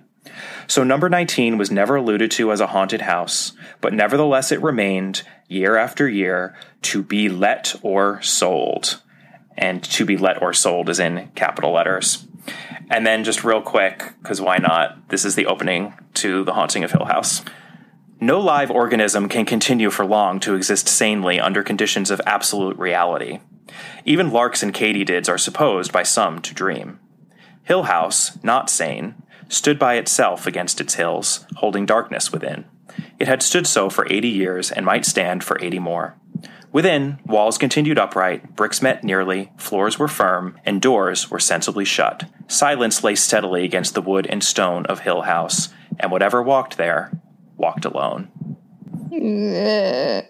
So 0.67 0.83
number 0.83 1.09
19 1.09 1.57
was 1.57 1.71
never 1.71 1.95
alluded 1.95 2.31
to 2.31 2.51
as 2.51 2.59
a 2.59 2.67
haunted 2.67 3.01
house, 3.01 3.53
but 3.81 3.93
nevertheless 3.93 4.51
it 4.51 4.61
remained, 4.61 5.23
year 5.47 5.77
after 5.77 6.07
year, 6.07 6.55
to 6.83 7.01
be 7.01 7.29
let 7.29 7.75
or 7.81 8.21
sold. 8.21 9.01
And 9.57 9.83
to 9.85 10.05
be 10.05 10.17
let 10.17 10.41
or 10.41 10.53
sold 10.53 10.89
is 10.89 10.99
in 10.99 11.29
capital 11.33 11.71
letters. 11.73 12.27
And 12.89 13.05
then 13.05 13.23
just 13.23 13.43
real 13.43 13.61
quick, 13.61 14.13
because 14.21 14.39
why 14.39 14.57
not? 14.57 15.09
This 15.09 15.25
is 15.25 15.35
the 15.35 15.47
opening 15.47 15.93
to 16.15 16.43
The 16.43 16.53
Haunting 16.53 16.83
of 16.83 16.91
Hill 16.91 17.05
House. 17.05 17.41
No 18.19 18.39
live 18.39 18.71
organism 18.71 19.29
can 19.29 19.45
continue 19.45 19.91
for 19.91 20.03
long 20.03 20.39
to 20.39 20.55
exist 20.55 20.87
sanely 20.87 21.39
under 21.39 21.61
conditions 21.61 22.09
of 22.09 22.19
absolute 22.25 22.75
reality. 22.79 23.41
Even 24.05 24.31
larks 24.31 24.63
and 24.63 24.73
katydids 24.73 25.29
are 25.29 25.37
supposed 25.37 25.91
by 25.91 26.01
some 26.01 26.41
to 26.41 26.53
dream. 26.55 26.99
Hill 27.65 27.83
House, 27.83 28.43
not 28.43 28.71
sane, 28.71 29.21
stood 29.49 29.77
by 29.77 29.95
itself 29.95 30.47
against 30.47 30.81
its 30.81 30.95
hills, 30.95 31.45
holding 31.57 31.85
darkness 31.85 32.31
within. 32.31 32.65
It 33.19 33.27
had 33.27 33.43
stood 33.43 33.67
so 33.67 33.87
for 33.87 34.11
eighty 34.11 34.29
years 34.29 34.71
and 34.71 34.83
might 34.83 35.05
stand 35.05 35.43
for 35.43 35.61
eighty 35.61 35.77
more. 35.77 36.15
Within, 36.71 37.19
walls 37.23 37.59
continued 37.59 37.99
upright, 37.99 38.55
bricks 38.55 38.81
met 38.81 39.03
nearly, 39.03 39.51
floors 39.57 39.99
were 39.99 40.07
firm, 40.07 40.57
and 40.65 40.81
doors 40.81 41.29
were 41.29 41.39
sensibly 41.39 41.85
shut. 41.85 42.23
Silence 42.47 43.03
lay 43.03 43.13
steadily 43.13 43.63
against 43.63 43.93
the 43.93 44.01
wood 44.01 44.25
and 44.25 44.43
stone 44.43 44.87
of 44.87 45.01
Hill 45.01 45.21
House, 45.21 45.69
and 45.99 46.11
whatever 46.11 46.41
walked 46.41 46.77
there 46.77 47.11
walked 47.57 47.85
alone. 47.85 48.29
Creepy! 49.09 50.27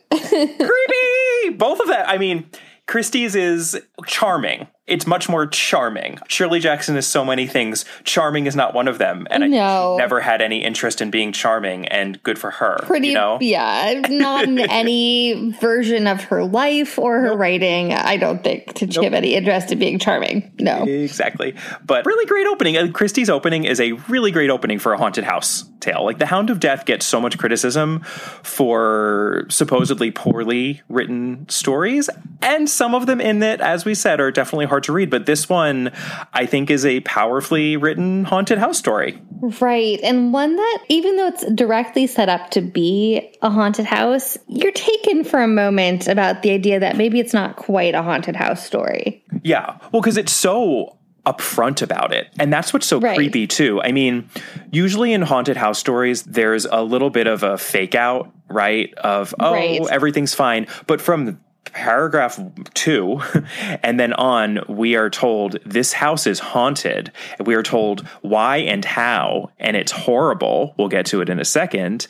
Both 1.57 1.79
of 1.79 1.87
that. 1.87 2.05
I 2.07 2.17
mean, 2.17 2.49
Christie's 2.87 3.35
is 3.35 3.79
charming 4.05 4.67
it's 4.87 5.05
much 5.05 5.27
more 5.27 5.45
charming. 5.45 6.17
Shirley 6.29 6.61
Jackson 6.61 6.95
is 6.95 7.05
so 7.05 7.25
many 7.25 7.45
things. 7.45 7.83
Charming 8.05 8.45
is 8.45 8.55
not 8.55 8.73
one 8.73 8.87
of 8.87 8.97
them, 8.97 9.27
and 9.29 9.51
no. 9.51 9.95
I 9.95 9.97
never 9.97 10.21
had 10.21 10.41
any 10.41 10.63
interest 10.63 11.01
in 11.01 11.11
being 11.11 11.33
charming. 11.33 11.87
And 11.89 12.21
good 12.23 12.39
for 12.39 12.51
her. 12.51 12.77
Pretty, 12.83 13.09
you 13.09 13.13
know? 13.13 13.37
yeah. 13.41 14.01
Not 14.09 14.45
in 14.45 14.59
any 14.69 15.51
version 15.59 16.07
of 16.07 16.21
her 16.25 16.45
life 16.45 16.97
or 16.97 17.19
her 17.19 17.29
nope. 17.29 17.39
writing. 17.39 17.93
I 17.93 18.15
don't 18.15 18.41
think 18.41 18.75
to 18.75 18.87
nope. 18.87 19.03
have 19.03 19.13
any 19.13 19.35
interest 19.35 19.73
in 19.73 19.79
being 19.79 19.99
charming. 19.99 20.53
No, 20.57 20.83
exactly. 20.83 21.55
But 21.85 22.05
really 22.05 22.25
great 22.25 22.47
opening. 22.47 22.77
Uh, 22.77 22.87
Christie's 22.91 23.29
opening 23.29 23.65
is 23.65 23.81
a 23.81 23.91
really 23.91 24.31
great 24.31 24.49
opening 24.49 24.79
for 24.79 24.93
a 24.93 24.97
haunted 24.97 25.25
house 25.25 25.65
tale. 25.81 26.05
Like 26.05 26.17
the 26.17 26.25
Hound 26.25 26.49
of 26.49 26.61
Death 26.61 26.85
gets 26.85 27.05
so 27.05 27.19
much 27.19 27.37
criticism 27.37 28.01
for 28.41 29.45
supposedly 29.49 30.11
poorly 30.11 30.81
written 30.87 31.47
stories, 31.49 32.09
and 32.41 32.69
some 32.69 32.95
of 32.95 33.05
them 33.05 33.19
in 33.19 33.43
it, 33.43 33.59
as 33.59 33.83
we 33.83 33.93
said, 33.93 34.21
are 34.21 34.31
definitely 34.31 34.65
hard 34.65 34.76
hard 34.77 34.83
to 34.83 34.93
read, 34.93 35.09
but 35.09 35.25
this 35.25 35.49
one 35.49 35.91
I 36.33 36.45
think 36.45 36.69
is 36.69 36.85
a 36.85 36.99
powerfully 36.99 37.77
written 37.77 38.25
haunted 38.25 38.59
house 38.59 38.77
story. 38.77 39.19
Right. 39.59 39.99
And 40.03 40.31
one 40.31 40.55
that, 40.55 40.85
even 40.87 41.17
though 41.17 41.29
it's 41.29 41.51
directly 41.53 42.05
set 42.05 42.29
up 42.29 42.51
to 42.51 42.61
be 42.61 43.35
a 43.41 43.49
haunted 43.49 43.85
house, 43.85 44.37
you're 44.47 44.71
taken 44.71 45.23
for 45.23 45.41
a 45.41 45.47
moment 45.47 46.07
about 46.07 46.43
the 46.43 46.51
idea 46.51 46.79
that 46.79 46.95
maybe 46.95 47.19
it's 47.19 47.33
not 47.33 47.55
quite 47.55 47.95
a 47.95 48.03
haunted 48.03 48.35
house 48.35 48.63
story. 48.63 49.25
Yeah. 49.41 49.79
Well, 49.91 50.03
because 50.03 50.17
it's 50.17 50.31
so 50.31 50.95
upfront 51.25 51.81
about 51.81 52.13
it. 52.13 52.27
And 52.39 52.53
that's 52.53 52.71
what's 52.71 52.85
so 52.85 52.99
right. 52.99 53.15
creepy 53.15 53.47
too. 53.47 53.81
I 53.81 53.91
mean, 53.91 54.29
usually 54.71 55.11
in 55.11 55.23
haunted 55.23 55.57
house 55.57 55.79
stories, 55.79 56.21
there's 56.21 56.65
a 56.65 56.83
little 56.83 57.09
bit 57.09 57.25
of 57.25 57.41
a 57.41 57.57
fake 57.57 57.95
out, 57.95 58.31
right? 58.47 58.93
Of, 58.93 59.33
oh, 59.39 59.53
right. 59.53 59.81
everything's 59.89 60.35
fine. 60.35 60.67
But 60.85 61.01
from 61.01 61.39
paragraph 61.77 62.39
two 62.73 63.21
and 63.83 63.99
then 63.99 64.11
on 64.13 64.59
we 64.67 64.95
are 64.95 65.11
told 65.11 65.59
this 65.63 65.93
house 65.93 66.25
is 66.25 66.39
haunted. 66.39 67.11
We 67.45 67.53
are 67.53 67.61
told 67.61 68.01
why 68.21 68.57
and 68.57 68.83
how? 68.83 69.51
And 69.59 69.77
it's 69.77 69.91
horrible. 69.91 70.73
We'll 70.79 70.87
get 70.87 71.05
to 71.07 71.21
it 71.21 71.29
in 71.29 71.39
a 71.39 71.45
second. 71.45 72.07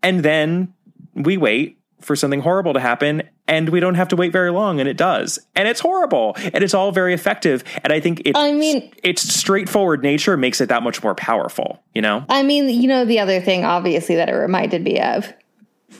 And 0.00 0.22
then 0.22 0.72
we 1.14 1.36
wait 1.36 1.76
for 2.00 2.14
something 2.14 2.40
horrible 2.40 2.72
to 2.74 2.80
happen 2.80 3.24
and 3.48 3.68
we 3.70 3.80
don't 3.80 3.96
have 3.96 4.06
to 4.08 4.16
wait 4.16 4.30
very 4.30 4.52
long 4.52 4.78
and 4.78 4.88
it 4.88 4.96
does. 4.96 5.40
And 5.56 5.66
it's 5.66 5.80
horrible 5.80 6.36
and 6.36 6.62
it's 6.62 6.72
all 6.72 6.92
very 6.92 7.12
effective 7.12 7.64
and 7.82 7.92
i 7.92 7.98
think 7.98 8.22
it's 8.24 8.38
i 8.38 8.52
mean 8.52 8.92
its 9.02 9.22
straightforward 9.22 10.02
nature 10.04 10.36
makes 10.36 10.60
it 10.60 10.68
that 10.68 10.84
much 10.84 11.02
more 11.02 11.16
powerful 11.16 11.82
you 11.94 12.00
know? 12.00 12.24
I 12.28 12.44
mean 12.44 12.68
you 12.68 12.86
know 12.86 13.04
the 13.04 13.18
other 13.18 13.40
thing 13.40 13.64
obviously 13.64 14.14
that 14.14 14.28
it 14.28 14.34
reminded 14.34 14.82
me 14.82 15.00
of 15.00 15.32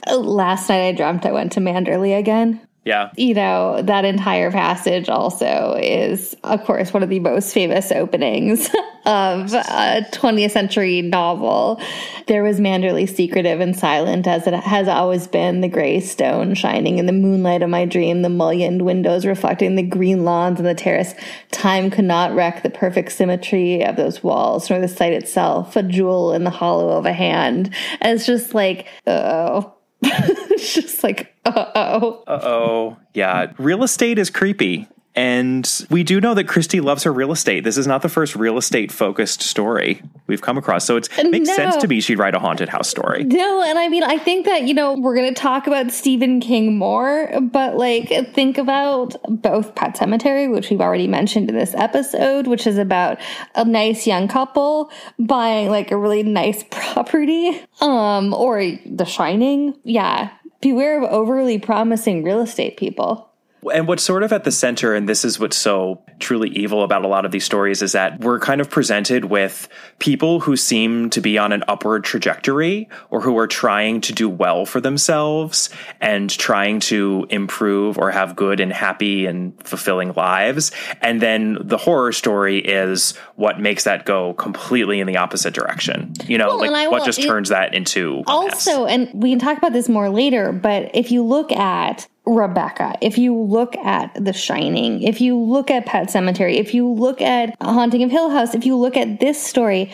uh, 0.07 0.17
last 0.17 0.69
night 0.69 0.87
i 0.87 0.91
dreamt 0.93 1.25
i 1.25 1.31
went 1.31 1.51
to 1.51 1.59
manderley 1.59 2.17
again 2.17 2.65
Yeah. 2.83 3.11
You 3.15 3.35
know, 3.35 3.79
that 3.83 4.05
entire 4.05 4.49
passage 4.49 5.07
also 5.07 5.77
is, 5.79 6.35
of 6.43 6.63
course, 6.63 6.91
one 6.91 7.03
of 7.03 7.09
the 7.09 7.19
most 7.19 7.53
famous 7.53 7.91
openings 7.91 8.65
of 9.05 9.53
a 9.53 10.03
20th 10.11 10.49
century 10.49 11.03
novel. 11.03 11.79
There 12.25 12.41
was 12.41 12.59
Manderley 12.59 13.07
secretive 13.07 13.59
and 13.59 13.77
silent 13.77 14.25
as 14.25 14.47
it 14.47 14.55
has 14.55 14.87
always 14.87 15.27
been, 15.27 15.61
the 15.61 15.67
gray 15.67 15.99
stone 15.99 16.55
shining 16.55 16.97
in 16.97 17.05
the 17.05 17.13
moonlight 17.13 17.61
of 17.61 17.69
my 17.69 17.85
dream, 17.85 18.23
the 18.23 18.29
mullioned 18.29 18.81
windows 18.81 19.27
reflecting 19.27 19.75
the 19.75 19.83
green 19.83 20.25
lawns 20.25 20.57
and 20.57 20.67
the 20.67 20.73
terrace. 20.73 21.13
Time 21.51 21.91
could 21.91 22.05
not 22.05 22.33
wreck 22.33 22.63
the 22.63 22.71
perfect 22.71 23.11
symmetry 23.11 23.85
of 23.85 23.95
those 23.95 24.23
walls, 24.23 24.71
nor 24.71 24.79
the 24.79 24.87
site 24.87 25.13
itself, 25.13 25.75
a 25.75 25.83
jewel 25.83 26.33
in 26.33 26.45
the 26.45 26.49
hollow 26.49 26.97
of 26.97 27.05
a 27.05 27.13
hand. 27.13 27.71
And 27.99 28.15
it's 28.15 28.25
just 28.25 28.55
like, 28.55 28.87
oh. 29.05 29.75
it's 30.03 30.73
just 30.73 31.03
like, 31.03 31.30
uh 31.45 31.65
oh. 31.75 32.23
Uh 32.27 32.39
oh. 32.43 32.97
Yeah. 33.13 33.51
Real 33.57 33.83
estate 33.83 34.17
is 34.19 34.29
creepy. 34.29 34.87
And 35.13 35.69
we 35.89 36.03
do 36.03 36.21
know 36.21 36.33
that 36.35 36.45
Christie 36.47 36.79
loves 36.79 37.03
her 37.03 37.11
real 37.11 37.33
estate. 37.33 37.65
This 37.65 37.77
is 37.77 37.85
not 37.85 38.01
the 38.01 38.07
first 38.07 38.33
real 38.33 38.57
estate 38.57 38.93
focused 38.93 39.41
story 39.41 40.01
we've 40.27 40.41
come 40.41 40.57
across. 40.57 40.85
So 40.85 40.95
it 40.95 41.09
makes 41.29 41.49
No. 41.49 41.55
sense 41.57 41.75
to 41.77 41.87
me 41.89 41.99
she'd 41.99 42.17
write 42.17 42.33
a 42.33 42.39
haunted 42.39 42.69
house 42.69 42.87
story. 42.87 43.25
No, 43.25 43.61
and 43.61 43.77
I 43.77 43.89
mean, 43.89 44.03
I 44.03 44.17
think 44.17 44.45
that, 44.45 44.63
you 44.63 44.73
know, 44.73 44.93
we're 44.93 45.15
going 45.15 45.27
to 45.27 45.37
talk 45.41 45.67
about 45.67 45.91
Stephen 45.91 46.39
King 46.39 46.77
more, 46.77 47.29
but 47.41 47.75
like, 47.75 48.07
think 48.33 48.57
about 48.57 49.17
both 49.27 49.75
Pet 49.75 49.97
Sematary, 49.97 50.49
which 50.49 50.69
we've 50.69 50.79
already 50.79 51.09
mentioned 51.09 51.49
in 51.49 51.57
this 51.57 51.73
episode, 51.75 52.47
which 52.47 52.65
is 52.65 52.77
about 52.77 53.17
a 53.55 53.65
nice 53.65 54.07
young 54.07 54.29
couple 54.29 54.89
buying 55.19 55.69
like 55.69 55.91
a 55.91 55.97
really 55.97 56.23
nice 56.23 56.63
property, 56.71 57.61
um, 57.81 58.33
or 58.33 58.63
The 58.85 59.03
Shining. 59.05 59.75
Yeah. 59.83 60.29
Beware 60.61 61.01
of 61.03 61.09
overly 61.11 61.57
promising 61.57 62.23
real 62.23 62.39
estate 62.39 62.77
people. 62.77 63.30
And 63.73 63.87
what's 63.87 64.03
sort 64.03 64.23
of 64.23 64.33
at 64.33 64.43
the 64.43 64.51
center, 64.51 64.95
and 64.95 65.07
this 65.07 65.23
is 65.23 65.39
what's 65.39 65.57
so 65.57 66.01
truly 66.19 66.49
evil 66.49 66.83
about 66.83 67.05
a 67.05 67.07
lot 67.07 67.25
of 67.25 67.31
these 67.31 67.43
stories, 67.45 67.81
is 67.81 67.91
that 67.91 68.19
we're 68.19 68.39
kind 68.39 68.59
of 68.59 68.69
presented 68.69 69.25
with 69.25 69.69
people 69.99 70.39
who 70.39 70.55
seem 70.57 71.09
to 71.11 71.21
be 71.21 71.37
on 71.37 71.51
an 71.51 71.63
upward 71.67 72.03
trajectory 72.03 72.89
or 73.11 73.21
who 73.21 73.37
are 73.37 73.47
trying 73.47 74.01
to 74.01 74.13
do 74.13 74.27
well 74.27 74.65
for 74.65 74.81
themselves 74.81 75.69
and 75.99 76.29
trying 76.29 76.79
to 76.79 77.27
improve 77.29 77.97
or 77.97 78.09
have 78.11 78.35
good 78.35 78.59
and 78.59 78.73
happy 78.73 79.25
and 79.27 79.53
fulfilling 79.63 80.13
lives. 80.13 80.71
And 81.01 81.21
then 81.21 81.57
the 81.61 81.77
horror 81.77 82.11
story 82.11 82.59
is 82.59 83.11
what 83.35 83.59
makes 83.59 83.83
that 83.83 84.05
go 84.05 84.33
completely 84.33 84.99
in 84.99 85.07
the 85.07 85.17
opposite 85.17 85.53
direction. 85.53 86.13
You 86.25 86.37
know, 86.37 86.57
Well, 86.57 86.71
like 86.71 86.91
what 86.91 87.01
will- 87.01 87.05
just 87.05 87.21
turns 87.21 87.49
that 87.49 87.73
into. 87.75 88.23
Also, 88.27 88.85
and 88.85 89.09
we 89.13 89.29
can 89.29 89.39
talk 89.39 89.57
about 89.57 89.73
this 89.73 89.87
more 89.87 90.09
later, 90.09 90.51
but 90.51 90.89
if 90.93 91.11
you 91.11 91.23
look 91.23 91.51
at 91.51 92.07
Rebecca, 92.25 92.95
if 93.01 93.17
you 93.17 93.35
look 93.35 93.75
at 93.77 94.13
The 94.13 94.33
Shining, 94.33 95.01
if 95.01 95.21
you 95.21 95.37
look 95.37 95.71
at 95.71 95.85
Pet 95.85 96.09
Sematary, 96.09 96.55
if 96.55 96.73
you 96.73 96.87
look 96.87 97.21
at 97.21 97.55
Haunting 97.61 98.03
of 98.03 98.11
Hill 98.11 98.29
House, 98.29 98.53
if 98.53 98.65
you 98.65 98.75
look 98.75 98.95
at 98.95 99.19
this 99.19 99.41
story, 99.41 99.91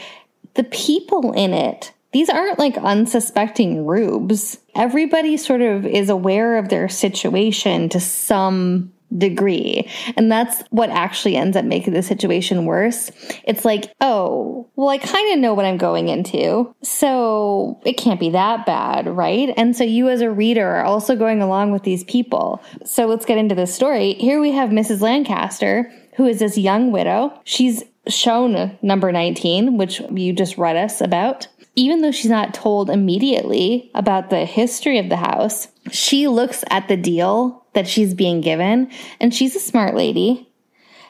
the 0.56 0.66
people 0.66 1.32
in 1.32 1.54
it, 1.54 1.94
these 2.12 2.30
aren't 2.30 2.60
like 2.60 2.78
unsuspecting 2.78 3.86
rubes. 3.86 4.58
Everybody 4.76 5.38
sort 5.38 5.62
of 5.62 5.86
is 5.86 6.10
aware 6.10 6.58
of 6.58 6.70
their 6.70 6.90
situation 6.90 7.90
to 7.90 8.00
some 8.00 8.92
degree. 9.16 9.90
And 10.16 10.32
that's 10.32 10.64
what 10.70 10.90
actually 10.90 11.36
ends 11.36 11.56
up 11.56 11.66
making 11.66 11.94
the 11.94 12.04
situation 12.04 12.66
worse. 12.66 13.12
It's 13.46 13.64
like, 13.64 13.94
oh, 14.02 14.70
well, 14.76 14.90
I 14.90 14.98
kind 14.98 15.34
of 15.34 15.40
know 15.40 15.54
what 15.54 15.66
I'm 15.66 15.78
going 15.78 16.10
into. 16.10 16.74
So 16.82 17.80
it 17.86 17.94
can't 17.94 18.20
be 18.20 18.32
that 18.32 18.66
bad, 18.66 19.08
right? 19.08 19.54
And 19.56 19.76
so 19.76 19.84
you 19.84 20.10
as 20.10 20.22
a 20.22 20.32
reader 20.32 20.68
are 20.68 20.86
also 20.86 21.16
going 21.16 21.42
along 21.42 21.72
with 21.72 21.84
these 21.84 22.04
people. 22.04 22.62
So 22.84 23.06
let's 23.06 23.26
get 23.26 23.38
into 23.38 23.56
this 23.56 23.74
story. 23.74 24.14
Here 24.14 24.42
we 24.42 24.52
have 24.52 24.70
Mrs. 24.70 25.02
Lancaster, 25.02 25.92
who 26.16 26.26
is 26.26 26.40
this 26.40 26.58
young 26.58 26.92
widow. 26.92 27.40
She's 27.44 27.84
shown 28.10 28.78
number 28.82 29.12
19, 29.12 29.78
which 29.78 30.02
you 30.12 30.34
just 30.34 30.58
read 30.58 30.76
us 30.76 31.02
about. 31.02 31.48
Even 31.76 32.02
though 32.02 32.12
she's 32.12 32.32
not 32.32 32.54
told 32.54 32.90
immediately 32.90 33.92
about 33.94 34.30
the 34.30 34.46
history 34.46 34.98
of 34.98 35.10
the 35.10 35.18
house, 35.18 35.68
she 35.92 36.28
looks 36.28 36.64
at 36.70 36.88
the 36.88 36.98
deal 36.98 37.66
that 37.74 37.88
she's 37.88 38.14
being 38.14 38.42
given 38.42 38.90
and 39.20 39.34
she's 39.34 39.56
a 39.56 39.60
smart 39.60 39.96
lady. 39.96 40.50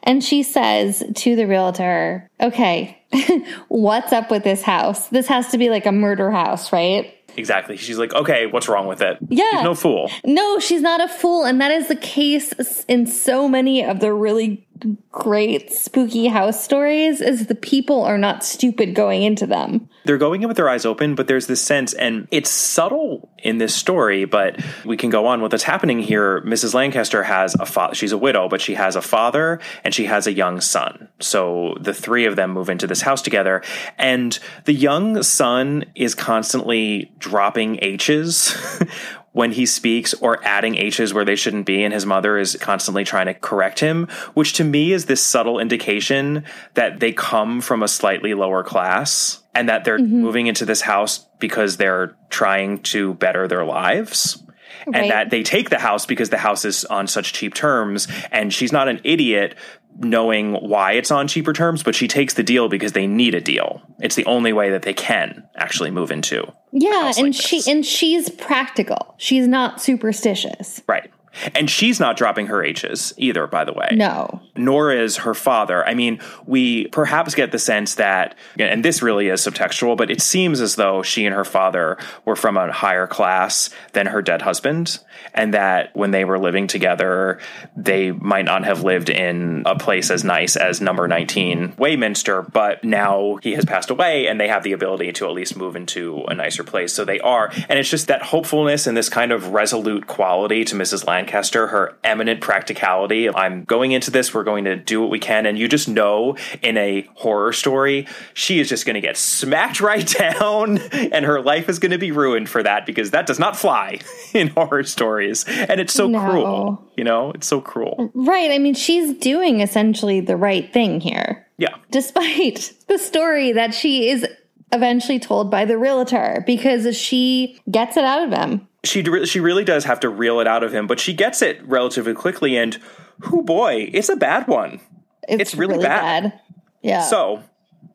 And 0.04 0.24
she 0.24 0.44
says 0.44 1.04
to 1.16 1.36
the 1.36 1.48
realtor, 1.48 2.30
okay, 2.40 3.02
what's 3.68 4.14
up 4.14 4.30
with 4.30 4.44
this 4.44 4.62
house? 4.62 5.08
This 5.10 5.28
has 5.28 5.50
to 5.52 5.58
be 5.58 5.70
like 5.70 5.86
a 5.86 5.92
murder 5.92 6.32
house, 6.32 6.72
right? 6.72 7.14
Exactly. 7.38 7.78
She's 7.78 8.00
like, 8.00 8.14
okay, 8.14 8.48
what's 8.48 8.68
wrong 8.68 8.88
with 8.88 9.02
it? 9.02 9.18
Yeah. 9.30 9.46
She's 9.52 9.64
no 9.64 9.76
fool. 9.76 10.12
No, 10.26 10.60
she's 10.60 10.82
not 10.82 11.02
a 11.02 11.08
fool. 11.08 11.46
And 11.46 11.62
that 11.62 11.72
is 11.72 11.88
the 11.88 11.96
case 11.96 12.52
in 12.88 13.06
so 13.06 13.48
many 13.48 13.86
of 13.86 14.00
the 14.00 14.12
really 14.12 14.67
great 15.12 15.72
spooky 15.72 16.28
house 16.28 16.64
stories 16.64 17.22
is 17.22 17.48
the 17.48 17.56
people 17.56 18.04
are 18.04 18.18
not 18.18 18.44
stupid 18.44 18.94
going 18.94 19.24
into 19.24 19.46
them. 19.48 19.90
they're 20.06 20.18
going 20.18 20.42
in 20.42 20.48
with 20.48 20.58
their 20.58 20.70
eyes 20.70 20.86
open, 20.86 21.16
but 21.16 21.28
there's 21.28 21.48
this 21.48 21.62
sense, 21.62 21.94
and 21.94 22.28
it's 22.32 22.50
subtle 22.50 23.30
in 23.40 23.58
this 23.58 23.76
story, 23.76 24.26
but 24.26 24.60
we 24.86 24.96
can 24.96 25.10
go 25.10 25.28
on 25.28 25.42
with 25.42 25.52
what's 25.52 25.64
happening 25.64 26.00
here. 26.00 26.42
Mrs. 26.42 26.74
Lancaster 26.74 27.24
has 27.24 27.56
a 27.56 27.66
father, 27.66 27.94
she's 27.94 28.12
a 28.12 28.18
widow, 28.18 28.48
but 28.48 28.62
she 28.62 28.76
has 28.76 28.96
a 28.96 29.02
father 29.02 29.60
and 29.84 29.94
she 29.94 30.06
has 30.06 30.28
a 30.28 30.34
young 30.34 30.62
son. 30.62 31.10
So 31.20 31.76
the 31.80 31.94
three 31.94 32.26
of 32.26 32.36
them 32.36 32.52
move 32.52 32.70
into 32.70 32.88
this 32.88 33.02
house 33.02 33.22
together, 33.22 33.64
and 33.98 34.38
the 34.66 34.74
young 34.74 35.24
son 35.24 35.86
is 35.96 36.16
constantly 36.16 37.12
dropping 37.20 37.80
H's. 37.84 38.56
When 39.38 39.52
he 39.52 39.68
speaks 39.68 40.16
or 40.16 40.44
adding 40.44 40.76
H's 40.78 41.14
where 41.14 41.24
they 41.24 41.36
shouldn't 41.36 41.68
be, 41.68 41.84
and 41.84 41.94
his 41.94 42.08
mother 42.08 42.40
is 42.40 42.58
constantly 42.60 43.04
trying 43.04 43.28
to 43.28 43.36
correct 43.36 43.80
him, 43.80 44.08
which 44.34 44.54
to 44.54 44.64
me 44.64 44.94
is 44.94 45.06
this 45.06 45.24
subtle 45.24 45.60
indication 45.60 46.44
that 46.74 47.00
they 47.00 47.12
come 47.12 47.62
from 47.62 47.84
a 47.84 47.88
slightly 47.88 48.34
lower 48.34 48.64
class 48.64 49.44
and 49.54 49.70
that 49.70 49.86
they're 49.86 50.00
mm-hmm. 50.00 50.22
moving 50.24 50.48
into 50.48 50.66
this 50.66 50.82
house 50.82 51.20
because 51.38 51.78
they're 51.78 52.16
trying 52.32 52.80
to 52.80 53.14
better 53.14 53.48
their 53.48 53.64
lives. 53.64 54.42
Right. 54.88 55.04
And 55.04 55.12
that 55.12 55.30
they 55.30 55.44
take 55.44 55.70
the 55.70 55.80
house 55.80 56.06
because 56.06 56.30
the 56.30 56.38
house 56.38 56.64
is 56.64 56.86
on 56.86 57.08
such 57.08 57.34
cheap 57.34 57.54
terms. 57.54 58.08
And 58.32 58.54
she's 58.54 58.72
not 58.72 58.88
an 58.88 59.02
idiot 59.04 59.56
knowing 60.00 60.54
why 60.54 60.94
it's 60.94 61.12
on 61.12 61.28
cheaper 61.28 61.54
terms, 61.54 61.84
but 61.84 61.96
she 61.96 62.08
takes 62.08 62.36
the 62.36 62.44
deal 62.44 62.70
because 62.70 62.92
they 62.92 63.08
need 63.08 63.34
a 63.36 63.42
deal. 63.42 63.82
It's 64.00 64.16
the 64.16 64.26
only 64.26 64.54
way 64.54 64.70
that 64.70 64.84
they 64.84 64.94
can 64.94 65.44
actually 65.56 65.92
move 65.92 66.12
into. 66.12 66.52
Yeah, 66.72 67.12
and 67.18 67.28
like 67.28 67.34
she 67.34 67.64
and 67.70 67.86
she's 67.86 68.30
practical. 68.30 69.16
She's 69.18 69.48
not 69.48 69.82
superstitious. 69.82 70.82
Right. 70.88 71.12
And 71.56 71.70
she's 71.70 72.00
not 72.00 72.18
dropping 72.18 72.48
her 72.48 72.64
H's 72.64 73.14
either, 73.18 73.48
by 73.48 73.64
the 73.64 73.74
way. 73.74 73.90
No. 73.92 74.42
nor 74.58 74.92
is 74.92 75.18
her 75.18 75.34
father. 75.34 75.86
I 75.88 75.94
mean, 75.94 76.20
we 76.46 76.88
perhaps 76.88 77.36
get 77.36 77.52
the 77.52 77.60
sense 77.60 77.96
that, 77.96 78.36
and 78.60 78.84
this 78.84 79.02
really 79.02 79.30
is 79.30 79.42
subtextual, 79.42 79.98
but 79.98 80.12
it 80.12 80.22
seems 80.22 80.60
as 80.62 80.76
though 80.76 81.04
she 81.04 81.26
and 81.26 81.36
her 81.36 81.46
father 81.46 81.98
were 82.26 82.36
from 82.36 82.58
a 82.58 82.72
higher 82.72 83.08
class 83.08 83.70
than 83.94 84.08
her 84.08 84.22
dead 84.22 84.42
husband, 84.42 85.00
and 85.34 85.54
that 85.54 85.96
when 85.96 86.12
they 86.12 86.26
were 86.26 86.40
living 86.40 86.68
together, 86.68 87.40
they 87.76 88.12
might 88.12 88.46
not 88.46 88.66
have 88.66 88.84
lived 88.84 89.10
in 89.10 89.64
a 89.66 89.78
place 89.78 90.10
as 90.10 90.24
nice 90.24 90.56
as 90.56 90.82
number 90.82 91.08
19 91.08 91.74
Weyminster, 91.74 92.52
but 92.52 92.84
now 92.84 93.38
he 93.42 93.54
has 93.54 93.66
passed 93.66 93.90
away 93.90 94.28
and 94.28 94.40
they 94.40 94.48
have 94.48 94.64
the 94.64 94.72
ability 94.72 95.12
to 95.12 95.26
at 95.26 95.32
least 95.34 95.56
move 95.56 95.76
into 95.76 96.24
a 96.28 96.34
nicer 96.34 96.64
place. 96.64 96.94
So 96.94 97.06
they 97.06 97.20
are. 97.20 97.52
And 97.70 97.78
it's 97.80 97.90
just 97.90 98.08
that 98.08 98.22
hopefulness 98.22 98.88
and 98.88 98.98
this 98.98 99.10
kind 99.10 99.32
of 99.32 99.50
resolute 99.50 100.08
quality 100.08 100.64
to 100.66 100.76
Mrs. 100.76 101.06
Lancaster, 101.28 101.68
her 101.68 101.98
eminent 102.06 102.40
practicality. 102.40 103.30
I'm 103.30 103.66
going 103.66 103.92
into 103.92 104.12
this, 104.12 104.34
we're 104.34 104.46
going 104.46 104.64
to 104.64 104.78
do 104.78 105.02
what 105.02 105.10
we 105.10 105.20
can. 105.20 105.46
And 105.46 105.60
you 105.60 105.68
just 105.68 105.90
know 105.90 106.38
in 106.62 106.78
a 106.78 107.06
horror 107.16 107.52
story, 107.52 108.08
she 108.34 108.60
is 108.62 108.70
just 108.70 108.86
going 108.86 108.94
to 108.94 109.02
get 109.02 109.18
smacked 109.18 109.82
right 109.92 110.08
down 110.08 110.78
and 110.78 111.26
her 111.26 111.42
life 111.42 111.68
is 111.68 111.80
going 111.80 111.92
to 111.92 111.98
be 111.98 112.14
ruined 112.14 112.48
for 112.48 112.64
that 112.64 112.86
because 112.86 113.12
that 113.12 113.28
does 113.28 113.40
not 113.40 113.58
fly 113.58 114.00
in 114.34 114.48
horror 114.48 114.84
stories. 114.86 115.44
And 115.46 115.82
it's 115.82 115.94
so 115.94 116.08
No. 116.08 116.20
cruel. 116.22 116.84
You 116.96 117.04
know, 117.04 117.32
it's 117.32 117.46
so 117.48 117.60
cruel. 117.60 118.10
Right. 118.16 118.50
I 118.52 118.58
mean, 118.58 118.74
she's 118.74 119.14
doing 119.18 119.60
essentially 119.60 120.22
the 120.22 120.38
right 120.38 120.72
thing 120.72 121.02
here. 121.02 121.44
Yeah. 121.60 121.76
despite 121.90 122.72
the 122.88 123.00
story 123.00 123.52
that 123.54 123.74
she 123.74 124.10
is 124.10 124.26
eventually 124.72 125.20
told 125.20 125.50
by 125.50 125.66
the 125.66 125.78
realtor 125.78 126.44
because 126.46 126.96
she 126.96 127.60
gets 127.70 127.98
it 127.98 128.04
out 128.04 128.24
of 128.24 128.32
him. 128.32 128.68
she 128.84 129.04
she 129.26 129.40
really 129.40 129.64
does 129.64 129.86
have 129.86 130.00
to 130.02 130.10
reel 130.10 130.40
it 130.40 130.48
out 130.48 130.64
of 130.64 130.74
him, 130.74 130.88
but 130.88 131.00
she 131.00 131.14
gets 131.14 131.42
it 131.42 131.62
relatively 131.66 132.14
quickly. 132.14 132.58
And 132.58 132.78
who 133.22 133.44
boy, 133.44 133.90
it's 133.94 134.10
a 134.10 134.16
bad 134.16 134.48
one. 134.48 134.80
It's 135.28 135.56
really 135.56 135.80
bad. 135.80 136.40
Yeah. 136.82 137.02
So 137.02 137.44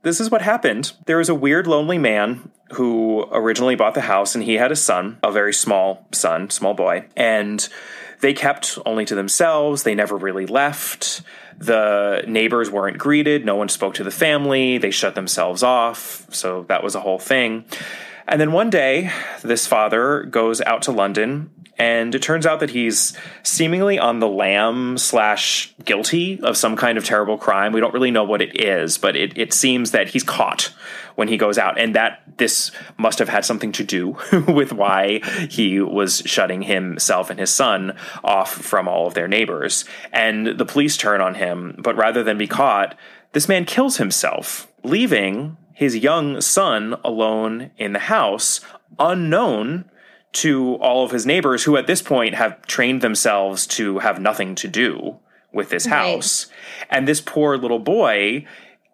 this 0.02 0.20
is 0.20 0.30
what 0.30 0.42
happened. 0.42 0.92
There 1.06 1.18
was 1.18 1.28
a 1.28 1.34
weird, 1.34 1.66
lonely 1.66 1.98
man 1.98 2.50
who 2.72 3.26
originally 3.32 3.74
bought 3.74 3.94
the 3.94 4.00
house, 4.02 4.34
and 4.34 4.42
he 4.42 4.54
had 4.54 4.72
a 4.72 4.76
son, 4.76 5.18
a 5.22 5.30
very 5.30 5.52
small 5.52 6.06
son, 6.12 6.50
small 6.50 6.74
boy, 6.74 7.04
and 7.16 7.68
they 8.20 8.32
kept 8.32 8.78
only 8.86 9.04
to 9.04 9.14
themselves. 9.14 9.82
They 9.82 9.94
never 9.94 10.16
really 10.16 10.46
left. 10.46 11.22
The 11.58 12.24
neighbors 12.26 12.70
weren't 12.70 12.98
greeted. 12.98 13.44
No 13.44 13.56
one 13.56 13.68
spoke 13.68 13.94
to 13.94 14.04
the 14.04 14.10
family. 14.10 14.78
They 14.78 14.90
shut 14.90 15.14
themselves 15.14 15.62
off. 15.62 16.26
So 16.30 16.64
that 16.64 16.82
was 16.82 16.94
a 16.94 17.00
whole 17.00 17.18
thing. 17.18 17.64
And 18.26 18.40
then 18.40 18.52
one 18.52 18.70
day, 18.70 19.10
this 19.42 19.66
father 19.66 20.22
goes 20.22 20.60
out 20.60 20.82
to 20.82 20.92
London, 20.92 21.50
and 21.78 22.14
it 22.14 22.22
turns 22.22 22.46
out 22.46 22.60
that 22.60 22.70
he's 22.70 23.16
seemingly 23.42 23.98
on 23.98 24.20
the 24.20 24.28
lam 24.28 24.98
slash 24.98 25.74
guilty 25.84 26.38
of 26.40 26.56
some 26.56 26.76
kind 26.76 26.98
of 26.98 27.04
terrible 27.04 27.38
crime. 27.38 27.72
We 27.72 27.80
don't 27.80 27.94
really 27.94 28.10
know 28.10 28.24
what 28.24 28.42
it 28.42 28.60
is, 28.60 28.98
but 28.98 29.16
it, 29.16 29.36
it 29.36 29.52
seems 29.52 29.90
that 29.92 30.10
he's 30.10 30.22
caught 30.22 30.72
when 31.14 31.28
he 31.28 31.36
goes 31.36 31.58
out, 31.58 31.78
and 31.78 31.94
that 31.94 32.22
this 32.38 32.70
must 32.96 33.18
have 33.18 33.28
had 33.28 33.44
something 33.44 33.72
to 33.72 33.84
do 33.84 34.16
with 34.48 34.72
why 34.72 35.20
he 35.48 35.80
was 35.80 36.22
shutting 36.24 36.62
himself 36.62 37.30
and 37.30 37.38
his 37.38 37.50
son 37.50 37.96
off 38.24 38.52
from 38.52 38.88
all 38.88 39.06
of 39.06 39.14
their 39.14 39.28
neighbors. 39.28 39.84
And 40.12 40.46
the 40.46 40.64
police 40.64 40.96
turn 40.96 41.20
on 41.20 41.34
him, 41.34 41.76
but 41.78 41.96
rather 41.96 42.22
than 42.22 42.38
be 42.38 42.46
caught, 42.46 42.96
this 43.32 43.48
man 43.48 43.64
kills 43.64 43.96
himself, 43.96 44.68
leaving 44.82 45.56
his 45.74 45.96
young 45.96 46.40
son 46.40 46.94
alone 47.04 47.70
in 47.76 47.92
the 47.92 47.98
house, 47.98 48.60
unknown 48.98 49.84
to 50.32 50.74
all 50.76 51.04
of 51.04 51.10
his 51.10 51.26
neighbors 51.26 51.64
who 51.64 51.76
at 51.76 51.86
this 51.86 52.02
point 52.02 52.34
have 52.34 52.60
trained 52.66 53.02
themselves 53.02 53.66
to 53.66 53.98
have 53.98 54.20
nothing 54.20 54.54
to 54.56 54.68
do 54.68 55.18
with 55.52 55.70
this 55.70 55.86
house. 55.86 56.46
Right. 56.46 56.86
And 56.90 57.08
this 57.08 57.20
poor 57.20 57.56
little 57.56 57.78
boy 57.78 58.46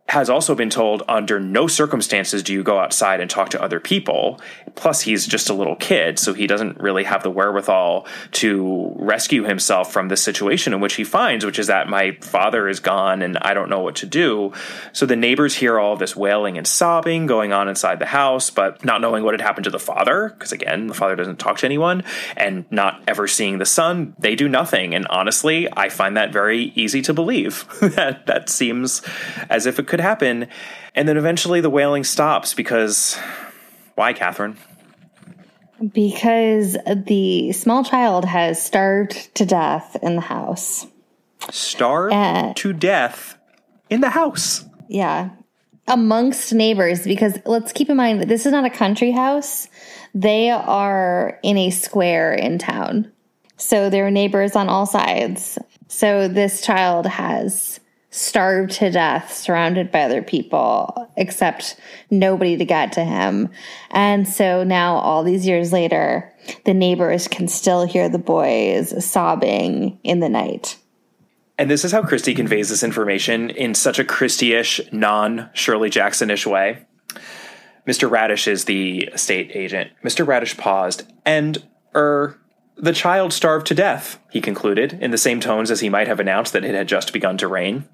has 0.09 0.31
also 0.31 0.55
been 0.55 0.71
told 0.71 1.03
under 1.07 1.39
no 1.39 1.67
circumstances 1.67 2.43
do 2.43 2.55
you 2.55 2.63
go 2.63 2.79
outside 2.79 3.21
and 3.21 3.29
talk 3.29 3.51
to 3.51 3.63
other 3.63 3.79
people. 3.79 4.41
Plus, 4.75 5.03
he's 5.03 5.27
just 5.27 5.51
a 5.51 5.55
little 5.55 5.77
kid, 5.77 6.19
so 6.19 6.33
he 6.33 6.47
doesn't 6.47 6.81
really 6.81 7.05
have 7.05 7.23
the 7.23 7.31
wherewithal 7.31 8.07
to 8.33 8.93
rescue 8.97 9.45
himself 9.45 9.93
from 9.93 10.09
the 10.09 10.17
situation 10.17 10.73
in 10.73 10.81
which 10.81 10.95
he 10.95 11.05
finds, 11.05 11.45
which 11.45 11.59
is 11.59 11.67
that 11.67 11.89
my 11.89 12.13
father 12.23 12.69
is 12.69 12.81
gone 12.81 13.21
and 13.21 13.37
I 13.39 13.53
don't 13.53 13.69
know 13.69 13.81
what 13.81 13.97
to 13.97 14.07
do. 14.07 14.53
So 14.95 15.05
the 15.05 15.17
neighbors 15.17 15.55
hear 15.55 15.79
all 15.79 15.97
this 15.97 16.17
wailing 16.17 16.57
and 16.57 16.67
sobbing 16.67 17.27
going 17.27 17.53
on 17.53 17.69
inside 17.69 17.99
the 17.99 18.07
house, 18.07 18.49
but 18.49 18.83
not 18.85 19.03
knowing 19.03 19.25
what 19.25 19.35
had 19.35 19.43
happened 19.43 19.65
to 19.65 19.71
the 19.71 19.79
father, 19.79 20.31
because 20.31 20.53
again, 20.53 20.87
the 20.87 20.95
father 20.95 21.17
doesn't 21.17 21.39
talk 21.39 21.59
to 21.59 21.67
anyone, 21.67 22.03
and 22.35 22.65
not 22.71 23.03
ever 23.07 23.29
seeing 23.29 23.59
the 23.59 23.67
son, 23.67 24.15
they 24.19 24.35
do 24.35 24.49
nothing. 24.49 24.95
And 24.95 25.07
honestly, 25.09 25.69
I 25.77 25.91
find 25.91 26.17
that 26.17 26.33
very 26.33 26.73
easy 26.75 27.03
to 27.03 27.13
believe. 27.13 27.67
that 27.81 28.25
that 28.25 28.49
seems 28.49 29.03
as 29.51 29.67
if 29.67 29.79
it 29.79 29.87
could 29.87 29.98
could 29.99 30.05
happen. 30.05 30.49
And 30.95 31.09
then 31.09 31.17
eventually 31.17 31.61
the 31.61 31.71
wailing 31.71 32.05
stops 32.05 32.55
because 32.55 33.19
why, 33.97 34.13
Catherine? 34.13 34.57
Because 35.93 36.77
the 36.87 37.53
small 37.53 37.85
child 37.85 38.25
has 38.25 38.63
starved 38.63 39.35
to 39.35 39.45
death 39.45 39.97
in 40.03 40.15
the 40.17 40.23
house. 40.23 40.87
Starved 41.51 42.15
uh, 42.15 42.53
to 42.57 42.73
death 42.73 43.37
in 43.91 44.01
the 44.01 44.11
house. 44.11 44.65
Yeah. 44.89 45.31
Amongst 45.87 46.53
neighbors, 46.53 47.05
because 47.05 47.39
let's 47.47 47.73
keep 47.73 47.89
in 47.89 47.97
mind 47.97 48.21
that 48.21 48.29
this 48.29 48.45
is 48.45 48.53
not 48.53 48.65
a 48.65 48.71
country 48.71 49.11
house. 49.11 49.69
They 50.15 50.51
are 50.51 51.39
in 51.43 51.57
a 51.57 51.71
square 51.71 52.35
in 52.35 52.59
town. 52.59 53.11
So 53.57 53.89
there 53.89 54.07
are 54.07 54.11
neighbors 54.11 54.55
on 54.55 54.69
all 54.69 54.85
sides. 54.85 55.59
So 55.89 56.29
this 56.29 56.61
child 56.61 57.07
has 57.07 57.81
starved 58.11 58.73
to 58.73 58.91
death, 58.91 59.33
surrounded 59.33 59.91
by 59.91 60.03
other 60.03 60.23
people, 60.23 61.11
except 61.17 61.79
nobody 62.11 62.57
to 62.57 62.65
get 62.65 62.93
to 62.93 63.05
him. 63.05 63.51
And 63.91 64.27
so 64.27 64.65
now, 64.65 64.97
all 64.97 65.23
these 65.23 65.47
years 65.47 65.73
later, 65.73 66.33
the 66.65 66.75
neighbors 66.75 67.29
can 67.29 67.49
still 67.49 67.87
hear 67.87 68.09
the 68.09 68.19
boys 68.19 69.05
sobbing 69.05 69.99
in 70.03 70.21
the 70.21 70.29
night. 70.29 70.79
And 71.59 71.71
this 71.71 71.85
is 71.85 71.93
how 71.93 72.03
Christie 72.03 72.35
conveys 72.35 72.69
this 72.69 72.85
information 72.85 73.51
in 73.51 73.75
such 73.75 73.99
a 73.99 74.05
Christie-ish, 74.05 74.81
non 74.93 75.51
Shirley 75.53 75.91
Jackson-ish 75.91 76.47
way. 76.47 76.87
Mr. 77.87 78.09
Raddish 78.09 78.47
is 78.47 78.67
the 78.67 79.09
estate 79.13 79.51
agent. 79.55 79.91
Mr. 80.05 80.25
Raddish 80.25 80.57
paused 80.57 81.11
and, 81.25 81.59
er, 81.95 82.39
the 82.79 82.93
child 82.93 83.33
starved 83.33 83.67
to 83.67 83.75
death, 83.75 84.21
he 84.31 84.41
concluded, 84.41 84.99
in 85.01 85.11
the 85.11 85.19
same 85.19 85.41
tones 85.41 85.71
as 85.71 85.81
he 85.81 85.89
might 85.89 86.07
have 86.07 86.21
announced 86.21 86.53
that 86.53 86.65
it 86.65 86.75
had 86.75 86.87
just 86.87 87.13
begun 87.13 87.37
to 87.39 87.49
rain. 87.49 87.89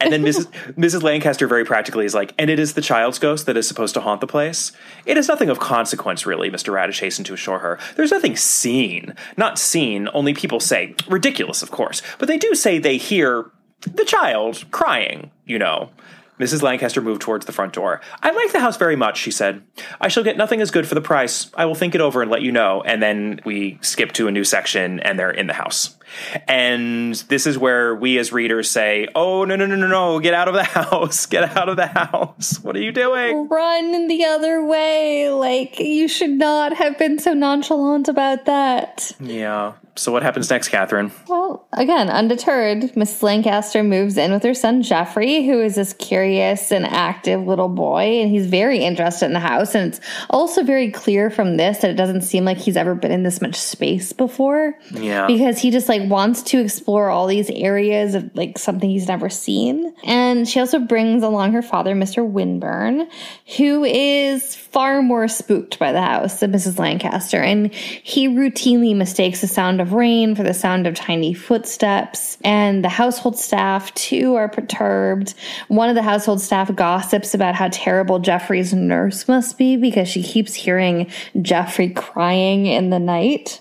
And 0.00 0.12
then 0.12 0.22
Mrs. 0.22 0.46
Mrs. 0.74 1.02
Lancaster 1.02 1.46
very 1.46 1.64
practically 1.64 2.04
is 2.04 2.14
like, 2.14 2.32
and 2.38 2.48
it 2.48 2.58
is 2.58 2.74
the 2.74 2.80
child's 2.80 3.18
ghost 3.18 3.46
that 3.46 3.56
is 3.56 3.68
supposed 3.68 3.94
to 3.94 4.00
haunt 4.00 4.20
the 4.20 4.26
place. 4.26 4.72
It 5.04 5.16
is 5.18 5.28
nothing 5.28 5.50
of 5.50 5.58
consequence, 5.58 6.24
really, 6.26 6.50
Mr. 6.50 6.72
Raddish 6.72 7.00
hastened 7.00 7.26
to 7.26 7.34
assure 7.34 7.58
her. 7.58 7.78
There's 7.96 8.10
nothing 8.10 8.36
seen. 8.36 9.14
Not 9.36 9.58
seen, 9.58 10.08
only 10.14 10.32
people 10.32 10.60
say. 10.60 10.94
Ridiculous, 11.06 11.62
of 11.62 11.70
course. 11.70 12.02
But 12.18 12.28
they 12.28 12.38
do 12.38 12.54
say 12.54 12.78
they 12.78 12.96
hear 12.96 13.50
the 13.82 14.04
child 14.04 14.64
crying, 14.70 15.30
you 15.44 15.58
know. 15.58 15.90
Mrs. 16.38 16.62
Lancaster 16.62 17.00
moved 17.00 17.20
towards 17.20 17.46
the 17.46 17.52
front 17.52 17.72
door. 17.72 18.00
I 18.22 18.30
like 18.30 18.52
the 18.52 18.60
house 18.60 18.76
very 18.76 18.96
much, 18.96 19.18
she 19.18 19.30
said. 19.30 19.62
I 20.00 20.08
shall 20.08 20.24
get 20.24 20.36
nothing 20.36 20.60
as 20.60 20.70
good 20.70 20.86
for 20.86 20.94
the 20.94 21.00
price. 21.00 21.50
I 21.54 21.64
will 21.64 21.74
think 21.74 21.94
it 21.94 22.00
over 22.00 22.22
and 22.22 22.30
let 22.30 22.42
you 22.42 22.52
know. 22.52 22.82
And 22.82 23.02
then 23.02 23.40
we 23.44 23.78
skip 23.80 24.12
to 24.12 24.28
a 24.28 24.30
new 24.30 24.44
section 24.44 25.00
and 25.00 25.18
they're 25.18 25.30
in 25.30 25.46
the 25.46 25.54
house. 25.54 25.97
And 26.46 27.14
this 27.14 27.46
is 27.46 27.58
where 27.58 27.94
we 27.94 28.18
as 28.18 28.32
readers 28.32 28.70
say, 28.70 29.08
Oh, 29.14 29.44
no, 29.44 29.56
no, 29.56 29.66
no, 29.66 29.76
no, 29.76 29.86
no, 29.86 30.20
get 30.20 30.34
out 30.34 30.48
of 30.48 30.54
the 30.54 30.64
house. 30.64 31.26
Get 31.26 31.56
out 31.56 31.68
of 31.68 31.76
the 31.76 31.86
house. 31.86 32.58
What 32.60 32.76
are 32.76 32.82
you 32.82 32.92
doing? 32.92 33.48
Run 33.48 34.08
the 34.08 34.24
other 34.24 34.64
way. 34.64 35.30
Like, 35.30 35.78
you 35.78 36.08
should 36.08 36.30
not 36.30 36.74
have 36.74 36.98
been 36.98 37.18
so 37.18 37.34
nonchalant 37.34 38.08
about 38.08 38.44
that. 38.46 39.12
Yeah. 39.20 39.74
So 39.98 40.12
what 40.12 40.22
happens 40.22 40.48
next, 40.48 40.68
Catherine? 40.68 41.10
Well, 41.26 41.66
again, 41.72 42.08
undeterred, 42.08 42.82
Mrs. 42.94 43.22
Lancaster 43.22 43.82
moves 43.82 44.16
in 44.16 44.30
with 44.30 44.44
her 44.44 44.54
son 44.54 44.82
Jeffrey, 44.82 45.44
who 45.44 45.60
is 45.60 45.74
this 45.74 45.92
curious 45.92 46.70
and 46.70 46.86
active 46.86 47.44
little 47.44 47.68
boy, 47.68 48.20
and 48.20 48.30
he's 48.30 48.46
very 48.46 48.78
interested 48.78 49.26
in 49.26 49.32
the 49.32 49.40
house. 49.40 49.74
And 49.74 49.92
it's 49.92 50.00
also 50.30 50.62
very 50.62 50.92
clear 50.92 51.30
from 51.30 51.56
this 51.56 51.78
that 51.78 51.90
it 51.90 51.96
doesn't 51.96 52.20
seem 52.20 52.44
like 52.44 52.58
he's 52.58 52.76
ever 52.76 52.94
been 52.94 53.10
in 53.10 53.24
this 53.24 53.40
much 53.40 53.56
space 53.56 54.12
before. 54.12 54.78
Yeah. 54.92 55.26
Because 55.26 55.58
he 55.58 55.72
just 55.72 55.88
like 55.88 55.97
wants 56.02 56.42
to 56.44 56.60
explore 56.60 57.10
all 57.10 57.26
these 57.26 57.50
areas 57.50 58.14
of 58.14 58.30
like 58.34 58.58
something 58.58 58.88
he's 58.88 59.08
never 59.08 59.28
seen. 59.28 59.92
And 60.04 60.48
she 60.48 60.60
also 60.60 60.78
brings 60.78 61.24
along 61.24 61.52
her 61.52 61.62
father, 61.62 61.94
Mr. 61.94 62.28
Winburn, 62.28 63.08
who 63.56 63.82
is 63.82 64.54
far 64.54 65.02
more 65.02 65.26
spooked 65.26 65.80
by 65.80 65.90
the 65.90 66.02
house 66.02 66.38
than 66.38 66.52
Mrs. 66.52 66.78
Lancaster. 66.78 67.42
And 67.42 67.74
he 67.74 68.28
routinely 68.28 68.94
mistakes 68.94 69.40
the 69.40 69.48
sound 69.48 69.80
of 69.80 69.88
of 69.88 69.94
rain, 69.94 70.34
for 70.34 70.42
the 70.42 70.54
sound 70.54 70.86
of 70.86 70.94
tiny 70.94 71.34
footsteps. 71.34 72.38
And 72.44 72.84
the 72.84 72.88
household 72.88 73.38
staff, 73.38 73.92
too, 73.94 74.34
are 74.36 74.48
perturbed. 74.48 75.34
One 75.68 75.88
of 75.88 75.94
the 75.94 76.02
household 76.02 76.40
staff 76.40 76.74
gossips 76.74 77.34
about 77.34 77.54
how 77.54 77.68
terrible 77.72 78.18
Jeffrey's 78.18 78.72
nurse 78.72 79.26
must 79.26 79.58
be 79.58 79.76
because 79.76 80.08
she 80.08 80.22
keeps 80.22 80.54
hearing 80.54 81.10
Jeffrey 81.40 81.90
crying 81.90 82.66
in 82.66 82.90
the 82.90 82.98
night. 82.98 83.60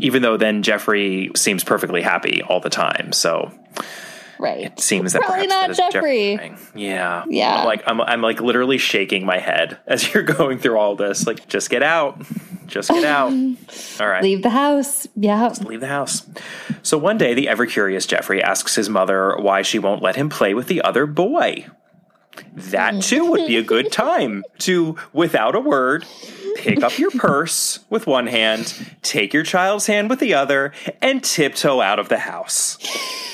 Even 0.00 0.22
though 0.22 0.36
then 0.36 0.62
Jeffrey 0.62 1.30
seems 1.36 1.64
perfectly 1.64 2.02
happy 2.02 2.42
all 2.42 2.60
the 2.60 2.70
time. 2.70 3.12
So 3.12 3.52
Right. 4.38 4.66
It 4.66 4.80
seems 4.80 5.12
that 5.12 5.22
probably 5.22 5.48
not 5.48 5.74
Geoffrey. 5.74 6.36
Geoffrey 6.36 6.56
yeah. 6.74 7.24
Yeah. 7.28 7.56
I'm 7.56 7.66
like 7.66 7.82
I'm 7.86 8.00
I'm 8.00 8.22
like 8.22 8.40
literally 8.40 8.78
shaking 8.78 9.26
my 9.26 9.38
head 9.38 9.78
as 9.86 10.12
you're 10.12 10.22
going 10.22 10.58
through 10.58 10.78
all 10.78 10.96
this. 10.96 11.26
Like, 11.26 11.48
just 11.48 11.70
get 11.70 11.82
out. 11.82 12.22
Just 12.66 12.90
get 12.90 13.04
out. 13.04 13.32
all 14.00 14.08
right. 14.08 14.22
Leave 14.22 14.42
the 14.42 14.50
house. 14.50 15.08
Yeah. 15.16 15.48
Just 15.48 15.64
leave 15.64 15.80
the 15.80 15.88
house. 15.88 16.26
So 16.82 16.98
one 16.98 17.18
day 17.18 17.34
the 17.34 17.48
ever 17.48 17.66
curious 17.66 18.06
Jeffrey 18.06 18.42
asks 18.42 18.74
his 18.74 18.88
mother 18.88 19.36
why 19.38 19.62
she 19.62 19.78
won't 19.78 20.02
let 20.02 20.16
him 20.16 20.28
play 20.28 20.54
with 20.54 20.68
the 20.68 20.82
other 20.82 21.06
boy. 21.06 21.66
That 22.54 22.94
hmm. 22.94 23.00
too 23.00 23.30
would 23.30 23.46
be 23.46 23.56
a 23.56 23.62
good 23.62 23.90
time 23.92 24.44
to, 24.58 24.96
without 25.12 25.56
a 25.56 25.60
word, 25.60 26.04
pick 26.56 26.82
up 26.82 26.98
your 26.98 27.10
purse 27.10 27.80
with 27.90 28.06
one 28.06 28.26
hand, 28.26 28.74
take 29.02 29.32
your 29.32 29.42
child's 29.42 29.86
hand 29.86 30.10
with 30.10 30.20
the 30.20 30.34
other, 30.34 30.72
and 31.00 31.22
tiptoe 31.22 31.80
out 31.80 31.98
of 31.98 32.08
the 32.08 32.18
house. 32.18 32.78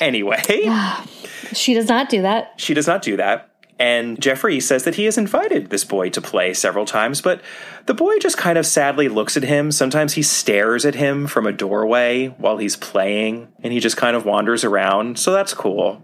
Anyway, 0.01 0.43
she 1.53 1.75
does 1.75 1.89
not 1.89 2.09
do 2.09 2.23
that. 2.23 2.55
She 2.57 2.75
does 2.75 2.87
not 2.87 3.03
do 3.03 3.17
that. 3.17 3.51
And 3.79 4.21
Geoffrey 4.21 4.61
says 4.61 4.85
that 4.85 4.95
he 4.95 5.05
has 5.05 5.19
invited 5.19 5.71
this 5.71 5.85
boy 5.85 6.09
to 6.11 6.21
play 6.21 6.55
several 6.55 6.87
times, 6.87 7.21
but 7.21 7.43
the 7.87 7.95
boy 7.95 8.19
just 8.19 8.39
kind 8.39 8.57
of 8.57 8.67
sadly 8.67 9.09
looks 9.09 9.37
at 9.37 9.43
him. 9.43 9.73
Sometimes 9.73 10.15
he 10.15 10.23
stares 10.23 10.85
at 10.85 10.95
him 10.95 11.27
from 11.27 11.47
a 11.47 11.53
doorway 11.53 12.29
while 12.39 12.59
he's 12.59 12.77
playing, 12.77 13.49
and 13.63 13.73
he 13.73 13.81
just 13.81 13.97
kind 13.97 14.15
of 14.15 14.25
wanders 14.25 14.63
around. 14.63 15.19
So 15.19 15.33
that's 15.33 15.55
cool. 15.55 16.03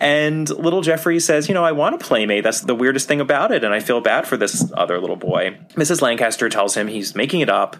And 0.00 0.48
little 0.48 0.80
Jeffrey 0.80 1.18
says, 1.20 1.48
You 1.48 1.54
know, 1.54 1.64
I 1.64 1.72
want 1.72 1.94
a 1.94 1.98
playmate. 1.98 2.44
That's 2.44 2.60
the 2.60 2.74
weirdest 2.74 3.08
thing 3.08 3.20
about 3.20 3.52
it. 3.52 3.64
And 3.64 3.74
I 3.74 3.80
feel 3.80 4.00
bad 4.00 4.26
for 4.26 4.36
this 4.36 4.70
other 4.74 5.00
little 5.00 5.16
boy. 5.16 5.58
Mrs. 5.74 6.02
Lancaster 6.02 6.48
tells 6.48 6.76
him 6.76 6.86
he's 6.88 7.14
making 7.14 7.40
it 7.40 7.50
up, 7.50 7.76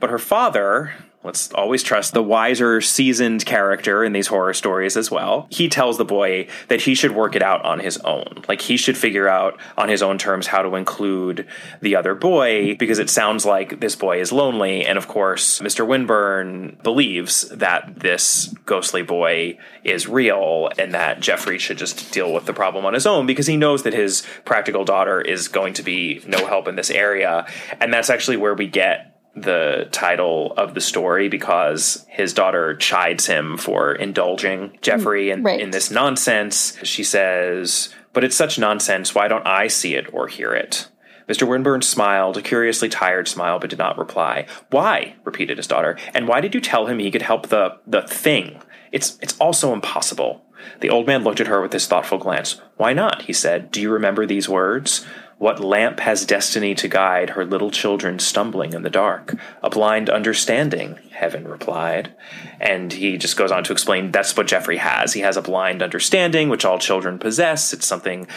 but 0.00 0.10
her 0.10 0.18
father, 0.18 0.92
Let's 1.24 1.52
always 1.52 1.84
trust 1.84 2.14
the 2.14 2.22
wiser, 2.22 2.80
seasoned 2.80 3.46
character 3.46 4.02
in 4.02 4.12
these 4.12 4.26
horror 4.26 4.54
stories 4.54 4.96
as 4.96 5.08
well. 5.08 5.46
He 5.50 5.68
tells 5.68 5.96
the 5.96 6.04
boy 6.04 6.48
that 6.66 6.82
he 6.82 6.96
should 6.96 7.12
work 7.12 7.36
it 7.36 7.42
out 7.42 7.64
on 7.64 7.78
his 7.78 7.96
own. 7.98 8.42
Like 8.48 8.60
he 8.60 8.76
should 8.76 8.98
figure 8.98 9.28
out 9.28 9.60
on 9.78 9.88
his 9.88 10.02
own 10.02 10.18
terms 10.18 10.48
how 10.48 10.62
to 10.62 10.74
include 10.74 11.46
the 11.80 11.94
other 11.94 12.16
boy 12.16 12.74
because 12.74 12.98
it 12.98 13.08
sounds 13.08 13.46
like 13.46 13.78
this 13.78 13.94
boy 13.94 14.20
is 14.20 14.32
lonely. 14.32 14.84
And 14.84 14.98
of 14.98 15.06
course, 15.06 15.60
Mr. 15.60 15.86
Winburn 15.86 16.78
believes 16.82 17.48
that 17.50 18.00
this 18.00 18.52
ghostly 18.66 19.02
boy 19.02 19.58
is 19.84 20.08
real 20.08 20.70
and 20.76 20.92
that 20.94 21.20
Jeffrey 21.20 21.58
should 21.58 21.78
just 21.78 22.12
deal 22.12 22.32
with 22.32 22.46
the 22.46 22.52
problem 22.52 22.84
on 22.84 22.94
his 22.94 23.06
own 23.06 23.26
because 23.26 23.46
he 23.46 23.56
knows 23.56 23.84
that 23.84 23.92
his 23.92 24.24
practical 24.44 24.84
daughter 24.84 25.20
is 25.20 25.46
going 25.46 25.74
to 25.74 25.84
be 25.84 26.20
no 26.26 26.46
help 26.46 26.66
in 26.66 26.74
this 26.74 26.90
area. 26.90 27.46
And 27.80 27.94
that's 27.94 28.10
actually 28.10 28.38
where 28.38 28.54
we 28.54 28.66
get 28.66 29.11
the 29.34 29.88
title 29.92 30.52
of 30.56 30.74
the 30.74 30.80
story 30.80 31.28
because 31.28 32.04
his 32.08 32.34
daughter 32.34 32.76
chides 32.76 33.26
him 33.26 33.56
for 33.56 33.92
indulging 33.94 34.76
Jeffrey 34.82 35.30
in, 35.30 35.42
Right. 35.42 35.60
in 35.60 35.70
this 35.70 35.90
nonsense. 35.90 36.76
She 36.82 37.02
says, 37.02 37.88
But 38.12 38.24
it's 38.24 38.36
such 38.36 38.58
nonsense. 38.58 39.14
Why 39.14 39.28
don't 39.28 39.46
I 39.46 39.68
see 39.68 39.94
it 39.94 40.12
or 40.12 40.28
hear 40.28 40.52
it? 40.54 40.88
Mr. 41.28 41.48
Winburn 41.48 41.80
smiled, 41.82 42.36
a 42.36 42.42
curiously 42.42 42.88
tired 42.90 43.26
smile, 43.28 43.58
but 43.58 43.70
did 43.70 43.78
not 43.78 43.96
reply. 43.96 44.44
Why? 44.70 45.14
repeated 45.24 45.56
his 45.56 45.66
daughter. 45.66 45.96
And 46.12 46.28
why 46.28 46.40
did 46.40 46.54
you 46.54 46.60
tell 46.60 46.86
him 46.86 46.98
he 46.98 47.10
could 47.10 47.22
help 47.22 47.48
the 47.48 47.78
the 47.86 48.02
thing? 48.02 48.60
It's 48.90 49.18
it's 49.22 49.36
also 49.38 49.72
impossible. 49.72 50.44
The 50.80 50.90
old 50.90 51.06
man 51.06 51.24
looked 51.24 51.40
at 51.40 51.46
her 51.46 51.62
with 51.62 51.72
his 51.72 51.86
thoughtful 51.86 52.18
glance. 52.18 52.60
Why 52.76 52.92
not? 52.92 53.22
he 53.22 53.32
said. 53.32 53.70
Do 53.70 53.80
you 53.80 53.90
remember 53.90 54.26
these 54.26 54.48
words? 54.48 55.06
What 55.42 55.58
lamp 55.58 55.98
has 55.98 56.24
destiny 56.24 56.72
to 56.76 56.86
guide 56.86 57.30
her 57.30 57.44
little 57.44 57.72
children 57.72 58.20
stumbling 58.20 58.74
in 58.74 58.82
the 58.82 58.88
dark? 58.88 59.34
A 59.60 59.70
blind 59.70 60.08
understanding, 60.08 61.00
Heaven 61.10 61.48
replied. 61.48 62.14
And 62.60 62.92
he 62.92 63.16
just 63.18 63.36
goes 63.36 63.50
on 63.50 63.64
to 63.64 63.72
explain 63.72 64.12
that's 64.12 64.36
what 64.36 64.46
Jeffrey 64.46 64.76
has. 64.76 65.14
He 65.14 65.22
has 65.22 65.36
a 65.36 65.42
blind 65.42 65.82
understanding, 65.82 66.48
which 66.48 66.64
all 66.64 66.78
children 66.78 67.18
possess. 67.18 67.72
It's 67.72 67.86
something 67.86 68.28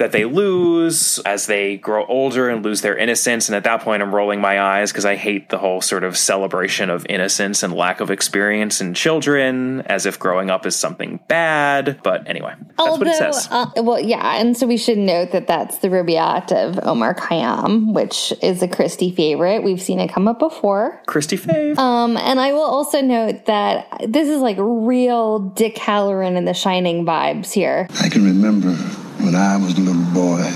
that 0.00 0.12
they 0.12 0.24
lose 0.24 1.18
as 1.20 1.46
they 1.46 1.76
grow 1.76 2.04
older 2.06 2.48
and 2.48 2.64
lose 2.64 2.80
their 2.80 2.96
innocence. 2.96 3.48
And 3.48 3.54
at 3.54 3.64
that 3.64 3.82
point, 3.82 4.02
I'm 4.02 4.14
rolling 4.14 4.40
my 4.40 4.60
eyes 4.60 4.90
because 4.90 5.04
I 5.04 5.14
hate 5.14 5.50
the 5.50 5.58
whole 5.58 5.82
sort 5.82 6.04
of 6.04 6.16
celebration 6.16 6.88
of 6.88 7.06
innocence 7.08 7.62
and 7.62 7.72
lack 7.74 8.00
of 8.00 8.10
experience 8.10 8.80
in 8.80 8.94
children 8.94 9.82
as 9.82 10.06
if 10.06 10.18
growing 10.18 10.50
up 10.50 10.64
is 10.64 10.74
something 10.74 11.20
bad. 11.28 12.00
But 12.02 12.26
anyway, 12.26 12.54
that's 12.78 12.98
what 12.98 13.06
it 13.06 13.14
says. 13.14 13.46
uh, 13.50 13.66
well, 13.76 14.00
yeah, 14.00 14.40
and 14.40 14.56
so 14.56 14.66
we 14.66 14.78
should 14.78 14.98
note 14.98 15.32
that 15.32 15.46
that's 15.46 15.78
the 15.78 15.88
Rubaiyat 15.88 16.50
of 16.50 16.80
Omar 16.86 17.14
Khayyam, 17.14 17.92
which 17.92 18.32
is 18.42 18.62
a 18.62 18.68
Christie 18.68 19.14
favorite. 19.14 19.62
We've 19.62 19.82
seen 19.82 20.00
it 20.00 20.10
come 20.10 20.26
up 20.26 20.38
before. 20.38 21.02
Christy 21.06 21.36
Fave. 21.36 21.76
Um, 21.78 22.16
and 22.16 22.40
I 22.40 22.54
will 22.54 22.62
also 22.62 23.02
note 23.02 23.44
that 23.44 23.86
this 24.08 24.28
is 24.28 24.40
like 24.40 24.56
real 24.58 25.40
Dick 25.40 25.76
Hallorann 25.76 26.38
and 26.38 26.48
The 26.48 26.54
Shining 26.54 27.04
vibes 27.04 27.52
here. 27.52 27.86
I 28.00 28.08
can 28.08 28.24
remember 28.24 28.74
when 29.22 29.34
I 29.34 29.56
was 29.56 29.76
a 29.76 29.80
little 29.80 30.12
boy, 30.12 30.52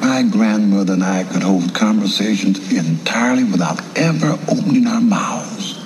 my 0.00 0.22
grandmother 0.22 0.94
and 0.94 1.04
I 1.04 1.24
could 1.24 1.42
hold 1.42 1.74
conversations 1.74 2.72
entirely 2.72 3.44
without 3.44 3.80
ever 3.96 4.38
opening 4.48 4.86
our 4.86 5.00
mouths. 5.00 5.80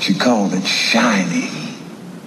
She 0.00 0.14
called 0.14 0.54
it 0.54 0.64
shining. 0.64 1.50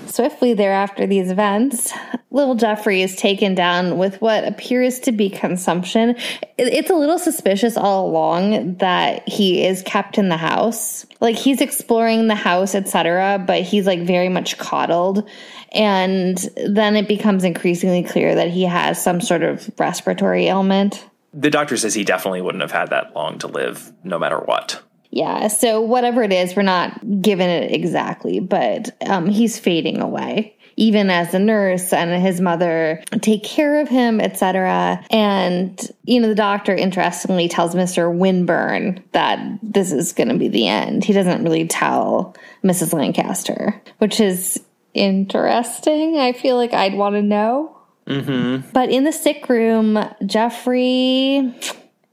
Swiftly 0.05 0.53
thereafter 0.53 1.07
these 1.07 1.31
events, 1.31 1.91
little 2.29 2.53
Jeffrey 2.53 3.01
is 3.01 3.15
taken 3.15 3.55
down 3.55 3.97
with 3.97 4.21
what 4.21 4.43
appears 4.43 4.99
to 4.99 5.11
be 5.11 5.29
consumption. 5.29 6.15
It's 6.59 6.91
a 6.91 6.95
little 6.95 7.17
suspicious 7.17 7.77
all 7.77 8.07
along 8.07 8.75
that 8.75 9.27
he 9.27 9.65
is 9.65 9.81
kept 9.83 10.19
in 10.19 10.29
the 10.29 10.37
house. 10.37 11.07
Like 11.19 11.35
he's 11.35 11.61
exploring 11.61 12.27
the 12.27 12.35
house, 12.35 12.75
etc., 12.75 13.43
but 13.47 13.63
he's 13.63 13.87
like 13.87 14.01
very 14.01 14.29
much 14.29 14.59
coddled. 14.59 15.27
And 15.73 16.37
then 16.67 16.95
it 16.95 17.07
becomes 17.07 17.43
increasingly 17.43 18.03
clear 18.03 18.35
that 18.35 18.49
he 18.49 18.63
has 18.63 19.01
some 19.01 19.21
sort 19.21 19.43
of 19.43 19.69
respiratory 19.77 20.47
ailment. 20.47 21.07
the 21.33 21.49
doctor 21.49 21.77
says 21.77 21.93
he 21.95 22.03
definitely 22.03 22.41
wouldn't 22.41 22.61
have 22.61 22.71
had 22.71 22.91
that 22.91 23.15
long 23.15 23.39
to 23.39 23.47
live, 23.47 23.91
no 24.03 24.19
matter 24.19 24.37
what. 24.37 24.81
Yeah, 25.09 25.47
so 25.47 25.79
whatever 25.79 26.23
it 26.23 26.33
is, 26.33 26.55
we're 26.55 26.63
not 26.63 27.21
given 27.21 27.47
it 27.47 27.71
exactly, 27.71 28.39
but 28.39 28.95
um, 29.07 29.27
he's 29.27 29.59
fading 29.59 30.01
away. 30.01 30.55
Even 30.75 31.11
as 31.11 31.31
the 31.31 31.37
nurse 31.37 31.93
and 31.93 32.19
his 32.19 32.41
mother 32.41 33.03
take 33.21 33.43
care 33.43 33.79
of 33.79 33.87
him, 33.87 34.19
etc. 34.19 35.05
And 35.11 35.79
you 36.05 36.19
know, 36.19 36.29
the 36.29 36.33
doctor 36.33 36.73
interestingly 36.73 37.47
tells 37.47 37.75
Mr. 37.75 38.11
Winburn 38.11 39.03
that 39.11 39.59
this 39.61 39.91
is 39.91 40.13
going 40.13 40.29
to 40.29 40.37
be 40.37 40.47
the 40.47 40.67
end. 40.67 41.03
He 41.03 41.13
doesn't 41.13 41.43
really 41.43 41.67
tell 41.67 42.35
Mrs. 42.63 42.91
Lancaster, 42.91 43.79
which 43.99 44.19
is 44.19 44.59
interesting. 44.93 46.17
I 46.17 46.33
feel 46.33 46.55
like 46.55 46.73
I'd 46.73 46.93
want 46.93 47.15
to 47.15 47.21
know. 47.21 47.77
Mm-hmm. 48.07 48.69
But 48.73 48.89
in 48.89 49.05
the 49.05 49.13
sick 49.13 49.47
room, 49.47 49.97
Jeffrey 50.25 51.53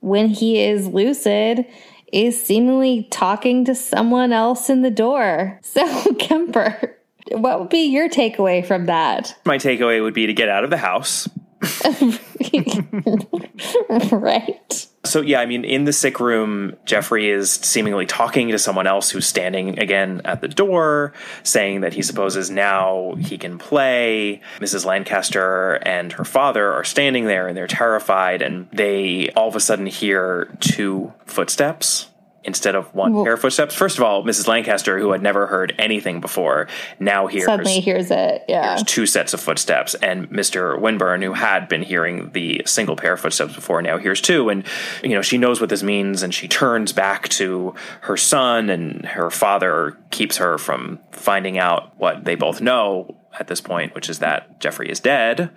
when 0.00 0.28
he 0.28 0.60
is 0.60 0.86
lucid, 0.86 1.66
is 2.12 2.42
seemingly 2.42 3.06
talking 3.10 3.64
to 3.66 3.74
someone 3.74 4.32
else 4.32 4.68
in 4.68 4.82
the 4.82 4.90
door. 4.90 5.60
So, 5.70 6.14
Kemper, 6.14 6.96
what 7.30 7.60
would 7.60 7.68
be 7.68 7.84
your 7.84 8.08
takeaway 8.08 8.66
from 8.66 8.86
that? 8.86 9.38
My 9.44 9.56
takeaway 9.56 10.02
would 10.02 10.14
be 10.14 10.26
to 10.26 10.32
get 10.32 10.48
out 10.48 10.64
of 10.64 10.70
the 10.70 10.76
house. 10.76 11.28
right. 14.10 14.86
So 15.10 15.20
yeah, 15.20 15.40
I 15.40 15.46
mean, 15.46 15.64
in 15.64 15.84
the 15.84 15.92
sick 15.92 16.20
room, 16.20 16.76
Jeffrey 16.84 17.28
is 17.28 17.50
seemingly 17.50 18.06
talking 18.06 18.48
to 18.48 18.58
someone 18.58 18.86
else 18.86 19.10
who's 19.10 19.26
standing 19.26 19.78
again 19.80 20.20
at 20.24 20.40
the 20.40 20.48
door, 20.48 21.12
saying 21.42 21.80
that 21.80 21.94
he 21.94 22.02
supposes 22.02 22.50
now 22.50 23.14
he 23.18 23.36
can 23.36 23.58
play. 23.58 24.40
Mrs. 24.60 24.84
Lancaster 24.84 25.74
and 25.82 26.12
her 26.12 26.24
father 26.24 26.72
are 26.72 26.84
standing 26.84 27.24
there 27.24 27.48
and 27.48 27.56
they're 27.56 27.66
terrified, 27.66 28.40
and 28.40 28.68
they 28.72 29.30
all 29.30 29.48
of 29.48 29.56
a 29.56 29.60
sudden 29.60 29.86
hear 29.86 30.48
two 30.60 31.12
footsteps 31.26 32.09
instead 32.44 32.74
of 32.74 32.94
one 32.94 33.12
pair 33.22 33.34
of 33.34 33.40
footsteps. 33.40 33.74
First 33.74 33.98
of 33.98 34.04
all, 34.04 34.24
Mrs. 34.24 34.48
Lancaster, 34.48 34.98
who 34.98 35.12
had 35.12 35.22
never 35.22 35.46
heard 35.46 35.74
anything 35.78 36.20
before, 36.20 36.68
now 36.98 37.26
hears 37.26 37.44
Suddenly 37.44 37.80
hears 37.80 38.10
it. 38.10 38.44
Yeah. 38.48 38.78
two 38.86 39.06
sets 39.06 39.34
of 39.34 39.40
footsteps, 39.40 39.94
and 39.96 40.30
Mr. 40.30 40.80
Winburn, 40.80 41.22
who 41.22 41.34
had 41.34 41.68
been 41.68 41.82
hearing 41.82 42.30
the 42.32 42.62
single 42.64 42.96
pair 42.96 43.12
of 43.12 43.20
footsteps 43.20 43.54
before, 43.54 43.82
now 43.82 43.98
hears 43.98 44.20
two. 44.20 44.48
And, 44.48 44.64
you 45.02 45.10
know, 45.10 45.22
she 45.22 45.38
knows 45.38 45.60
what 45.60 45.70
this 45.70 45.82
means, 45.82 46.22
and 46.22 46.34
she 46.34 46.48
turns 46.48 46.92
back 46.92 47.28
to 47.30 47.74
her 48.02 48.16
son, 48.16 48.70
and 48.70 49.04
her 49.06 49.30
father 49.30 49.98
keeps 50.10 50.38
her 50.38 50.56
from 50.56 50.98
finding 51.12 51.58
out 51.58 51.92
what 51.98 52.24
they 52.24 52.34
both 52.34 52.60
know 52.60 53.16
at 53.38 53.48
this 53.48 53.60
point, 53.60 53.94
which 53.94 54.08
is 54.08 54.18
that 54.20 54.60
Jeffrey 54.60 54.90
is 54.90 55.00
dead, 55.00 55.50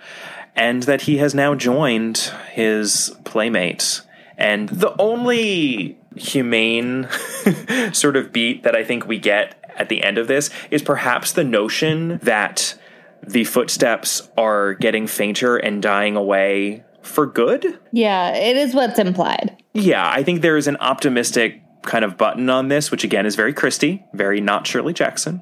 and 0.56 0.84
that 0.84 1.04
he 1.04 1.18
has 1.18 1.34
now 1.34 1.56
joined 1.56 2.18
his 2.52 3.16
playmate. 3.24 4.02
And 4.38 4.70
the 4.70 4.96
only 5.00 5.98
humane 6.16 7.08
sort 7.94 8.16
of 8.16 8.32
beat 8.32 8.64
that 8.64 8.76
I 8.76 8.84
think 8.84 9.08
we 9.08 9.20
get 9.20 9.60
at 9.76 9.90
the 9.90 10.04
end 10.04 10.18
of 10.18 10.28
this 10.28 10.50
is 10.72 10.82
perhaps 10.82 11.32
the 11.32 11.44
notion 11.44 12.20
that 12.24 12.78
the 13.26 13.44
footsteps 13.46 14.30
are 14.38 14.74
getting 14.76 15.08
fainter 15.08 15.58
and 15.58 15.82
dying 15.82 16.16
away 16.16 16.84
for 17.02 17.26
good. 17.26 17.80
Yeah, 17.92 18.36
it 18.36 18.58
is 18.58 18.74
what's 18.74 19.00
implied. 19.00 19.62
Yeah, 19.74 20.10
I 20.10 20.24
think 20.24 20.42
there 20.42 20.58
is 20.58 20.68
an 20.68 20.78
optimistic 20.78 21.62
kind 21.84 22.06
of 22.06 22.18
button 22.18 22.50
on 22.50 22.70
this, 22.70 22.92
which 22.92 23.04
again 23.04 23.26
is 23.26 23.36
very 23.36 23.54
Christie, 23.54 24.06
very 24.14 24.40
not 24.42 24.66
Shirley 24.66 24.94
Jackson, 24.94 25.42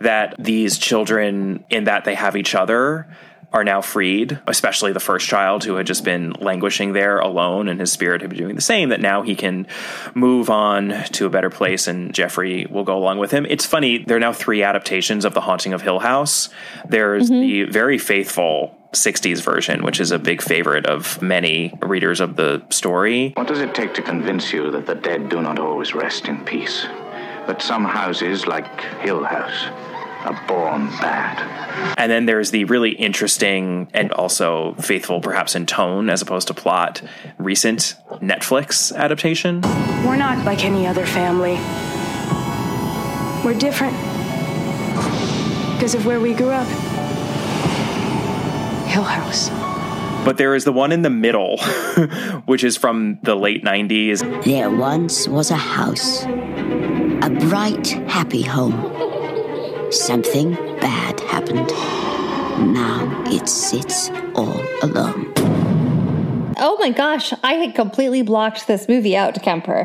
that 0.00 0.36
these 0.38 0.78
children, 0.78 1.64
in 1.70 1.84
that 1.84 2.04
they 2.04 2.14
have 2.14 2.36
each 2.36 2.54
other, 2.54 3.08
are 3.52 3.64
now 3.64 3.80
freed, 3.80 4.40
especially 4.46 4.92
the 4.92 5.00
first 5.00 5.26
child 5.26 5.64
who 5.64 5.74
had 5.74 5.86
just 5.86 6.04
been 6.04 6.32
languishing 6.32 6.92
there 6.92 7.18
alone 7.18 7.68
and 7.68 7.78
his 7.78 7.92
spirit 7.92 8.20
had 8.20 8.30
been 8.30 8.38
doing 8.38 8.54
the 8.54 8.62
same, 8.62 8.88
that 8.88 9.00
now 9.00 9.22
he 9.22 9.34
can 9.34 9.66
move 10.14 10.48
on 10.48 10.88
to 11.12 11.26
a 11.26 11.30
better 11.30 11.50
place 11.50 11.86
and 11.86 12.14
Jeffrey 12.14 12.66
will 12.70 12.84
go 12.84 12.96
along 12.96 13.18
with 13.18 13.30
him. 13.30 13.46
It's 13.48 13.66
funny, 13.66 13.98
there 13.98 14.16
are 14.16 14.20
now 14.20 14.32
three 14.32 14.62
adaptations 14.62 15.24
of 15.24 15.34
The 15.34 15.42
Haunting 15.42 15.72
of 15.72 15.82
Hill 15.82 15.98
House. 15.98 16.48
There's 16.88 17.30
mm-hmm. 17.30 17.40
the 17.40 17.64
very 17.64 17.98
faithful 17.98 18.76
60s 18.92 19.42
version, 19.42 19.82
which 19.82 20.00
is 20.00 20.10
a 20.10 20.18
big 20.18 20.42
favorite 20.42 20.86
of 20.86 21.20
many 21.22 21.72
readers 21.82 22.20
of 22.20 22.36
the 22.36 22.62
story. 22.70 23.32
What 23.36 23.48
does 23.48 23.60
it 23.60 23.74
take 23.74 23.94
to 23.94 24.02
convince 24.02 24.52
you 24.52 24.70
that 24.70 24.86
the 24.86 24.94
dead 24.94 25.28
do 25.28 25.40
not 25.40 25.58
always 25.58 25.94
rest 25.94 26.26
in 26.26 26.44
peace? 26.44 26.84
That 27.46 27.62
some 27.62 27.84
houses, 27.84 28.46
like 28.46 28.80
Hill 29.00 29.24
House, 29.24 29.91
are 30.24 30.46
born 30.46 30.86
bad? 31.00 31.94
And 31.98 32.10
then 32.10 32.26
there's 32.26 32.50
the 32.50 32.64
really 32.64 32.90
interesting 32.90 33.88
and 33.92 34.12
also 34.12 34.74
faithful, 34.74 35.20
perhaps 35.20 35.54
in 35.54 35.66
tone 35.66 36.10
as 36.10 36.22
opposed 36.22 36.48
to 36.48 36.54
plot, 36.54 37.02
recent 37.38 37.94
Netflix 38.20 38.94
adaptation. 38.94 39.60
We're 40.04 40.16
not 40.16 40.44
like 40.44 40.64
any 40.64 40.86
other 40.86 41.06
family. 41.06 41.54
We're 43.44 43.58
different 43.58 43.96
because 45.74 45.94
of 45.94 46.06
where 46.06 46.20
we 46.20 46.34
grew 46.34 46.50
up. 46.50 46.68
Hill 48.86 49.02
House. 49.02 49.50
But 50.24 50.36
there 50.36 50.54
is 50.54 50.64
the 50.64 50.72
one 50.72 50.92
in 50.92 51.02
the 51.02 51.10
middle, 51.10 51.58
which 52.46 52.62
is 52.62 52.76
from 52.76 53.18
the 53.22 53.34
late 53.34 53.64
90s. 53.64 54.44
There 54.44 54.70
once 54.70 55.26
was 55.26 55.50
a 55.50 55.56
house, 55.56 56.22
a 56.24 57.36
bright, 57.48 57.88
happy 58.06 58.42
home. 58.42 59.11
Something 59.92 60.54
bad 60.80 61.20
happened. 61.20 61.68
Now 62.72 63.24
it 63.26 63.46
sits 63.46 64.08
all 64.34 64.58
alone. 64.82 65.34
Oh 66.56 66.78
my 66.80 66.88
gosh, 66.88 67.34
I 67.42 67.54
had 67.54 67.74
completely 67.74 68.22
blocked 68.22 68.66
this 68.66 68.88
movie 68.88 69.14
out, 69.14 69.34
Kemper. 69.42 69.82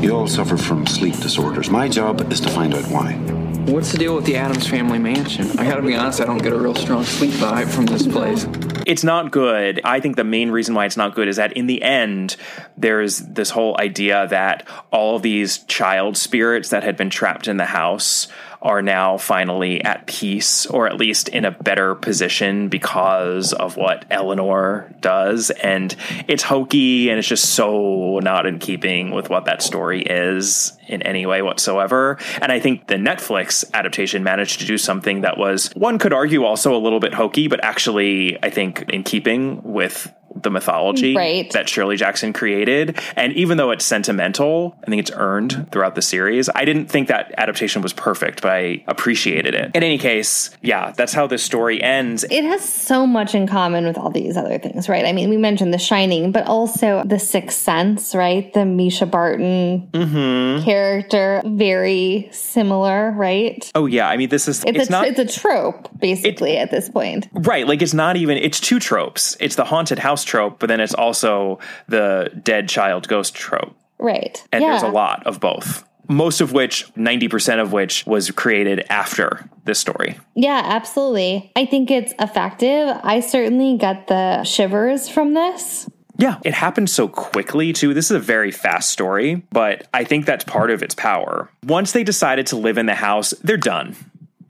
You 0.00 0.14
all 0.14 0.28
suffer 0.28 0.56
from 0.56 0.86
sleep 0.86 1.16
disorders. 1.16 1.70
My 1.70 1.88
job 1.88 2.30
is 2.32 2.40
to 2.40 2.48
find 2.50 2.72
out 2.72 2.84
why. 2.84 3.47
What's 3.68 3.92
the 3.92 3.98
deal 3.98 4.16
with 4.16 4.24
the 4.24 4.34
Addams 4.34 4.66
family 4.66 4.98
mansion? 4.98 5.46
I 5.58 5.64
gotta 5.68 5.82
be 5.82 5.94
honest, 5.94 6.22
I 6.22 6.24
don't 6.24 6.42
get 6.42 6.54
a 6.54 6.58
real 6.58 6.74
strong 6.74 7.04
sleep 7.04 7.32
vibe 7.32 7.68
from 7.68 7.84
this 7.84 8.06
place. 8.06 8.46
It's 8.86 9.04
not 9.04 9.30
good. 9.30 9.82
I 9.84 10.00
think 10.00 10.16
the 10.16 10.24
main 10.24 10.50
reason 10.50 10.74
why 10.74 10.86
it's 10.86 10.96
not 10.96 11.14
good 11.14 11.28
is 11.28 11.36
that 11.36 11.52
in 11.52 11.66
the 11.66 11.82
end, 11.82 12.36
there's 12.78 13.18
this 13.18 13.50
whole 13.50 13.78
idea 13.78 14.26
that 14.28 14.66
all 14.90 15.18
these 15.18 15.58
child 15.64 16.16
spirits 16.16 16.70
that 16.70 16.82
had 16.82 16.96
been 16.96 17.10
trapped 17.10 17.46
in 17.46 17.58
the 17.58 17.66
house 17.66 18.28
are 18.60 18.82
now 18.82 19.16
finally 19.16 19.82
at 19.84 20.06
peace 20.06 20.66
or 20.66 20.88
at 20.88 20.96
least 20.96 21.28
in 21.28 21.44
a 21.44 21.50
better 21.50 21.94
position 21.94 22.68
because 22.68 23.52
of 23.52 23.76
what 23.76 24.04
Eleanor 24.10 24.92
does. 25.00 25.50
And 25.50 25.94
it's 26.26 26.42
hokey 26.42 27.10
and 27.10 27.18
it's 27.18 27.28
just 27.28 27.54
so 27.54 28.18
not 28.22 28.46
in 28.46 28.58
keeping 28.58 29.10
with 29.10 29.30
what 29.30 29.44
that 29.44 29.62
story 29.62 30.02
is 30.02 30.76
in 30.88 31.02
any 31.02 31.26
way 31.26 31.42
whatsoever. 31.42 32.18
And 32.40 32.50
I 32.50 32.58
think 32.58 32.88
the 32.88 32.96
Netflix 32.96 33.64
adaptation 33.74 34.24
managed 34.24 34.60
to 34.60 34.66
do 34.66 34.78
something 34.78 35.20
that 35.20 35.38
was, 35.38 35.70
one 35.74 35.98
could 35.98 36.12
argue, 36.12 36.44
also 36.44 36.74
a 36.74 36.78
little 36.78 37.00
bit 37.00 37.14
hokey, 37.14 37.48
but 37.48 37.62
actually, 37.64 38.42
I 38.42 38.50
think, 38.50 38.84
in 38.88 39.04
keeping 39.04 39.62
with 39.62 40.12
the 40.42 40.50
mythology 40.50 41.14
right. 41.14 41.50
that 41.52 41.68
Shirley 41.68 41.96
Jackson 41.96 42.32
created. 42.32 42.98
And 43.16 43.32
even 43.34 43.58
though 43.58 43.70
it's 43.70 43.84
sentimental, 43.84 44.76
I 44.82 44.90
think 44.90 45.00
it's 45.00 45.10
earned 45.14 45.70
throughout 45.72 45.94
the 45.94 46.02
series. 46.02 46.48
I 46.54 46.64
didn't 46.64 46.86
think 46.86 47.08
that 47.08 47.34
adaptation 47.38 47.82
was 47.82 47.92
perfect, 47.92 48.42
but 48.42 48.52
I 48.52 48.84
appreciated 48.86 49.54
it. 49.54 49.70
In 49.74 49.82
any 49.82 49.98
case, 49.98 50.50
yeah, 50.62 50.92
that's 50.96 51.12
how 51.12 51.26
this 51.26 51.42
story 51.42 51.82
ends. 51.82 52.24
It 52.30 52.44
has 52.44 52.64
so 52.64 53.06
much 53.06 53.34
in 53.34 53.46
common 53.46 53.86
with 53.86 53.98
all 53.98 54.10
these 54.10 54.36
other 54.36 54.58
things, 54.58 54.88
right? 54.88 55.04
I 55.04 55.12
mean, 55.12 55.28
we 55.28 55.36
mentioned 55.36 55.72
The 55.74 55.78
Shining, 55.78 56.32
but 56.32 56.46
also 56.46 57.02
The 57.04 57.18
Sixth 57.18 57.58
Sense, 57.58 58.14
right? 58.14 58.52
The 58.52 58.60
Mischa 58.60 59.10
Barton 59.10 59.88
mm-hmm. 59.92 60.64
character, 60.64 61.42
very 61.44 62.28
similar, 62.32 63.12
right? 63.12 63.70
Oh 63.74 63.86
yeah, 63.86 64.08
I 64.08 64.16
mean, 64.16 64.28
this 64.28 64.48
is 64.48 64.64
it's, 64.64 64.78
it's 64.78 64.88
a, 64.88 64.92
not 64.92 65.06
it's 65.06 65.18
a 65.18 65.40
trope 65.40 65.88
basically 65.98 66.52
it, 66.52 66.60
at 66.60 66.70
this 66.70 66.88
point, 66.88 67.28
right? 67.32 67.66
Like 67.66 67.82
it's 67.82 67.94
not 67.94 68.16
even 68.16 68.38
it's 68.38 68.60
two 68.60 68.78
tropes. 68.78 69.36
It's 69.40 69.56
the 69.56 69.64
haunted 69.64 69.98
house 69.98 70.24
trope, 70.28 70.60
but 70.60 70.68
then 70.68 70.80
it's 70.80 70.94
also 70.94 71.58
the 71.88 72.30
dead 72.42 72.68
child 72.68 73.08
ghost 73.08 73.34
trope. 73.34 73.74
Right. 73.98 74.46
And 74.52 74.62
yeah. 74.62 74.70
there's 74.70 74.82
a 74.82 74.88
lot 74.88 75.26
of 75.26 75.40
both. 75.40 75.84
Most 76.10 76.40
of 76.40 76.52
which, 76.52 76.86
90% 76.94 77.60
of 77.60 77.72
which, 77.72 78.06
was 78.06 78.30
created 78.30 78.86
after 78.88 79.48
this 79.64 79.78
story. 79.78 80.18
Yeah, 80.34 80.62
absolutely. 80.64 81.52
I 81.54 81.66
think 81.66 81.90
it's 81.90 82.14
effective. 82.18 82.96
I 83.02 83.20
certainly 83.20 83.76
get 83.76 84.06
the 84.06 84.42
shivers 84.44 85.08
from 85.08 85.34
this. 85.34 85.88
Yeah, 86.16 86.38
it 86.44 86.54
happened 86.54 86.88
so 86.88 87.08
quickly, 87.08 87.72
too. 87.72 87.92
This 87.92 88.06
is 88.06 88.16
a 88.16 88.20
very 88.20 88.50
fast 88.50 88.90
story, 88.90 89.46
but 89.52 89.86
I 89.92 90.04
think 90.04 90.24
that's 90.24 90.44
part 90.44 90.70
of 90.70 90.82
its 90.82 90.94
power. 90.94 91.50
Once 91.64 91.92
they 91.92 92.04
decided 92.04 92.46
to 92.48 92.56
live 92.56 92.78
in 92.78 92.86
the 92.86 92.94
house, 92.94 93.32
they're 93.42 93.56
done. 93.56 93.94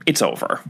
It's 0.06 0.22
over. 0.22 0.60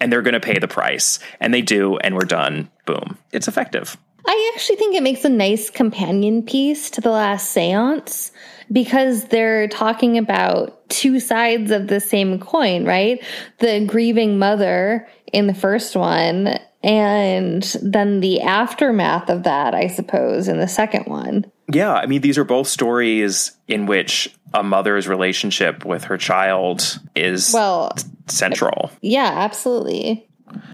And 0.00 0.12
they're 0.12 0.22
going 0.22 0.34
to 0.34 0.40
pay 0.40 0.58
the 0.58 0.68
price. 0.68 1.18
And 1.40 1.52
they 1.52 1.60
do, 1.60 1.98
and 1.98 2.14
we're 2.14 2.20
done. 2.20 2.70
Boom. 2.86 3.18
It's 3.32 3.48
effective. 3.48 3.96
I 4.26 4.52
actually 4.54 4.76
think 4.76 4.96
it 4.96 5.02
makes 5.02 5.24
a 5.24 5.28
nice 5.28 5.70
companion 5.70 6.42
piece 6.42 6.90
to 6.90 7.00
the 7.00 7.10
last 7.10 7.50
seance 7.52 8.32
because 8.72 9.26
they're 9.26 9.68
talking 9.68 10.18
about 10.18 10.88
two 10.88 11.20
sides 11.20 11.70
of 11.70 11.86
the 11.86 12.00
same 12.00 12.40
coin, 12.40 12.84
right? 12.84 13.24
The 13.58 13.84
grieving 13.86 14.38
mother 14.38 15.08
in 15.32 15.46
the 15.46 15.54
first 15.54 15.94
one, 15.94 16.58
and 16.82 17.62
then 17.82 18.20
the 18.20 18.40
aftermath 18.42 19.28
of 19.28 19.44
that, 19.44 19.74
I 19.74 19.88
suppose, 19.88 20.48
in 20.48 20.58
the 20.58 20.68
second 20.68 21.06
one. 21.06 21.50
Yeah, 21.72 21.94
I 21.94 22.06
mean, 22.06 22.20
these 22.20 22.38
are 22.38 22.44
both 22.44 22.68
stories 22.68 23.52
in 23.66 23.86
which 23.86 24.32
a 24.54 24.62
mother's 24.62 25.08
relationship 25.08 25.84
with 25.84 26.04
her 26.04 26.16
child 26.16 27.00
is 27.14 27.52
well 27.52 27.92
central. 28.28 28.90
Yeah, 29.00 29.32
absolutely. 29.34 30.25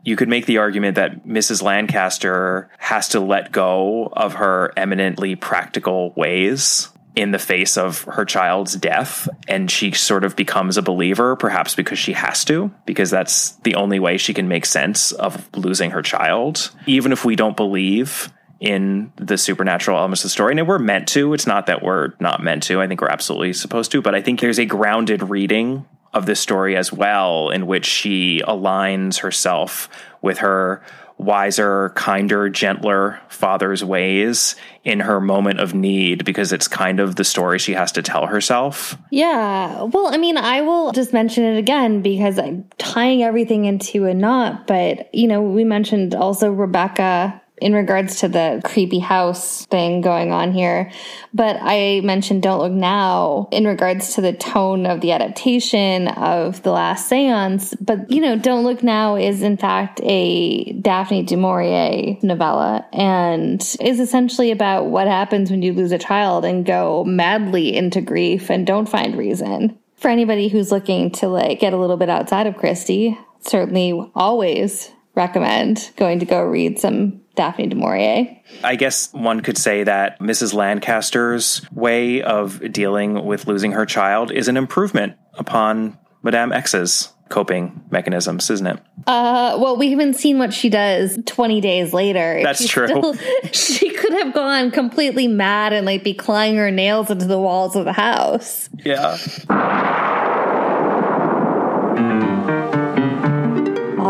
You 0.05 0.16
could 0.16 0.29
make 0.29 0.47
the 0.47 0.59
argument 0.59 0.97
that 0.97 1.27
Mrs. 1.27 1.62
Lancaster 1.62 2.70
has 2.79 3.09
to 3.09 3.20
let 3.20 3.53
go 3.53 4.12
of 4.12 4.35
her 4.35 4.73
eminently 4.77 5.37
practical 5.37 6.12
ways 6.16 6.89
in 7.14 7.31
the 7.31 7.39
face 7.39 7.77
of 7.77 8.03
her 8.03 8.25
child's 8.25 8.75
death 8.75 9.29
and 9.47 9.70
she 9.70 9.93
sort 9.93 10.25
of 10.25 10.35
becomes 10.35 10.79
a 10.79 10.83
believer 10.83 11.37
perhaps 11.37 11.75
because 11.75 11.99
she 11.99 12.14
has 12.14 12.45
to 12.45 12.70
because 12.87 13.11
that's 13.11 13.51
the 13.64 13.75
only 13.75 13.99
way 13.99 14.16
she 14.16 14.33
can 14.33 14.49
make 14.49 14.64
sense 14.64 15.12
of 15.12 15.49
losing 15.55 15.91
her 15.91 16.01
child 16.01 16.70
even 16.87 17.12
if 17.12 17.25
we 17.25 17.37
don't 17.37 17.57
believe 17.57 18.33
in 18.63 19.13
the 19.17 19.37
supernatural 19.37 19.99
elements 19.99 20.23
of 20.23 20.27
the 20.27 20.31
story. 20.31 20.57
And 20.57 20.69
we're 20.69 20.79
meant 20.79 21.09
to. 21.09 21.35
It's 21.35 21.49
not 21.49 21.67
that 21.67 21.83
we're 21.83 22.13
not 22.21 22.43
meant 22.43 22.63
to. 22.65 22.81
I 22.81 22.87
think 22.87 23.01
we're 23.01 23.09
absolutely 23.09 23.53
supposed 23.53 23.91
to. 23.91 24.01
But 24.01 24.15
i 24.15 24.23
think 24.23 24.41
there's 24.41 24.61
a 24.61 24.65
grounded 24.65 25.29
reading 25.29 25.85
of 26.15 26.27
this 26.27 26.41
story 26.41 26.77
as 26.77 26.93
well 26.93 27.51
in 27.51 27.67
which 27.67 27.87
she 27.87 28.41
aligns 28.47 29.19
herself 29.19 29.89
with 30.21 30.39
her 30.39 30.83
wiser, 31.19 31.91
kinder, 31.91 32.49
gentler 32.49 33.21
father's 33.29 33.85
ways 33.85 34.57
in 34.85 35.01
her 35.01 35.21
moment 35.21 35.61
of 35.61 35.75
need 35.75 36.25
because 36.25 36.53
it's 36.53 36.69
kind 36.69 37.01
of 37.01 37.17
the 37.17 37.25
story 37.25 37.59
she 37.59 37.73
has 37.73 37.93
to 37.93 38.03
tell 38.03 38.27
herself. 38.27 38.97
Yeah. 39.11 39.83
Well, 39.83 40.13
I 40.13 40.19
mean, 40.19 40.37
I 40.37 40.63
will 40.63 40.93
just 40.93 41.13
mention 41.13 41.45
it 41.45 41.59
again 41.59 42.03
because 42.03 42.39
I'm 42.39 42.65
tying 42.79 43.23
everything 43.23 43.65
into 43.65 44.05
a 44.07 44.15
knot, 44.15 44.67
but 44.67 45.13
you 45.15 45.27
know, 45.27 45.43
we 45.43 45.65
mentioned 45.65 46.15
also 46.15 46.51
Rebecca 46.51 47.41
in 47.63 47.73
regards 47.75 48.21
to 48.21 48.29
the 48.29 48.61
creepy 48.65 48.99
house 48.99 49.65
thing 49.67 50.01
going 50.01 50.33
on 50.33 50.53
here. 50.53 50.91
But 51.33 51.59
I 51.61 52.01
mentioned 52.03 52.43
Don't 52.43 52.59
Look 52.59 52.73
Now 52.73 53.49
in 53.53 53.67
regards 53.67 54.15
to 54.15 54.21
the 54.21 54.33
tone 54.33 54.85
of 54.85 55.01
the 55.01 55.13
adaptation 55.13 56.09
of 56.09 56.63
The 56.63 56.73
Last 56.73 57.09
Seance. 57.09 57.75
But, 57.81 58.11
you 58.11 58.21
know, 58.21 58.37
Don't 58.37 58.65
Look 58.65 58.83
Now 58.83 59.17
is 59.17 59.43
in 59.43 59.57
fact 59.57 60.01
a 60.03 60.73
Daphne 60.73 61.23
du 61.23 61.37
Maurier 61.37 62.19
novella 62.23 62.85
and 62.93 63.61
is 63.81 64.01
essentially 64.01 64.51
about 64.51 64.87
what 64.87 65.07
happens 65.07 65.51
when 65.51 65.63
you 65.63 65.73
lose 65.73 65.93
a 65.93 65.99
child 65.99 66.45
and 66.45 66.67
go 66.67 67.05
madly 67.05 67.77
into 67.77 68.01
grief 68.01 68.51
and 68.51 68.67
don't 68.67 68.89
find 68.89 69.17
reason. 69.17 69.79
For 69.97 70.09
anybody 70.09 70.49
who's 70.49 70.73
looking 70.73 71.13
to 71.13 71.29
like 71.29 71.61
get 71.61 71.73
a 71.73 71.79
little 71.79 71.97
bit 71.97 72.09
outside 72.09 72.49
of 72.49 72.57
Christie, 72.57 73.17
certainly 73.41 73.93
always 74.17 74.91
recommend 75.15 75.91
going 75.97 76.19
to 76.21 76.27
go 76.27 76.43
read 76.43 76.79
some 76.79 77.21
Daphne 77.35 77.67
du 77.67 77.77
Maurier. 77.77 78.27
I 78.63 78.77
guess 78.77 79.13
one 79.13 79.41
could 79.41 79.57
say 79.57 79.85
that 79.85 80.19
Mrs. 80.21 80.55
Lancaster's 80.55 81.63
way 81.73 82.23
of 82.23 82.73
dealing 82.73 83.25
with 83.25 83.47
losing 83.47 83.73
her 83.73 83.87
child 83.87 84.31
is 84.31 84.49
an 84.49 84.57
improvement 84.57 85.15
upon 85.35 85.99
Madame 86.23 86.53
Exe's 86.53 87.13
coping 87.31 87.83
mechanisms, 87.91 88.51
isn't 88.51 88.67
it? 88.67 88.79
Uh, 89.07 89.57
well, 89.59 89.79
we 89.79 89.91
haven't 89.91 90.15
seen 90.15 90.39
what 90.39 90.53
she 90.53 90.69
does 90.69 91.19
20 91.25 91.63
days 91.63 91.95
later. 91.95 92.41
That's 92.43 92.61
She's 92.61 92.69
true. 92.71 92.87
Still, 92.89 93.15
she 93.53 93.91
could 93.91 94.13
have 94.13 94.35
gone 94.35 94.71
completely 94.71 95.27
mad 95.29 95.73
and 95.73 95.87
like 95.87 96.05
be 96.05 96.13
clawing 96.13 96.57
her 96.57 96.71
nails 96.71 97.11
into 97.11 97.25
the 97.25 97.41
walls 97.41 97.75
of 97.75 97.87
the 97.87 97.95
house. 97.95 98.69
Yeah. 98.85 99.17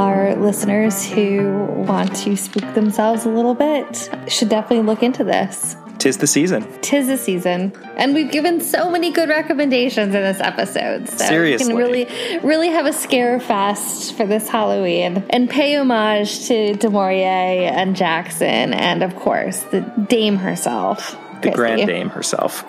Our 0.03 0.35
listeners 0.35 1.05
who 1.05 1.65
want 1.87 2.17
to 2.17 2.37
spook 2.37 2.75
themselves 2.75 3.25
a 3.25 3.29
little 3.29 3.55
bit 3.55 4.11
should 4.27 4.49
definitely 4.49 4.85
look 4.85 5.05
into 5.05 5.23
this. 5.23 5.77
Tis 5.99 6.19
the 6.19 6.27
season. 6.27 6.67
Tis 6.81 7.07
the 7.07 7.17
season. 7.17 7.73
And 7.95 8.13
we've 8.13 8.33
given 8.33 8.61
so 8.61 8.91
many 8.91 9.13
good 9.13 9.29
recommendations 9.29 10.13
in 10.13 10.23
this 10.23 10.41
episode. 10.41 11.09
So 11.09 11.25
Seriously. 11.25 11.73
we 11.73 11.81
can 11.81 12.09
really, 12.09 12.41
really 12.43 12.69
have 12.71 12.87
a 12.87 12.93
scare 12.93 13.39
fest 13.39 14.17
for 14.17 14.27
this 14.27 14.49
Halloween 14.49 15.23
and 15.31 15.49
pay 15.49 15.77
homage 15.77 16.49
to 16.49 16.75
Du 16.75 16.91
Maurier 16.91 17.71
and 17.71 17.95
Jackson 17.95 18.75
and, 18.75 19.05
of 19.05 19.15
course, 19.15 19.61
the 19.71 19.83
dame 20.09 20.39
herself. 20.39 21.13
The 21.43 21.53
Christy. 21.53 21.55
Grand 21.55 21.87
Dame 21.87 22.09
herself. 22.09 22.65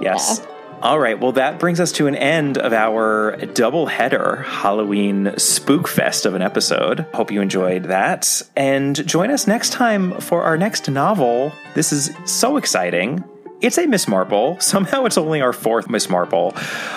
Yes. 0.00 0.40
Yeah. 0.42 0.53
All 0.84 0.98
right, 0.98 1.18
well, 1.18 1.32
that 1.32 1.58
brings 1.58 1.80
us 1.80 1.92
to 1.92 2.08
an 2.08 2.14
end 2.14 2.58
of 2.58 2.74
our 2.74 3.36
double 3.54 3.86
header 3.86 4.42
Halloween 4.42 5.32
spook 5.38 5.88
fest 5.88 6.26
of 6.26 6.34
an 6.34 6.42
episode. 6.42 7.06
Hope 7.14 7.30
you 7.30 7.40
enjoyed 7.40 7.84
that. 7.84 8.42
And 8.54 8.94
join 9.08 9.30
us 9.30 9.46
next 9.46 9.72
time 9.72 10.20
for 10.20 10.42
our 10.42 10.58
next 10.58 10.90
novel. 10.90 11.54
This 11.74 11.90
is 11.90 12.10
so 12.26 12.58
exciting. 12.58 13.24
it's 13.62 13.78
a 13.78 13.86
Miss 13.86 14.06
Marple. 14.06 14.60
Somehow 14.60 15.06
it's 15.06 15.16
only 15.16 15.40
our 15.40 15.54
fourth 15.54 15.88
Miss 15.88 16.10
Marple 16.10 16.52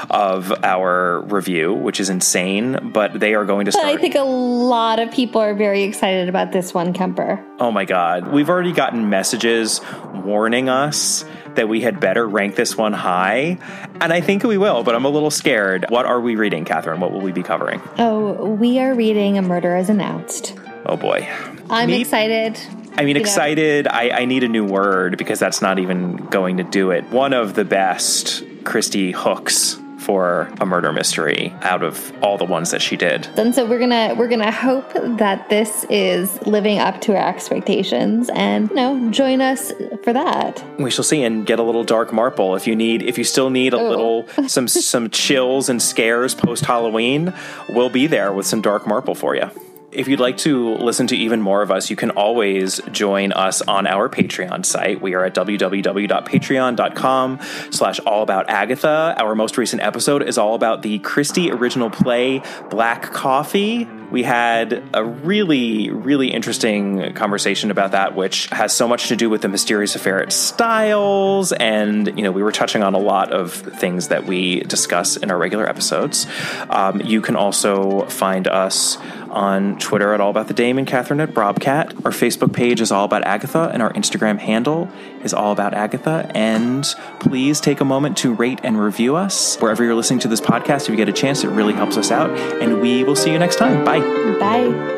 of 0.09 0.51
our 0.65 1.21
review, 1.21 1.73
which 1.73 2.01
is 2.01 2.09
insane, 2.09 2.91
but 2.91 3.17
they 3.17 3.35
are 3.35 3.45
going 3.45 3.67
to 3.67 3.71
But. 3.71 3.85
I 3.85 3.95
think 3.95 4.15
a 4.15 4.23
lot 4.23 4.99
of 4.99 5.13
people 5.13 5.39
are 5.39 5.53
very 5.53 5.83
excited 5.83 6.27
about 6.27 6.51
this 6.51 6.73
one, 6.73 6.91
Kemper. 6.91 7.41
oh 7.59 7.71
my 7.71 7.85
God. 7.85 8.33
We've 8.33 8.49
already 8.49 8.73
gotten 8.73 9.09
messages 9.09 9.79
warning 10.13 10.67
us 10.67 11.23
that 11.57 11.67
we 11.69 11.81
had 11.81 11.99
better 11.99 12.27
rank 12.27 12.55
this 12.55 12.75
one 12.77 12.93
high. 12.93 13.57
And 14.01 14.11
I 14.13 14.21
think 14.21 14.43
we 14.43 14.57
will, 14.57 14.83
but 14.83 14.95
I'm 14.95 15.05
a 15.05 15.09
little 15.09 15.29
scared. 15.29 15.85
What 15.89 16.05
are 16.05 16.19
we 16.19 16.35
reading, 16.35 16.65
Catherine? 16.65 16.99
What 16.99 17.11
will 17.11 17.21
we 17.21 17.31
be 17.31 17.43
covering? 17.43 17.81
Oh, 17.99 18.45
we 18.53 18.79
are 18.79 18.95
reading 18.95 19.37
A 19.37 19.41
Murder 19.41 19.75
as 19.75 19.89
Announced. 19.89 20.55
Oh 20.85 20.95
boy. 20.97 21.27
I'm 21.69 21.89
Me- 21.89 22.01
excited. 22.01 22.57
I 22.97 23.03
mean, 23.03 23.15
You 23.17 23.21
excited. 23.21 23.87
I, 23.87 24.09
I 24.21 24.25
need 24.25 24.43
a 24.43 24.47
new 24.47 24.65
word 24.65 25.17
because 25.17 25.37
that's 25.37 25.61
not 25.61 25.77
even 25.77 26.15
going 26.15 26.57
to 26.57 26.63
do 26.63 26.89
it. 26.91 27.03
One 27.11 27.33
of 27.33 27.53
the 27.53 27.65
best 27.65 28.43
Christie 28.63 29.11
hooks 29.11 29.77
for 29.97 30.51
a 30.59 30.65
murder 30.65 30.93
mystery 30.93 31.53
out 31.61 31.83
of 31.83 32.13
all 32.21 32.37
the 32.37 32.45
ones 32.45 32.71
that 32.71 32.81
she 32.81 32.95
did. 32.95 33.27
And 33.37 33.53
so 33.53 33.65
we're 33.65 33.79
gonna 33.79 34.15
we're 34.17 34.27
gonna 34.27 34.51
hope 34.51 34.93
that 35.17 35.49
this 35.49 35.85
is 35.89 36.41
living 36.45 36.79
up 36.79 37.01
to 37.01 37.15
our 37.15 37.27
expectations, 37.27 38.29
and 38.33 38.69
you 38.69 38.75
know, 38.75 39.11
join 39.11 39.41
us 39.41 39.71
for 40.03 40.13
that. 40.13 40.63
We 40.79 40.91
shall 40.91 41.03
see 41.03 41.23
and 41.23 41.45
get 41.45 41.59
a 41.59 41.63
little 41.63 41.83
dark 41.83 42.13
marple 42.13 42.55
if 42.55 42.67
you 42.67 42.75
need 42.75 43.01
if 43.03 43.17
you 43.17 43.23
still 43.23 43.49
need 43.49 43.73
a 43.73 43.77
oh. 43.77 43.89
little 43.89 44.47
some 44.47 44.67
some 44.67 45.09
chills 45.09 45.69
and 45.69 45.81
scares 45.81 46.35
post 46.35 46.65
Halloween, 46.65 47.33
we'll 47.69 47.89
be 47.89 48.07
there 48.07 48.31
with 48.31 48.45
some 48.45 48.61
dark 48.61 48.87
marple 48.87 49.15
for 49.15 49.35
you. 49.35 49.49
If 49.89 50.09
you'd 50.09 50.19
like 50.19 50.35
to 50.39 50.75
listen 50.75 51.07
to 51.07 51.15
even 51.15 51.41
more 51.41 51.61
of 51.61 51.71
us, 51.71 51.89
you 51.89 51.95
can 51.95 52.11
always 52.11 52.81
join 52.91 53.31
us 53.31 53.61
on 53.61 53.87
our 53.87 54.09
Patreon 54.09 54.65
site. 54.65 55.01
We 55.01 55.13
are 55.13 55.23
at 55.23 55.33
www.patreon.com 55.33 57.39
slash 57.71 57.99
all 58.01 58.21
about 58.21 58.49
Agatha. 58.49 59.15
Our 59.17 59.33
most 59.33 59.57
recent 59.57 59.81
episode 59.81 60.23
is 60.23 60.37
all 60.37 60.55
about 60.55 60.81
the 60.81 60.99
Christie 60.99 61.51
original 61.51 61.89
play 61.89 62.41
Black 62.69 63.13
Coffee. 63.13 63.87
We 64.11 64.23
had 64.23 64.83
a 64.93 65.03
really, 65.03 65.89
really 65.89 66.31
interesting 66.31 67.13
conversation 67.13 67.71
about 67.71 67.91
that, 67.91 68.15
which 68.15 68.47
has 68.47 68.73
so 68.73 68.87
much 68.87 69.09
to 69.09 69.15
do 69.15 69.29
with 69.29 69.41
the 69.41 69.49
mysterious 69.49 69.95
affair 69.95 70.21
at 70.21 70.31
Styles. 70.31 71.51
And, 71.51 72.07
you 72.17 72.23
know, 72.23 72.31
we 72.31 72.41
were 72.41 72.51
touching 72.51 72.83
on 72.83 72.93
a 72.93 72.99
lot 72.99 73.31
of 73.33 73.53
things 73.53 74.07
that 74.07 74.25
we 74.25 74.61
discuss 74.61 75.17
in 75.17 75.29
our 75.29 75.37
regular 75.37 75.67
episodes. 75.67 76.25
Um, 76.69 77.01
you 77.01 77.21
can 77.21 77.35
also 77.35 78.05
find 78.07 78.47
us 78.47 78.97
on 79.29 79.77
Twitter 79.77 80.13
at 80.13 80.21
All 80.21 80.29
About 80.29 80.47
the 80.47 80.53
Dame 80.53 80.77
and 80.77 80.87
Catherine 80.87 81.19
at 81.19 81.31
Brobcat. 81.31 82.05
Our 82.05 82.11
Facebook 82.11 82.53
page 82.53 82.81
is 82.81 82.91
All 82.91 83.05
About 83.05 83.23
Agatha, 83.23 83.69
and 83.73 83.81
our 83.81 83.91
Instagram 83.93 84.39
handle 84.39 84.89
is 85.23 85.33
All 85.33 85.51
About 85.51 85.73
Agatha. 85.73 86.31
And 86.33 86.85
please 87.19 87.59
take 87.59 87.81
a 87.81 87.85
moment 87.85 88.17
to 88.17 88.33
rate 88.33 88.61
and 88.63 88.79
review 88.79 89.15
us 89.15 89.57
wherever 89.57 89.83
you're 89.83 89.95
listening 89.95 90.19
to 90.19 90.27
this 90.27 90.41
podcast. 90.41 90.83
If 90.83 90.89
you 90.89 90.95
get 90.95 91.09
a 91.09 91.13
chance, 91.13 91.43
it 91.43 91.49
really 91.49 91.73
helps 91.73 91.97
us 91.97 92.11
out. 92.11 92.29
And 92.61 92.81
we 92.81 93.03
will 93.03 93.15
see 93.15 93.31
you 93.31 93.39
next 93.39 93.57
time. 93.57 93.83
Bye. 93.99 94.39
Bye. 94.39 94.96